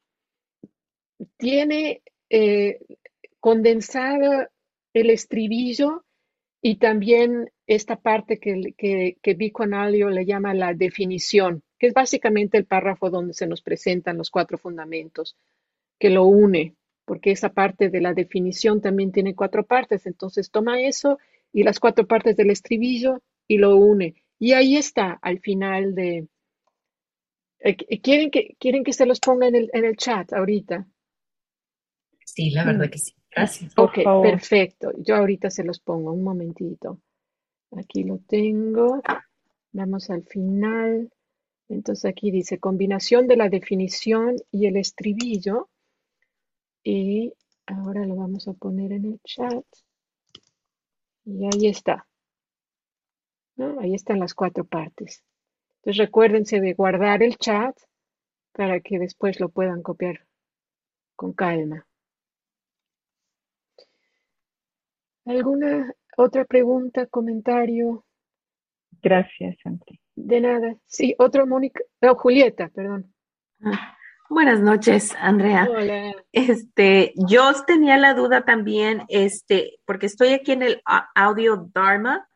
tiene 1.37 2.03
eh, 2.29 2.79
condensado 3.39 4.47
el 4.93 5.09
estribillo 5.09 6.05
y 6.61 6.77
también 6.77 7.51
esta 7.65 7.95
parte 7.95 8.39
que, 8.39 8.73
que, 8.77 9.17
que 9.21 9.35
le 9.35 10.25
llama 10.25 10.53
la 10.53 10.73
definición, 10.73 11.63
que 11.77 11.87
es 11.87 11.93
básicamente 11.93 12.57
el 12.57 12.65
párrafo 12.65 13.09
donde 13.09 13.33
se 13.33 13.47
nos 13.47 13.61
presentan 13.61 14.17
los 14.17 14.29
cuatro 14.29 14.57
fundamentos, 14.57 15.35
que 15.99 16.09
lo 16.09 16.25
une, 16.25 16.75
porque 17.05 17.31
esa 17.31 17.49
parte 17.49 17.89
de 17.89 18.01
la 18.01 18.13
definición 18.13 18.81
también 18.81 19.11
tiene 19.11 19.35
cuatro 19.35 19.65
partes. 19.65 20.05
Entonces 20.05 20.51
toma 20.51 20.81
eso 20.81 21.19
y 21.53 21.63
las 21.63 21.79
cuatro 21.79 22.05
partes 22.05 22.35
del 22.35 22.49
estribillo 22.49 23.21
y 23.47 23.57
lo 23.57 23.77
une. 23.77 24.15
Y 24.39 24.53
ahí 24.53 24.75
está 24.75 25.17
al 25.21 25.39
final 25.39 25.95
de... 25.95 26.27
Eh, 27.59 27.75
¿Quieren 28.01 28.29
que, 28.29 28.55
¿Quieren 28.59 28.83
que 28.83 28.93
se 28.93 29.05
los 29.05 29.19
ponga 29.19 29.47
en 29.47 29.55
el, 29.55 29.69
en 29.73 29.85
el 29.85 29.95
chat 29.95 30.31
ahorita? 30.33 30.87
Sí, 32.25 32.51
la 32.51 32.65
verdad 32.65 32.89
que 32.89 32.99
sí. 32.99 33.13
Gracias. 33.31 33.73
ok, 33.77 33.99
perfecto. 34.21 34.91
Yo 34.97 35.15
ahorita 35.15 35.49
se 35.49 35.63
los 35.63 35.79
pongo, 35.79 36.11
un 36.11 36.23
momentito. 36.23 37.01
Aquí 37.71 38.03
lo 38.03 38.19
tengo. 38.27 39.01
Vamos 39.71 40.09
al 40.09 40.23
final. 40.23 41.09
Entonces 41.69 42.05
aquí 42.05 42.31
dice 42.31 42.59
combinación 42.59 43.27
de 43.27 43.37
la 43.37 43.49
definición 43.49 44.35
y 44.51 44.67
el 44.67 44.77
estribillo. 44.77 45.69
Y 46.83 47.33
ahora 47.65 48.05
lo 48.05 48.15
vamos 48.15 48.47
a 48.47 48.53
poner 48.53 48.93
en 48.93 49.05
el 49.05 49.19
chat. 49.23 49.65
Y 51.25 51.45
ahí 51.45 51.67
está. 51.67 52.07
Ahí 53.79 53.93
están 53.95 54.19
las 54.19 54.33
cuatro 54.33 54.63
partes. 54.63 55.23
Entonces 55.77 55.97
recuérdense 55.97 56.61
de 56.61 56.73
guardar 56.73 57.23
el 57.23 57.37
chat 57.37 57.77
para 58.53 58.79
que 58.79 58.99
después 58.99 59.39
lo 59.39 59.49
puedan 59.49 59.81
copiar 59.81 60.25
con 61.15 61.33
calma. 61.33 61.85
¿Alguna 65.25 65.93
otra 66.15 66.45
pregunta, 66.45 67.05
comentario? 67.07 68.05
Gracias, 69.01 69.57
Santi. 69.61 69.99
De 70.17 70.41
nada. 70.41 70.75
Sí, 70.87 71.13
otro 71.19 71.45
Mónica, 71.45 71.79
no, 72.01 72.15
Julieta, 72.15 72.69
perdón. 72.69 73.13
Ah, 73.63 73.95
buenas 74.31 74.59
noches, 74.61 75.13
Andrea. 75.19 75.67
Hola. 75.69 76.15
Este, 76.31 77.13
yo 77.15 77.51
tenía 77.67 77.97
la 77.97 78.15
duda 78.15 78.43
también, 78.43 79.03
este, 79.09 79.79
porque 79.85 80.07
estoy 80.07 80.29
aquí 80.29 80.53
en 80.53 80.63
el 80.63 80.81
audio 81.13 81.69
Dharma, 81.71 82.27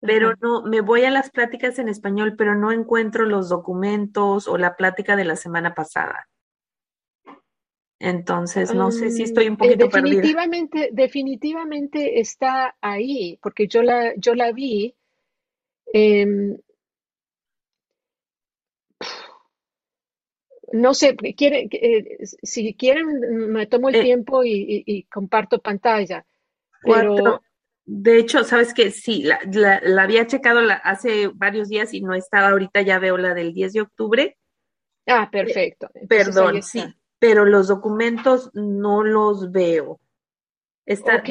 pero 0.00 0.34
no, 0.40 0.62
me 0.64 0.80
voy 0.80 1.04
a 1.04 1.10
las 1.12 1.30
pláticas 1.30 1.78
en 1.78 1.88
español, 1.88 2.34
pero 2.36 2.56
no 2.56 2.72
encuentro 2.72 3.26
los 3.26 3.48
documentos 3.48 4.48
o 4.48 4.58
la 4.58 4.74
plática 4.74 5.14
de 5.14 5.24
la 5.24 5.36
semana 5.36 5.72
pasada. 5.72 6.28
Entonces, 8.00 8.74
no 8.74 8.90
sé 8.90 9.12
si 9.12 9.22
estoy 9.22 9.46
un 9.46 9.54
mm, 9.54 9.56
poquito 9.56 9.86
definitivamente, 9.86 10.90
Definitivamente 10.92 12.18
está 12.18 12.74
ahí, 12.80 13.38
porque 13.40 13.68
yo 13.68 13.84
la, 13.84 14.16
yo 14.16 14.34
la 14.34 14.50
vi. 14.50 14.96
Em, 15.92 16.58
no 20.74 20.94
sé, 20.94 21.16
quiere, 21.36 21.68
eh, 21.70 22.18
si 22.42 22.74
quieren, 22.74 23.06
me 23.52 23.66
tomo 23.66 23.88
el 23.88 23.96
eh, 23.96 24.02
tiempo 24.02 24.42
y, 24.44 25.06
comparto 25.10 25.60
pantalla. 25.60 26.24
Pero... 26.82 27.40
De 27.86 28.18
hecho, 28.18 28.44
sabes 28.44 28.72
que 28.72 28.90
sí, 28.90 29.24
la, 29.24 29.38
la, 29.82 30.02
había 30.02 30.26
checado 30.26 30.60
hace 30.84 31.28
varios 31.28 31.68
días 31.68 31.92
y 31.92 32.00
no 32.00 32.14
estaba 32.14 32.48
ahorita, 32.48 32.80
ya 32.80 32.98
veo 32.98 33.18
la 33.18 33.34
del 33.34 33.52
10 33.52 33.74
de 33.74 33.80
octubre. 33.82 34.38
Ah, 35.06 35.28
perfecto. 35.30 35.90
Perdón, 36.08 36.62
sí 36.62 36.82
pero 37.24 37.46
los 37.46 37.68
documentos 37.68 38.50
no 38.52 39.02
los 39.02 39.50
veo. 39.50 39.98
Está 40.84 41.22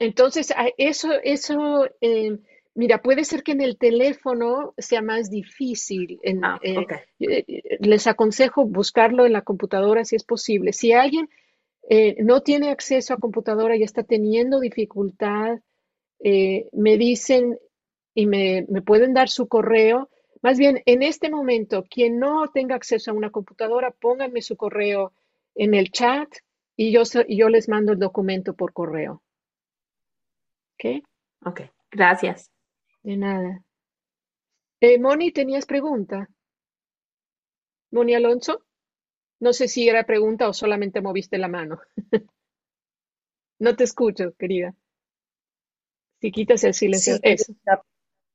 Entonces, 0.00 0.52
eso, 0.76 1.12
eso, 1.22 1.88
em, 2.00 2.42
mira, 2.78 3.02
puede 3.02 3.24
ser 3.24 3.42
que 3.42 3.52
en 3.52 3.60
el 3.60 3.76
teléfono 3.76 4.72
sea 4.78 5.02
más 5.02 5.30
difícil. 5.30 6.20
Ah, 6.42 6.58
eh, 6.62 6.86
eh, 7.18 7.78
les 7.80 8.06
aconsejo 8.06 8.64
buscarlo 8.64 9.26
en 9.26 9.32
la 9.32 9.42
computadora 9.42 10.04
si 10.04 10.16
es 10.16 10.24
posible. 10.24 10.72
Si 10.72 10.92
alguien 10.92 11.28
eh, 11.90 12.16
no 12.22 12.42
tiene 12.42 12.70
acceso 12.70 13.12
a 13.12 13.18
computadora 13.18 13.76
y 13.76 13.82
está 13.82 14.04
teniendo 14.04 14.60
dificultad, 14.60 15.58
me 16.20 16.96
dicen 16.98 17.58
y 18.14 18.26
me, 18.26 18.66
me 18.68 18.82
pueden 18.82 19.14
dar 19.14 19.28
su 19.28 19.46
correo 19.46 20.08
más 20.40 20.58
bien, 20.58 20.82
en 20.86 21.02
este 21.02 21.30
momento, 21.30 21.84
quien 21.90 22.18
no 22.18 22.48
tenga 22.48 22.76
acceso 22.76 23.10
a 23.10 23.14
una 23.14 23.30
computadora, 23.30 23.90
pónganme 23.90 24.40
su 24.40 24.56
correo 24.56 25.12
en 25.54 25.74
el 25.74 25.90
chat 25.90 26.28
y 26.76 26.92
yo, 26.92 27.02
yo 27.28 27.48
les 27.48 27.68
mando 27.68 27.92
el 27.92 27.98
documento 27.98 28.54
por 28.54 28.72
correo. 28.72 29.22
¿Ok? 30.74 31.04
Ok, 31.44 31.60
gracias. 31.90 32.52
De 33.02 33.16
nada. 33.16 33.64
Eh, 34.80 34.98
Moni, 34.98 35.32
¿tenías 35.32 35.66
pregunta? 35.66 36.28
Moni 37.90 38.14
Alonso? 38.14 38.64
No 39.40 39.52
sé 39.52 39.68
si 39.68 39.88
era 39.88 40.04
pregunta 40.04 40.48
o 40.48 40.52
solamente 40.52 41.00
moviste 41.00 41.38
la 41.38 41.48
mano. 41.48 41.80
no 43.58 43.76
te 43.76 43.84
escucho, 43.84 44.34
querida. 44.38 44.74
Si 46.20 46.32
quitas 46.32 46.64
el 46.64 46.74
silencio. 46.74 47.18
Eso 47.22 47.54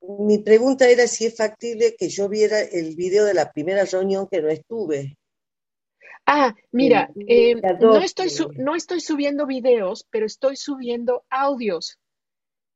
mi 0.06 0.40
pregunta 0.40 0.90
era 0.90 1.08
si 1.08 1.26
es 1.26 1.36
factible 1.36 1.96
que 1.98 2.10
yo 2.10 2.28
viera 2.28 2.60
el 2.60 2.96
video 2.96 3.26
de 3.26 3.34
la 3.34 3.52
primera 3.52 3.86
reunión 3.86 4.28
que 4.30 4.42
no 4.42 4.50
estuve. 4.50 5.18
Ah, 6.26 6.54
mira, 6.72 7.10
eh, 7.28 7.56
no, 7.80 7.98
estoy 7.98 8.30
no 8.56 8.76
estoy 8.76 9.02
subiendo 9.02 9.46
videos, 9.46 10.06
pero 10.10 10.26
estoy 10.26 10.56
subiendo 10.56 11.26
audios. 11.30 12.00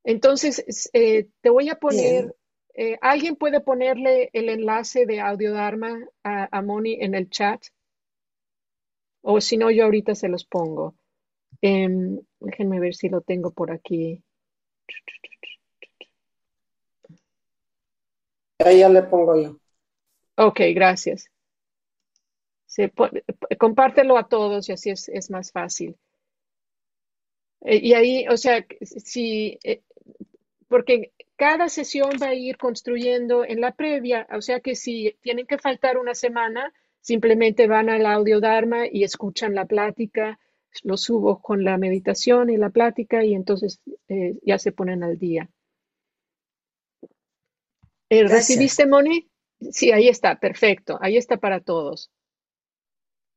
Entonces, 0.07 0.89
eh, 0.93 1.27
te 1.41 1.49
voy 1.49 1.67
a 1.67 1.75
poner, 1.75 2.33
eh, 2.75 2.97
¿alguien 3.01 3.35
puede 3.35 3.59
ponerle 3.59 4.29
el 4.31 4.47
enlace 4.47 5.05
de 5.05 5.19
Audio 5.19 5.51
Dharma 5.51 5.99
a, 6.23 6.47
a, 6.49 6.61
Moni 6.61 6.97
en 7.01 7.13
el 7.13 7.29
chat? 7.29 7.61
O 9.21 9.41
si 9.41 9.57
no, 9.57 9.69
yo 9.69 9.83
ahorita 9.83 10.15
se 10.15 10.29
los 10.29 10.45
pongo. 10.45 10.95
Em, 11.59 12.21
déjenme 12.39 12.79
ver 12.79 12.95
si 12.95 13.09
lo 13.09 13.19
tengo 13.19 13.51
por 13.51 13.69
aquí. 13.69 14.23
Ahí 18.59 18.79
ya 18.79 18.87
le 18.87 19.03
pongo 19.03 19.35
yo. 19.35 19.57
Ok, 20.37 20.61
gracias. 20.73 21.29
compártelo 23.59 24.17
a 24.17 24.29
todos 24.29 24.69
y 24.69 24.71
así 24.71 24.89
es, 24.91 25.29
más 25.29 25.51
fácil. 25.51 25.97
Eh, 27.59 27.81
y 27.83 27.93
ahí, 27.93 28.25
o 28.29 28.37
sea, 28.37 28.65
si, 28.79 29.59
eh, 29.65 29.81
porque 30.67 31.13
cada 31.35 31.69
sesión 31.69 32.11
va 32.21 32.29
a 32.29 32.35
ir 32.35 32.57
construyendo 32.57 33.45
en 33.45 33.61
la 33.61 33.73
previa, 33.73 34.27
o 34.31 34.41
sea 34.41 34.59
que 34.59 34.75
si 34.75 35.17
tienen 35.21 35.45
que 35.45 35.57
faltar 35.57 35.97
una 35.97 36.13
semana, 36.13 36.73
simplemente 36.99 37.67
van 37.67 37.89
al 37.89 38.05
audio 38.05 38.39
Dharma 38.39 38.87
y 38.91 39.03
escuchan 39.03 39.55
la 39.55 39.65
plática, 39.65 40.39
lo 40.83 40.97
subo 40.97 41.41
con 41.41 41.63
la 41.63 41.77
meditación 41.77 42.49
y 42.49 42.57
la 42.57 42.69
plática 42.69 43.23
y 43.23 43.33
entonces 43.33 43.81
eh, 44.07 44.37
ya 44.43 44.59
se 44.59 44.71
ponen 44.71 45.03
al 45.03 45.17
día. 45.17 45.49
Eh, 48.09 48.27
¿Recibiste, 48.27 48.85
Moni? 48.85 49.29
Sí, 49.71 49.91
ahí 49.91 50.07
está, 50.07 50.39
perfecto. 50.39 50.97
Ahí 51.01 51.17
está 51.17 51.37
para 51.37 51.59
todos. 51.59 52.11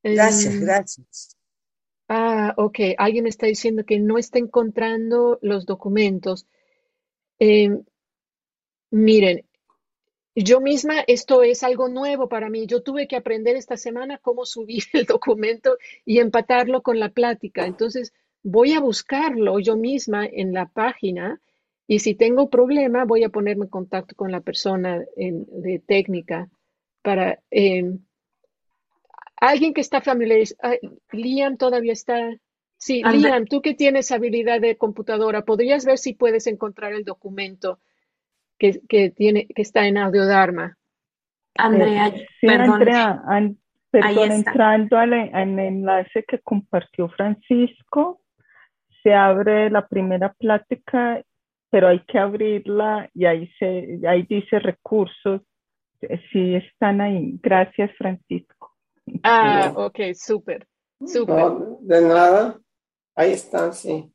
Gracias, 0.03 0.55
em, 0.55 0.61
gracias. 0.61 1.37
Ah, 2.09 2.55
ok. 2.57 2.79
Alguien 2.99 3.25
me 3.25 3.31
está 3.31 3.47
diciendo 3.47 3.85
que 3.85 3.99
no 3.99 4.19
está 4.19 4.39
encontrando 4.39 5.39
los 5.43 5.67
documentos. 5.67 6.47
Em, 7.41 7.83
miren, 8.91 9.45
yo 10.35 10.61
misma, 10.61 11.01
esto 11.07 11.43
es 11.43 11.63
algo 11.63 11.89
nuevo 11.89 12.29
para 12.29 12.51
mí. 12.51 12.67
Yo 12.67 12.83
tuve 12.83 13.09
que 13.09 13.17
aprender 13.17 13.57
esta 13.57 13.77
semana 13.77 14.19
cómo 14.19 14.45
subir 14.47 14.85
el 14.93 15.07
documento 15.07 15.77
y 16.05 16.19
empatarlo 16.19 16.83
con 16.83 17.01
la 17.01 17.09
plática. 17.09 17.67
Entonces, 17.67 18.13
voy 18.43 18.75
a 18.75 18.81
buscarlo 18.81 19.59
yo 19.59 19.77
misma 19.77 20.27
en 20.27 20.53
la 20.53 20.67
página 20.67 21.41
y 21.87 21.99
si 21.99 22.15
tengo 22.15 22.51
problema, 22.51 23.05
voy 23.05 23.25
a 23.25 23.31
ponerme 23.31 23.65
en 23.65 23.71
contacto 23.71 24.15
con 24.15 24.31
la 24.31 24.41
persona 24.41 25.05
de 25.17 25.83
técnica 25.85 26.49
para... 27.03 27.41
Em, 27.51 28.01
alguien 29.41 29.73
que 29.75 29.81
está 29.81 30.01
familiarizado, 30.01 30.75
Liam 31.13 31.57
todavía 31.57 31.93
está. 31.93 32.31
Sí, 32.81 33.03
Liam, 33.05 33.45
tú 33.45 33.61
que 33.61 33.75
tienes 33.75 34.11
habilidad 34.11 34.59
de 34.59 34.79
computadora, 34.79 35.45
¿podrías 35.45 35.85
ver 35.85 35.99
si 35.99 36.15
puedes 36.15 36.47
encontrar 36.47 36.95
el 36.95 37.05
documento 37.05 37.79
que, 38.59 38.81
que 38.89 39.11
tiene, 39.11 39.47
que 39.49 39.61
está 39.61 39.87
en 39.87 39.99
Audiodharma? 39.99 40.79
Andrea, 41.57 42.07
eh, 42.07 42.27
perdón. 42.41 43.59
perdón, 43.91 44.33
entrando 44.33 44.97
al, 44.97 45.13
al 45.13 45.59
enlace 45.59 46.25
que 46.27 46.39
compartió 46.39 47.11
Francisco, 47.11 48.23
se 49.03 49.13
abre 49.13 49.69
la 49.69 49.87
primera 49.87 50.33
plática, 50.33 51.23
pero 51.69 51.89
hay 51.89 52.01
que 52.07 52.19
abrirla 52.19 53.11
y 53.13 53.27
ahí, 53.27 53.51
se, 53.59 54.01
ahí 54.09 54.23
dice 54.23 54.59
recursos. 54.59 55.43
Sí, 56.33 56.55
están 56.55 57.03
ahí. 57.03 57.39
Gracias, 57.43 57.91
Francisco. 57.99 58.75
Ah, 59.23 59.71
ok, 59.77 60.15
súper, 60.15 60.67
súper. 61.05 61.53
de 61.81 62.01
nada. 62.01 62.59
Ahí 63.15 63.33
está, 63.33 63.73
sí. 63.73 64.13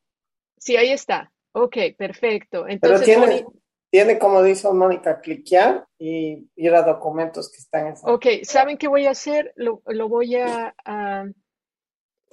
Sí, 0.58 0.78
ahí 0.78 0.92
está. 0.92 1.32
Ok, 1.52 1.78
perfecto. 1.98 2.68
Entonces, 2.68 3.08
pero 3.08 3.28
tiene, 3.28 3.46
tiene, 3.90 4.20
como 4.20 4.44
dice 4.44 4.72
Mónica, 4.72 5.22
cliquear 5.22 5.88
y 5.98 6.50
ir 6.56 6.76
a 6.76 6.82
documentos 6.82 7.52
que 7.52 7.58
están 7.58 7.88
en 7.88 7.94
esa. 7.94 8.12
Ok, 8.12 8.26
¿saben 8.44 8.78
qué 8.78 8.88
voy 8.88 9.06
a 9.06 9.12
hacer? 9.12 9.54
Lo, 9.56 9.82
lo 9.86 10.10
voy 10.10 10.36
a... 10.36 10.74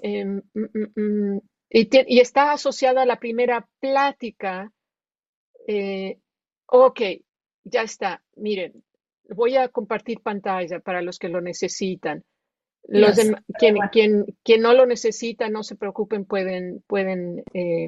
Em, 0.04 0.42
mm, 0.54 0.60
mm, 0.60 1.00
mm, 1.00 1.40
y, 1.70 2.20
está 2.20 2.52
asociada 2.52 3.02
a 3.02 3.06
la 3.06 3.18
primera 3.18 3.68
plática. 3.80 4.72
Eh, 5.66 6.18
ok, 6.66 7.00
ya 7.64 7.82
está. 7.82 8.22
Miren, 8.36 8.84
voy 9.30 9.56
a 9.56 9.68
compartir 9.68 10.20
pantalla 10.20 10.80
para 10.80 11.00
los 11.00 11.18
que 11.18 11.28
lo 11.28 11.40
necesitan. 11.40 12.24
Los 12.84 13.16
quien, 13.58 13.76
quien, 13.92 14.26
quien, 14.42 14.60
no 14.60 14.74
lo 14.74 14.86
necesita, 14.86 15.48
no 15.48 15.62
se 15.62 15.76
preocupen, 15.76 16.24
pueden, 16.24 16.82
pueden. 16.86 17.42
Eh, 17.54 17.86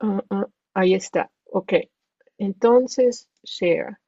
uh, 0.00 0.20
uh, 0.34 0.46
ahí 0.74 0.94
está. 0.94 1.30
Ok. 1.44 1.74
Entonces, 2.38 3.28
share. 3.42 3.98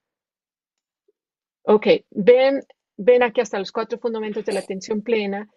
Ok, 1.67 1.87
ven, 2.11 2.62
ven 2.97 3.23
aquí 3.23 3.41
hasta 3.41 3.59
los 3.59 3.73
cuatro 3.73 3.99
fundamentos 3.99 4.45
de 4.45 4.53
la 4.53 4.61
atención 4.61 5.03
plena. 5.03 5.49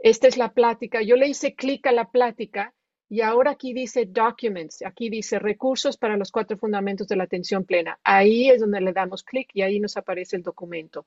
Esta 0.00 0.26
es 0.26 0.36
la 0.36 0.52
plática. 0.52 1.02
Yo 1.02 1.16
le 1.16 1.28
hice 1.28 1.54
clic 1.54 1.86
a 1.86 1.92
la 1.92 2.10
plática 2.10 2.74
y 3.08 3.20
ahora 3.20 3.52
aquí 3.52 3.72
dice 3.72 4.06
documents, 4.06 4.82
aquí 4.84 5.10
dice 5.10 5.38
recursos 5.38 5.96
para 5.96 6.16
los 6.16 6.32
cuatro 6.32 6.56
fundamentos 6.56 7.06
de 7.06 7.16
la 7.16 7.24
atención 7.24 7.64
plena. 7.64 7.98
Ahí 8.02 8.48
es 8.48 8.60
donde 8.60 8.80
le 8.80 8.92
damos 8.92 9.22
clic 9.22 9.50
y 9.52 9.62
ahí 9.62 9.78
nos 9.78 9.96
aparece 9.96 10.36
el 10.36 10.42
documento. 10.42 11.06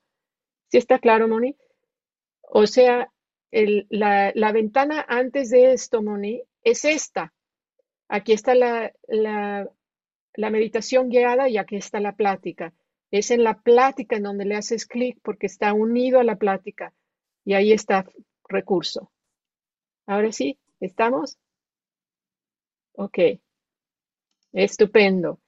¿Sí 0.70 0.78
está 0.78 0.99
claro, 0.99 1.28
Moni? 1.28 1.55
O 2.41 2.68
sea, 2.68 3.11
la, 3.51 4.51
ventana 4.51 5.05
antes 5.07 5.49
de 5.49 5.74
esto, 5.74 6.01
Moni, 6.01 6.41
es 6.63 6.86
esta. 6.86 7.34
Aquí 8.07 8.34
está 8.34 8.55
la, 8.55 8.91
meditación 10.38 11.09
guiada 11.09 11.49
y 11.49 11.57
aquí 11.57 11.76
está 11.76 11.99
la 11.99 12.16
plática. 12.16 12.74
Es 13.11 13.32
en 13.32 13.43
la 13.43 13.61
plática 13.61 14.18
en 14.18 14.24
donde 14.24 14.45
le 14.45 14.55
haces 14.55 14.86
clic 14.86 15.20
porque 15.22 15.45
está 15.45 15.74
unido 15.74 16.20
a 16.20 16.24
la 16.24 16.36
plática 16.36 16.93
y 17.45 17.53
ahí 17.53 17.72
está 17.72 18.05
recurso. 18.47 19.11
Ahora 20.05 20.32
sí, 20.32 20.59
¿estamos? 20.80 21.38
Ok. 22.93 23.20
Estupendo. 24.53 25.39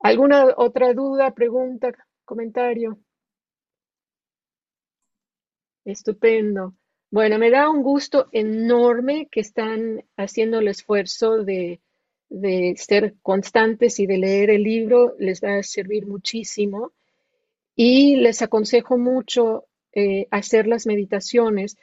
¿Alguna 0.00 0.46
otra 0.56 0.94
duda, 0.94 1.34
pregunta, 1.34 1.92
comentario? 2.24 2.98
Estupendo. 5.84 6.74
Bueno, 7.10 7.38
me 7.38 7.50
da 7.50 7.68
un 7.68 7.82
gusto 7.82 8.28
enorme 8.32 9.28
que 9.30 9.40
están 9.40 10.04
haciendo 10.16 10.60
el 10.60 10.68
esfuerzo 10.68 11.42
de, 11.42 11.80
de 12.28 12.74
ser 12.76 13.14
constantes 13.22 13.98
y 13.98 14.06
de 14.06 14.18
leer 14.18 14.50
el 14.50 14.62
libro. 14.62 15.16
Les 15.18 15.42
va 15.42 15.56
a 15.56 15.62
servir 15.62 16.06
muchísimo. 16.06 16.92
Y 17.74 18.16
les 18.16 18.42
aconsejo 18.42 18.98
mucho 18.98 19.66
eh, 19.92 20.28
hacer 20.30 20.66
las 20.66 20.86
meditaciones 20.86 21.76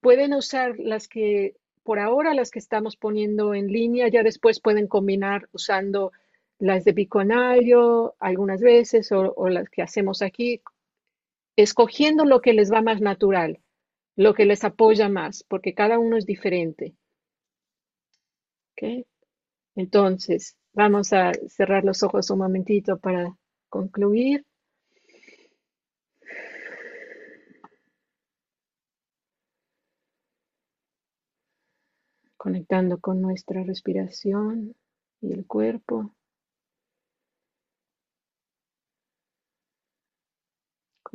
pueden 0.00 0.34
usar 0.34 0.78
las 0.78 1.08
que, 1.08 1.56
por 1.82 1.98
ahora, 1.98 2.34
las 2.34 2.50
que 2.50 2.58
estamos 2.58 2.96
poniendo 2.96 3.54
en 3.54 3.68
línea, 3.68 4.08
ya 4.08 4.22
después 4.22 4.60
pueden 4.60 4.86
combinar 4.86 5.48
usando 5.52 6.12
las 6.58 6.84
de 6.84 6.92
biconario 6.92 8.14
algunas 8.18 8.60
veces 8.60 9.10
o, 9.12 9.48
las 9.48 9.68
que 9.68 9.82
hacemos 9.82 10.22
aquí, 10.22 10.60
escogiendo 11.56 12.24
lo 12.24 12.40
que 12.40 12.52
les 12.52 12.70
va 12.70 12.82
más 12.82 13.00
natural, 13.00 13.60
lo 14.14 14.34
que 14.34 14.44
les 14.44 14.64
apoya 14.64 15.08
más, 15.08 15.44
porque 15.44 15.74
cada 15.74 15.98
uno 15.98 16.16
es 16.16 16.26
diferente. 16.26 16.94
Entonces, 19.74 20.56
vamos 20.72 21.12
a 21.12 21.32
cerrar 21.48 21.84
los 21.84 22.02
ojos 22.02 22.30
un 22.30 22.38
momentito 22.38 22.98
para 22.98 23.36
concluir. 23.68 24.44
conectando 32.38 32.98
con 32.98 33.20
nuestra 33.20 33.64
respiración 33.64 34.76
y 35.20 35.32
el 35.32 35.46
cuerpo. 35.46 36.14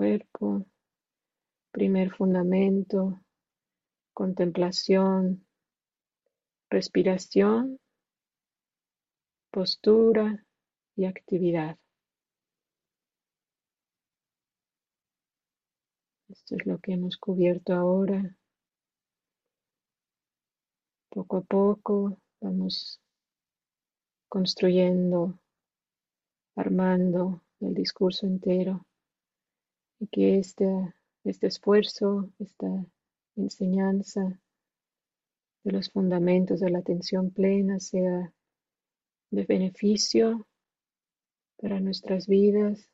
Cuerpo, 0.02 0.66
primer 1.70 2.10
fundamento, 2.10 3.22
contemplación, 4.16 5.46
respiración, 6.72 7.80
postura 9.52 10.44
y 10.96 11.06
actividad. 11.06 11.78
Esto 16.30 16.56
es 16.56 16.66
lo 16.66 16.80
que 16.80 16.94
hemos 16.94 17.18
cubierto 17.18 17.74
ahora. 17.74 18.36
Poco 21.10 21.38
a 21.38 21.42
poco 21.42 22.18
vamos 22.40 23.00
construyendo, 24.28 25.40
armando 26.56 27.44
el 27.60 27.76
discurso 27.76 28.26
entero 28.26 28.84
y 30.02 30.08
que 30.08 30.40
este, 30.40 30.66
este 31.24 31.48
esfuerzo, 31.48 32.28
esta 32.40 32.68
enseñanza 33.36 34.42
de 35.64 35.72
los 35.72 35.92
fundamentos 35.92 36.60
de 36.60 36.72
la 36.72 36.80
atención 36.80 37.30
plena 37.30 37.80
sea 37.80 38.34
de 39.30 39.46
beneficio 39.46 40.48
para 41.58 41.80
nuestras 41.80 42.26
vidas 42.28 42.90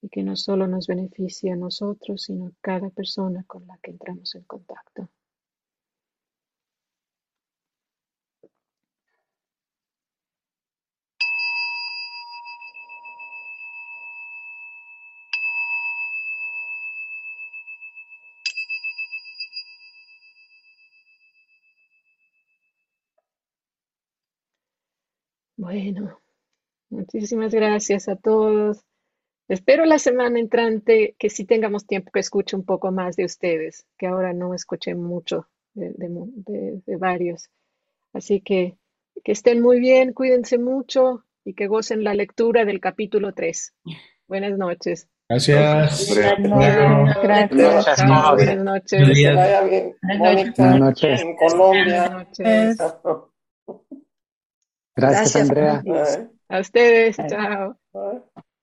y 0.00 0.08
que 0.08 0.22
no 0.22 0.34
solo 0.34 0.66
nos 0.66 0.86
beneficie 0.86 1.52
a 1.52 1.56
nosotros, 1.56 2.22
sino 2.22 2.46
a 2.46 2.52
cada 2.62 2.88
persona 2.88 3.44
con 3.46 3.66
la 3.66 3.76
que 3.82 3.90
entramos 3.90 4.34
en 4.34 4.44
contacto. 4.44 5.10
Bueno, 25.66 26.20
muchísimas 26.90 27.52
gracias 27.52 28.08
a 28.08 28.14
todos. 28.14 28.84
Espero 29.48 29.84
la 29.84 29.98
semana 29.98 30.38
entrante 30.38 31.16
que 31.18 31.28
sí 31.28 31.44
tengamos 31.44 31.88
tiempo 31.88 32.12
que 32.12 32.20
escuche 32.20 32.54
un 32.54 32.64
poco 32.64 32.92
más 32.92 33.16
de 33.16 33.24
ustedes, 33.24 33.84
que 33.98 34.06
ahora 34.06 34.32
no 34.32 34.54
escuché 34.54 34.94
mucho 34.94 35.48
de, 35.74 35.90
varios. 37.00 37.50
Así 38.12 38.40
que 38.42 38.76
que 39.24 39.32
estén 39.32 39.60
muy 39.60 39.80
bien, 39.80 40.12
cuídense 40.12 40.56
mucho 40.56 41.24
y 41.44 41.54
que 41.54 41.66
gocen 41.66 42.04
la 42.04 42.14
lectura 42.14 42.64
del 42.64 42.78
capítulo 42.78 43.34
3. 43.34 43.74
Buenas 44.28 44.56
noches. 44.56 45.08
Gracias. 45.28 46.14
Buenas 46.14 46.38
noches. 48.62 49.02
Buenas 50.06 50.78
noches. 50.78 51.22
En 51.22 51.36
Colombia. 51.36 52.28
Gracias, 54.96 55.36
Andrea. 55.36 55.82
A 56.48 56.60
ustedes, 56.60 57.16
chao. 57.28 57.78